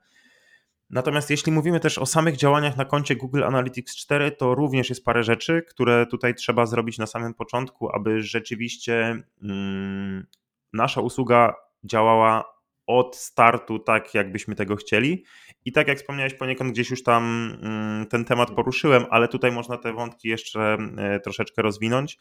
Natomiast 0.91 1.31
jeśli 1.31 1.53
mówimy 1.53 1.81
też 1.81 1.99
o 1.99 2.07
samych 2.07 2.37
działaniach 2.37 2.77
na 2.77 2.85
koncie 2.85 3.17
Google 3.17 3.45
Analytics 3.45 3.97
4, 3.97 4.31
to 4.31 4.55
również 4.55 4.89
jest 4.89 5.05
parę 5.05 5.23
rzeczy, 5.23 5.63
które 5.69 6.07
tutaj 6.07 6.35
trzeba 6.35 6.67
zrobić 6.67 6.99
na 6.99 7.07
samym 7.07 7.35
początku, 7.35 7.97
aby 7.97 8.23
rzeczywiście 8.23 9.23
mm, 9.43 10.27
nasza 10.73 11.01
usługa 11.01 11.55
działała 11.85 12.45
od 12.89 13.17
startu 13.17 13.79
tak, 13.79 14.15
jakbyśmy 14.15 14.55
tego 14.55 14.77
chcieli. 14.77 15.25
I 15.65 15.73
tak 15.73 15.89
jak 15.89 15.99
wspomniałeś 15.99 16.35
poniekąd, 16.35 16.73
gdzieś 16.73 16.91
już 16.91 17.03
tam 17.03 17.53
mm, 17.63 18.07
ten 18.07 18.25
temat 18.25 18.51
poruszyłem, 18.51 19.05
ale 19.11 19.29
tutaj 19.29 19.53
można 19.53 19.77
te 19.77 19.93
wątki 19.93 20.29
jeszcze 20.29 20.79
e, 20.97 21.21
troszeczkę 21.21 21.63
rozwinąć. 21.63 22.19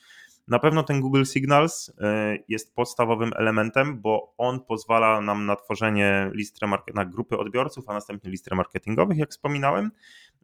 Na 0.47 0.59
pewno 0.59 0.83
ten 0.83 1.01
Google 1.01 1.23
Signals 1.23 1.91
e, 2.01 2.37
jest 2.47 2.75
podstawowym 2.75 3.31
elementem, 3.35 4.01
bo 4.01 4.33
on 4.37 4.59
pozwala 4.65 5.21
nam 5.21 5.45
na 5.45 5.55
tworzenie 5.55 6.31
list 6.33 6.59
na 6.93 7.05
grupy 7.05 7.37
odbiorców, 7.37 7.89
a 7.89 7.93
następnie 7.93 8.31
list 8.31 8.51
marketingowych, 8.51 9.17
jak 9.17 9.29
wspominałem, 9.29 9.91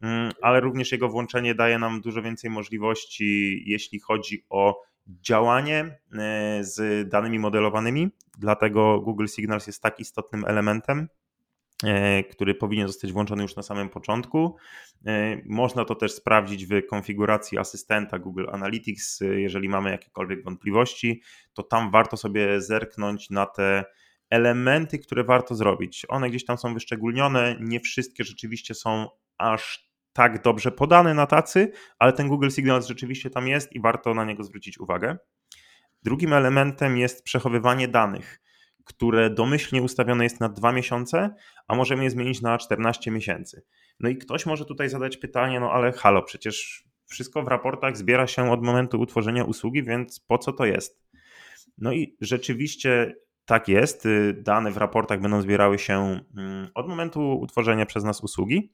mm, 0.01 0.31
ale 0.41 0.59
również 0.59 0.91
jego 0.91 1.09
włączenie 1.09 1.55
daje 1.55 1.79
nam 1.79 2.01
dużo 2.01 2.21
więcej 2.21 2.49
możliwości, 2.49 3.63
jeśli 3.65 3.99
chodzi 3.99 4.45
o 4.49 4.81
działanie 5.07 5.99
e, 6.19 6.63
z 6.63 7.09
danymi 7.09 7.39
modelowanymi. 7.39 8.09
Dlatego 8.37 9.01
Google 9.01 9.25
Signals 9.27 9.67
jest 9.67 9.81
tak 9.81 9.99
istotnym 9.99 10.45
elementem. 10.47 11.07
E, 11.83 12.23
który 12.23 12.55
powinien 12.55 12.87
zostać 12.87 13.11
włączony 13.11 13.43
już 13.43 13.55
na 13.55 13.63
samym 13.63 13.89
początku. 13.89 14.55
E, 15.05 15.37
można 15.45 15.85
to 15.85 15.95
też 15.95 16.11
sprawdzić 16.11 16.65
w 16.65 16.85
konfiguracji 16.89 17.57
asystenta 17.57 18.19
Google 18.19 18.45
Analytics. 18.51 19.19
Jeżeli 19.21 19.69
mamy 19.69 19.91
jakiekolwiek 19.91 20.43
wątpliwości, 20.43 21.21
to 21.53 21.63
tam 21.63 21.91
warto 21.91 22.17
sobie 22.17 22.61
zerknąć 22.61 23.29
na 23.29 23.45
te 23.45 23.85
elementy, 24.29 24.99
które 24.99 25.23
warto 25.23 25.55
zrobić. 25.55 26.05
One 26.09 26.29
gdzieś 26.29 26.45
tam 26.45 26.57
są 26.57 26.73
wyszczególnione, 26.73 27.55
nie 27.59 27.79
wszystkie 27.79 28.23
rzeczywiście 28.23 28.73
są 28.73 29.07
aż 29.37 29.82
tak 30.13 30.41
dobrze 30.41 30.71
podane 30.71 31.13
na 31.13 31.25
tacy, 31.25 31.71
ale 31.99 32.13
ten 32.13 32.27
Google 32.27 32.49
Signals 32.49 32.87
rzeczywiście 32.87 33.29
tam 33.29 33.47
jest 33.47 33.73
i 33.73 33.81
warto 33.81 34.13
na 34.13 34.25
niego 34.25 34.43
zwrócić 34.43 34.79
uwagę. 34.79 35.17
Drugim 36.03 36.33
elementem 36.33 36.97
jest 36.97 37.23
przechowywanie 37.23 37.87
danych 37.87 38.43
które 38.83 39.29
domyślnie 39.29 39.81
ustawione 39.81 40.23
jest 40.23 40.39
na 40.39 40.49
dwa 40.49 40.71
miesiące, 40.71 41.35
a 41.67 41.75
możemy 41.75 42.03
je 42.03 42.09
zmienić 42.09 42.41
na 42.41 42.57
14 42.57 43.11
miesięcy. 43.11 43.63
No 43.99 44.09
i 44.09 44.17
ktoś 44.17 44.45
może 44.45 44.65
tutaj 44.65 44.89
zadać 44.89 45.17
pytanie, 45.17 45.59
no 45.59 45.71
ale 45.71 45.91
halo, 45.91 46.23
przecież 46.23 46.83
wszystko 47.05 47.43
w 47.43 47.47
raportach 47.47 47.97
zbiera 47.97 48.27
się 48.27 48.51
od 48.51 48.63
momentu 48.63 48.99
utworzenia 48.99 49.43
usługi, 49.43 49.83
więc 49.83 50.19
po 50.19 50.37
co 50.37 50.53
to 50.53 50.65
jest? 50.65 51.03
No 51.77 51.91
i 51.91 52.17
rzeczywiście 52.21 53.15
tak 53.45 53.67
jest. 53.67 54.07
Dane 54.33 54.71
w 54.71 54.77
raportach 54.77 55.21
będą 55.21 55.41
zbierały 55.41 55.79
się 55.79 56.19
mm, 56.37 56.67
od 56.75 56.87
momentu 56.87 57.39
utworzenia 57.39 57.85
przez 57.85 58.03
nas 58.03 58.21
usługi, 58.21 58.71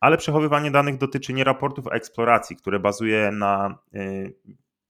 ale 0.00 0.16
przechowywanie 0.18 0.70
danych 0.70 0.98
dotyczy 0.98 1.32
nie 1.32 1.44
raportów, 1.44 1.86
a 1.86 1.90
eksploracji, 1.90 2.56
które 2.56 2.78
bazuje 2.78 3.30
na 3.30 3.78
y, 3.94 4.34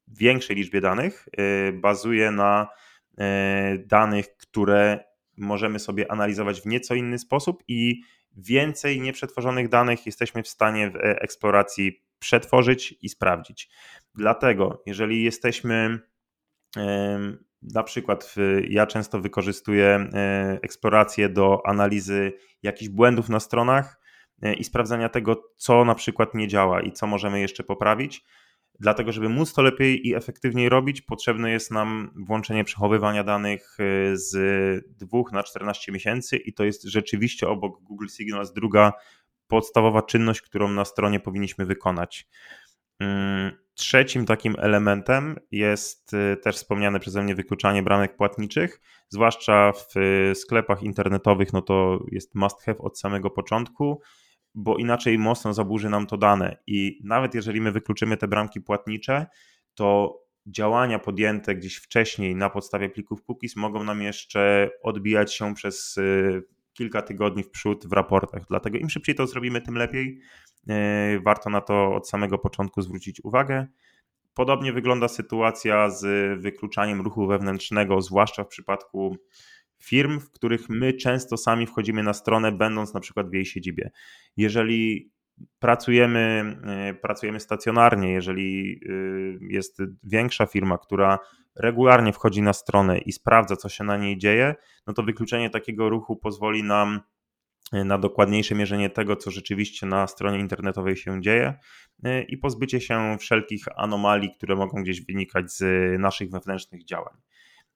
większej 0.08 0.56
liczbie 0.56 0.80
danych, 0.80 1.28
y, 1.68 1.72
bazuje 1.72 2.30
na 2.30 2.68
E, 3.18 3.78
danych, 3.78 4.36
które 4.36 5.04
możemy 5.36 5.78
sobie 5.78 6.10
analizować 6.10 6.60
w 6.60 6.66
nieco 6.66 6.94
inny 6.94 7.18
sposób 7.18 7.62
i 7.68 8.00
więcej 8.36 9.00
nieprzetworzonych 9.00 9.68
danych 9.68 10.06
jesteśmy 10.06 10.42
w 10.42 10.48
stanie 10.48 10.90
w 10.90 10.96
eksploracji 10.96 12.02
przetworzyć 12.18 12.94
i 13.02 13.08
sprawdzić. 13.08 13.68
Dlatego, 14.14 14.82
jeżeli 14.86 15.24
jesteśmy 15.24 15.98
na 17.62 17.82
przykład 17.82 18.34
ja 18.68 18.86
często 18.86 19.20
wykorzystuję 19.20 19.86
e, 19.86 20.58
eksplorację 20.62 21.28
do 21.28 21.66
analizy 21.66 22.32
jakichś 22.62 22.88
błędów 22.88 23.28
na 23.28 23.40
stronach 23.40 24.00
e, 24.00 24.05
i 24.58 24.64
sprawdzania 24.64 25.08
tego, 25.08 25.42
co 25.56 25.84
na 25.84 25.94
przykład 25.94 26.34
nie 26.34 26.48
działa 26.48 26.80
i 26.80 26.92
co 26.92 27.06
możemy 27.06 27.40
jeszcze 27.40 27.64
poprawić. 27.64 28.24
Dlatego, 28.80 29.12
żeby 29.12 29.28
móc 29.28 29.52
to 29.52 29.62
lepiej 29.62 30.08
i 30.08 30.14
efektywniej 30.14 30.68
robić, 30.68 31.02
potrzebne 31.02 31.50
jest 31.50 31.70
nam 31.70 32.10
włączenie 32.26 32.64
przechowywania 32.64 33.24
danych 33.24 33.76
y, 33.80 34.16
z 34.16 34.34
2 34.98 35.18
na 35.32 35.42
14 35.42 35.92
miesięcy 35.92 36.36
i 36.36 36.52
to 36.52 36.64
jest 36.64 36.84
rzeczywiście 36.84 37.48
obok 37.48 37.82
Google 37.82 38.06
Signals 38.16 38.52
druga 38.52 38.92
podstawowa 39.46 40.02
czynność, 40.02 40.40
którą 40.40 40.68
na 40.68 40.84
stronie 40.84 41.20
powinniśmy 41.20 41.66
wykonać. 41.66 42.28
Mm, 43.00 43.52
trzecim 43.74 44.26
takim 44.26 44.54
elementem 44.58 45.36
jest 45.50 46.14
y, 46.14 46.36
też 46.36 46.56
wspomniane 46.56 47.00
przeze 47.00 47.22
mnie 47.22 47.34
wykluczanie 47.34 47.82
bramek 47.82 48.16
płatniczych, 48.16 48.80
zwłaszcza 49.08 49.72
w 49.72 49.94
sklepach 50.34 50.82
internetowych, 50.82 51.52
no 51.52 51.62
to 51.62 52.04
jest 52.12 52.34
must 52.34 52.62
have 52.62 52.78
od 52.78 52.98
samego 52.98 53.30
początku 53.30 54.00
bo 54.56 54.76
inaczej 54.76 55.18
mocno 55.18 55.54
zaburzy 55.54 55.90
nam 55.90 56.06
to 56.06 56.16
dane. 56.16 56.56
I 56.66 57.00
nawet 57.04 57.34
jeżeli 57.34 57.60
my 57.60 57.72
wykluczymy 57.72 58.16
te 58.16 58.28
bramki 58.28 58.60
płatnicze, 58.60 59.26
to 59.74 60.18
działania 60.46 60.98
podjęte 60.98 61.54
gdzieś 61.54 61.76
wcześniej 61.76 62.36
na 62.36 62.50
podstawie 62.50 62.88
plików 62.88 63.22
cookies 63.28 63.56
mogą 63.56 63.84
nam 63.84 64.02
jeszcze 64.02 64.70
odbijać 64.82 65.34
się 65.34 65.54
przez 65.54 65.96
y, 65.96 66.42
kilka 66.72 67.02
tygodni 67.02 67.42
w 67.42 67.50
przód 67.50 67.86
w 67.86 67.92
raportach. 67.92 68.42
Dlatego 68.48 68.78
im 68.78 68.90
szybciej 68.90 69.14
to 69.14 69.26
zrobimy, 69.26 69.60
tym 69.60 69.74
lepiej. 69.74 70.20
Y, 70.70 71.20
warto 71.20 71.50
na 71.50 71.60
to 71.60 71.94
od 71.94 72.08
samego 72.08 72.38
początku 72.38 72.82
zwrócić 72.82 73.20
uwagę. 73.24 73.66
Podobnie 74.34 74.72
wygląda 74.72 75.08
sytuacja 75.08 75.90
z 75.90 76.02
wykluczaniem 76.40 77.00
ruchu 77.00 77.26
wewnętrznego, 77.26 78.02
zwłaszcza 78.02 78.44
w 78.44 78.48
przypadku 78.48 79.16
firm, 79.82 80.20
w 80.20 80.30
których 80.30 80.68
my 80.68 80.92
często 80.92 81.36
sami 81.36 81.66
wchodzimy 81.66 82.02
na 82.02 82.12
stronę, 82.12 82.52
będąc 82.52 82.94
na 82.94 83.00
przykład 83.00 83.30
w 83.30 83.32
jej 83.32 83.44
siedzibie. 83.46 83.90
Jeżeli 84.36 85.10
pracujemy, 85.58 86.56
e, 86.64 86.94
pracujemy 86.94 87.40
stacjonarnie, 87.40 88.12
jeżeli 88.12 88.80
e, 88.88 88.90
jest 89.54 89.82
większa 90.02 90.46
firma, 90.46 90.78
która 90.78 91.18
regularnie 91.56 92.12
wchodzi 92.12 92.42
na 92.42 92.52
stronę 92.52 92.98
i 92.98 93.12
sprawdza, 93.12 93.56
co 93.56 93.68
się 93.68 93.84
na 93.84 93.96
niej 93.96 94.18
dzieje, 94.18 94.54
no 94.86 94.94
to 94.94 95.02
wykluczenie 95.02 95.50
takiego 95.50 95.88
ruchu 95.88 96.16
pozwoli 96.16 96.62
nam 96.62 97.00
e, 97.72 97.84
na 97.84 97.98
dokładniejsze 97.98 98.54
mierzenie 98.54 98.90
tego, 98.90 99.16
co 99.16 99.30
rzeczywiście 99.30 99.86
na 99.86 100.06
stronie 100.06 100.38
internetowej 100.38 100.96
się 100.96 101.22
dzieje 101.22 101.54
i 102.28 102.36
pozbycie 102.36 102.80
się 102.80 103.16
wszelkich 103.20 103.64
anomalii, 103.76 104.30
które 104.36 104.56
mogą 104.56 104.82
gdzieś 104.82 105.06
wynikać 105.06 105.52
z 105.52 105.62
naszych 106.00 106.30
wewnętrznych 106.30 106.84
działań. 106.84 107.14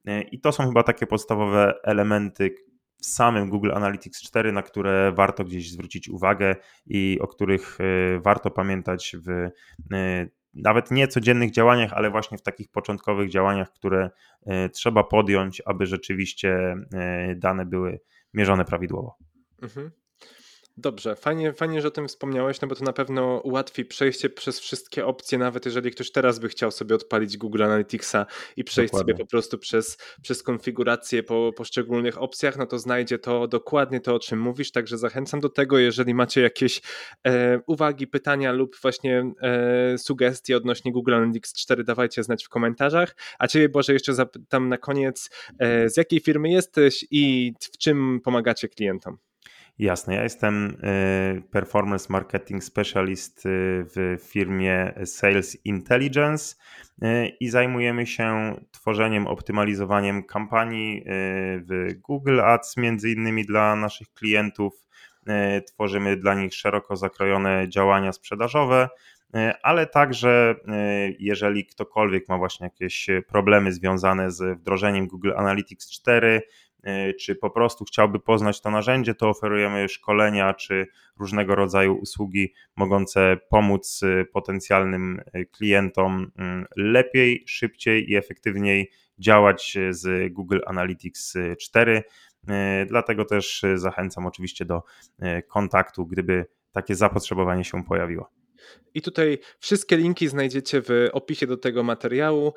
E, 0.06 0.22
I 0.22 0.40
to 0.40 0.52
są 0.52 0.66
chyba 0.66 0.82
takie 0.82 1.06
podstawowe 1.06 1.74
elementy 1.82 2.54
w 3.02 3.06
samym 3.06 3.50
Google 3.50 3.72
Analytics 3.72 4.22
4, 4.22 4.52
na 4.52 4.62
które 4.62 5.12
warto 5.12 5.44
gdzieś 5.44 5.70
zwrócić 5.70 6.08
uwagę 6.08 6.56
i 6.86 7.18
o 7.20 7.26
których 7.26 7.78
e, 7.80 8.20
warto 8.20 8.50
pamiętać 8.50 9.16
w 9.26 9.30
e, 9.92 10.26
nawet 10.54 10.90
nie 10.90 11.08
codziennych 11.08 11.50
działaniach, 11.50 11.92
ale 11.92 12.10
właśnie 12.10 12.38
w 12.38 12.42
takich 12.42 12.68
początkowych 12.68 13.30
działaniach, 13.30 13.72
które 13.72 14.10
trzeba 14.72 15.04
podjąć, 15.04 15.62
aby 15.66 15.86
rzeczywiście 15.86 16.76
dane 17.36 17.66
były 17.66 18.00
mierzone 18.34 18.64
prawidłowo. 18.64 19.16
Mhm. 19.62 19.90
Dobrze, 20.82 21.16
fajnie, 21.16 21.52
fajnie, 21.52 21.80
że 21.80 21.88
o 21.88 21.90
tym 21.90 22.08
wspomniałeś, 22.08 22.60
no 22.60 22.68
bo 22.68 22.74
to 22.74 22.84
na 22.84 22.92
pewno 22.92 23.40
ułatwi 23.44 23.84
przejście 23.84 24.30
przez 24.30 24.60
wszystkie 24.60 25.06
opcje, 25.06 25.38
nawet 25.38 25.66
jeżeli 25.66 25.90
ktoś 25.90 26.12
teraz 26.12 26.38
by 26.38 26.48
chciał 26.48 26.70
sobie 26.70 26.94
odpalić 26.94 27.36
Google 27.36 27.62
Analyticsa 27.62 28.26
i 28.56 28.64
przejść 28.64 28.92
dokładnie. 28.92 29.12
sobie 29.12 29.24
po 29.24 29.30
prostu 29.30 29.58
przez, 29.58 29.98
przez 30.22 30.42
konfigurację 30.42 31.22
po 31.22 31.52
poszczególnych 31.56 32.22
opcjach, 32.22 32.58
no 32.58 32.66
to 32.66 32.78
znajdzie 32.78 33.18
to 33.18 33.48
dokładnie 33.48 34.00
to, 34.00 34.14
o 34.14 34.18
czym 34.18 34.40
mówisz, 34.40 34.72
także 34.72 34.98
zachęcam 34.98 35.40
do 35.40 35.48
tego, 35.48 35.78
jeżeli 35.78 36.14
macie 36.14 36.40
jakieś 36.40 36.82
e, 37.26 37.60
uwagi, 37.66 38.06
pytania 38.06 38.52
lub 38.52 38.76
właśnie 38.82 39.32
e, 39.42 39.98
sugestie 39.98 40.56
odnośnie 40.56 40.92
Google 40.92 41.14
Analytics 41.14 41.54
4, 41.54 41.84
dawajcie 41.84 42.22
znać 42.22 42.44
w 42.44 42.48
komentarzach, 42.48 43.16
a 43.38 43.48
Ciebie 43.48 43.68
Boże 43.68 43.92
jeszcze 43.92 44.14
zapytam 44.14 44.68
na 44.68 44.78
koniec, 44.78 45.30
e, 45.58 45.90
z 45.90 45.96
jakiej 45.96 46.20
firmy 46.20 46.50
jesteś 46.50 47.06
i 47.10 47.52
w 47.60 47.78
czym 47.78 48.20
pomagacie 48.24 48.68
klientom? 48.68 49.18
Jasne, 49.80 50.14
ja 50.14 50.22
jestem 50.22 50.76
y, 50.84 51.42
performance 51.50 52.06
marketing 52.10 52.64
specialist 52.64 53.46
y, 53.46 53.48
w 53.84 54.18
firmie 54.22 54.92
Sales 55.04 55.66
Intelligence 55.66 56.56
y, 57.02 57.28
i 57.40 57.48
zajmujemy 57.48 58.06
się 58.06 58.54
tworzeniem, 58.70 59.26
optymalizowaniem 59.26 60.22
kampanii 60.22 61.04
w 61.68 61.94
Google 61.96 62.40
Ads, 62.40 62.76
między 62.76 63.10
innymi 63.10 63.44
dla 63.46 63.76
naszych 63.76 64.12
klientów. 64.12 64.86
Tworzymy 65.66 66.16
dla 66.16 66.34
nich 66.34 66.54
szeroko 66.54 66.96
zakrojone 66.96 67.68
działania 67.68 68.12
sprzedażowe, 68.12 68.88
ale 69.62 69.86
także 69.86 70.54
jeżeli 71.18 71.66
ktokolwiek 71.66 72.28
ma 72.28 72.38
właśnie 72.38 72.66
jakieś 72.66 73.06
problemy 73.28 73.72
związane 73.72 74.30
z 74.30 74.58
wdrożeniem 74.58 75.06
Google 75.06 75.32
Analytics 75.36 75.90
4, 75.90 76.42
E, 76.42 76.42
czy 77.20 77.34
po 77.34 77.50
prostu 77.50 77.84
chciałby 77.84 78.20
poznać 78.20 78.60
to 78.60 78.70
narzędzie, 78.70 79.14
to 79.14 79.28
oferujemy 79.28 79.88
szkolenia 79.88 80.54
czy 80.54 80.86
różnego 81.18 81.54
rodzaju 81.54 81.94
usługi 81.94 82.52
mogące 82.76 83.36
pomóc 83.50 84.00
e, 84.02 84.24
potencjalnym 84.24 85.20
e, 85.32 85.44
klientom 85.44 86.30
mm, 86.38 86.66
lepiej, 86.76 87.44
szybciej 87.46 88.10
i 88.10 88.16
efektywniej 88.16 88.90
działać 89.18 89.78
z 89.90 90.32
Google 90.32 90.58
Analytics 90.66 91.34
4. 91.60 92.02
Dlatego 92.86 93.24
też 93.24 93.62
zachęcam 93.74 94.26
oczywiście 94.26 94.64
do 94.64 94.82
kontaktu, 95.48 96.06
gdyby 96.06 96.46
takie 96.72 96.94
zapotrzebowanie 96.94 97.64
się 97.64 97.84
pojawiło. 97.84 98.39
I 98.94 99.02
tutaj 99.02 99.38
wszystkie 99.58 99.96
linki 99.96 100.28
znajdziecie 100.28 100.82
w 100.82 101.08
opisie 101.12 101.46
do 101.46 101.56
tego 101.56 101.82
materiału. 101.82 102.52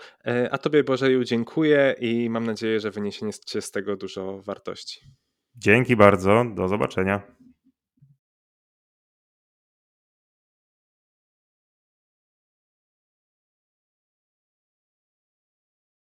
A 0.51 0.58
Tobie 0.58 0.84
Bożeju 0.84 1.24
dziękuję 1.24 1.95
i 1.99 2.30
mam 2.30 2.45
nadzieję, 2.45 2.80
że 2.80 2.91
wyniesiecie 2.91 3.62
z 3.62 3.72
tego 3.72 3.95
dużo 3.95 4.41
wartości. 4.41 4.99
Dzięki 5.56 5.95
bardzo, 5.95 6.45
do 6.56 6.68
zobaczenia. 6.68 7.22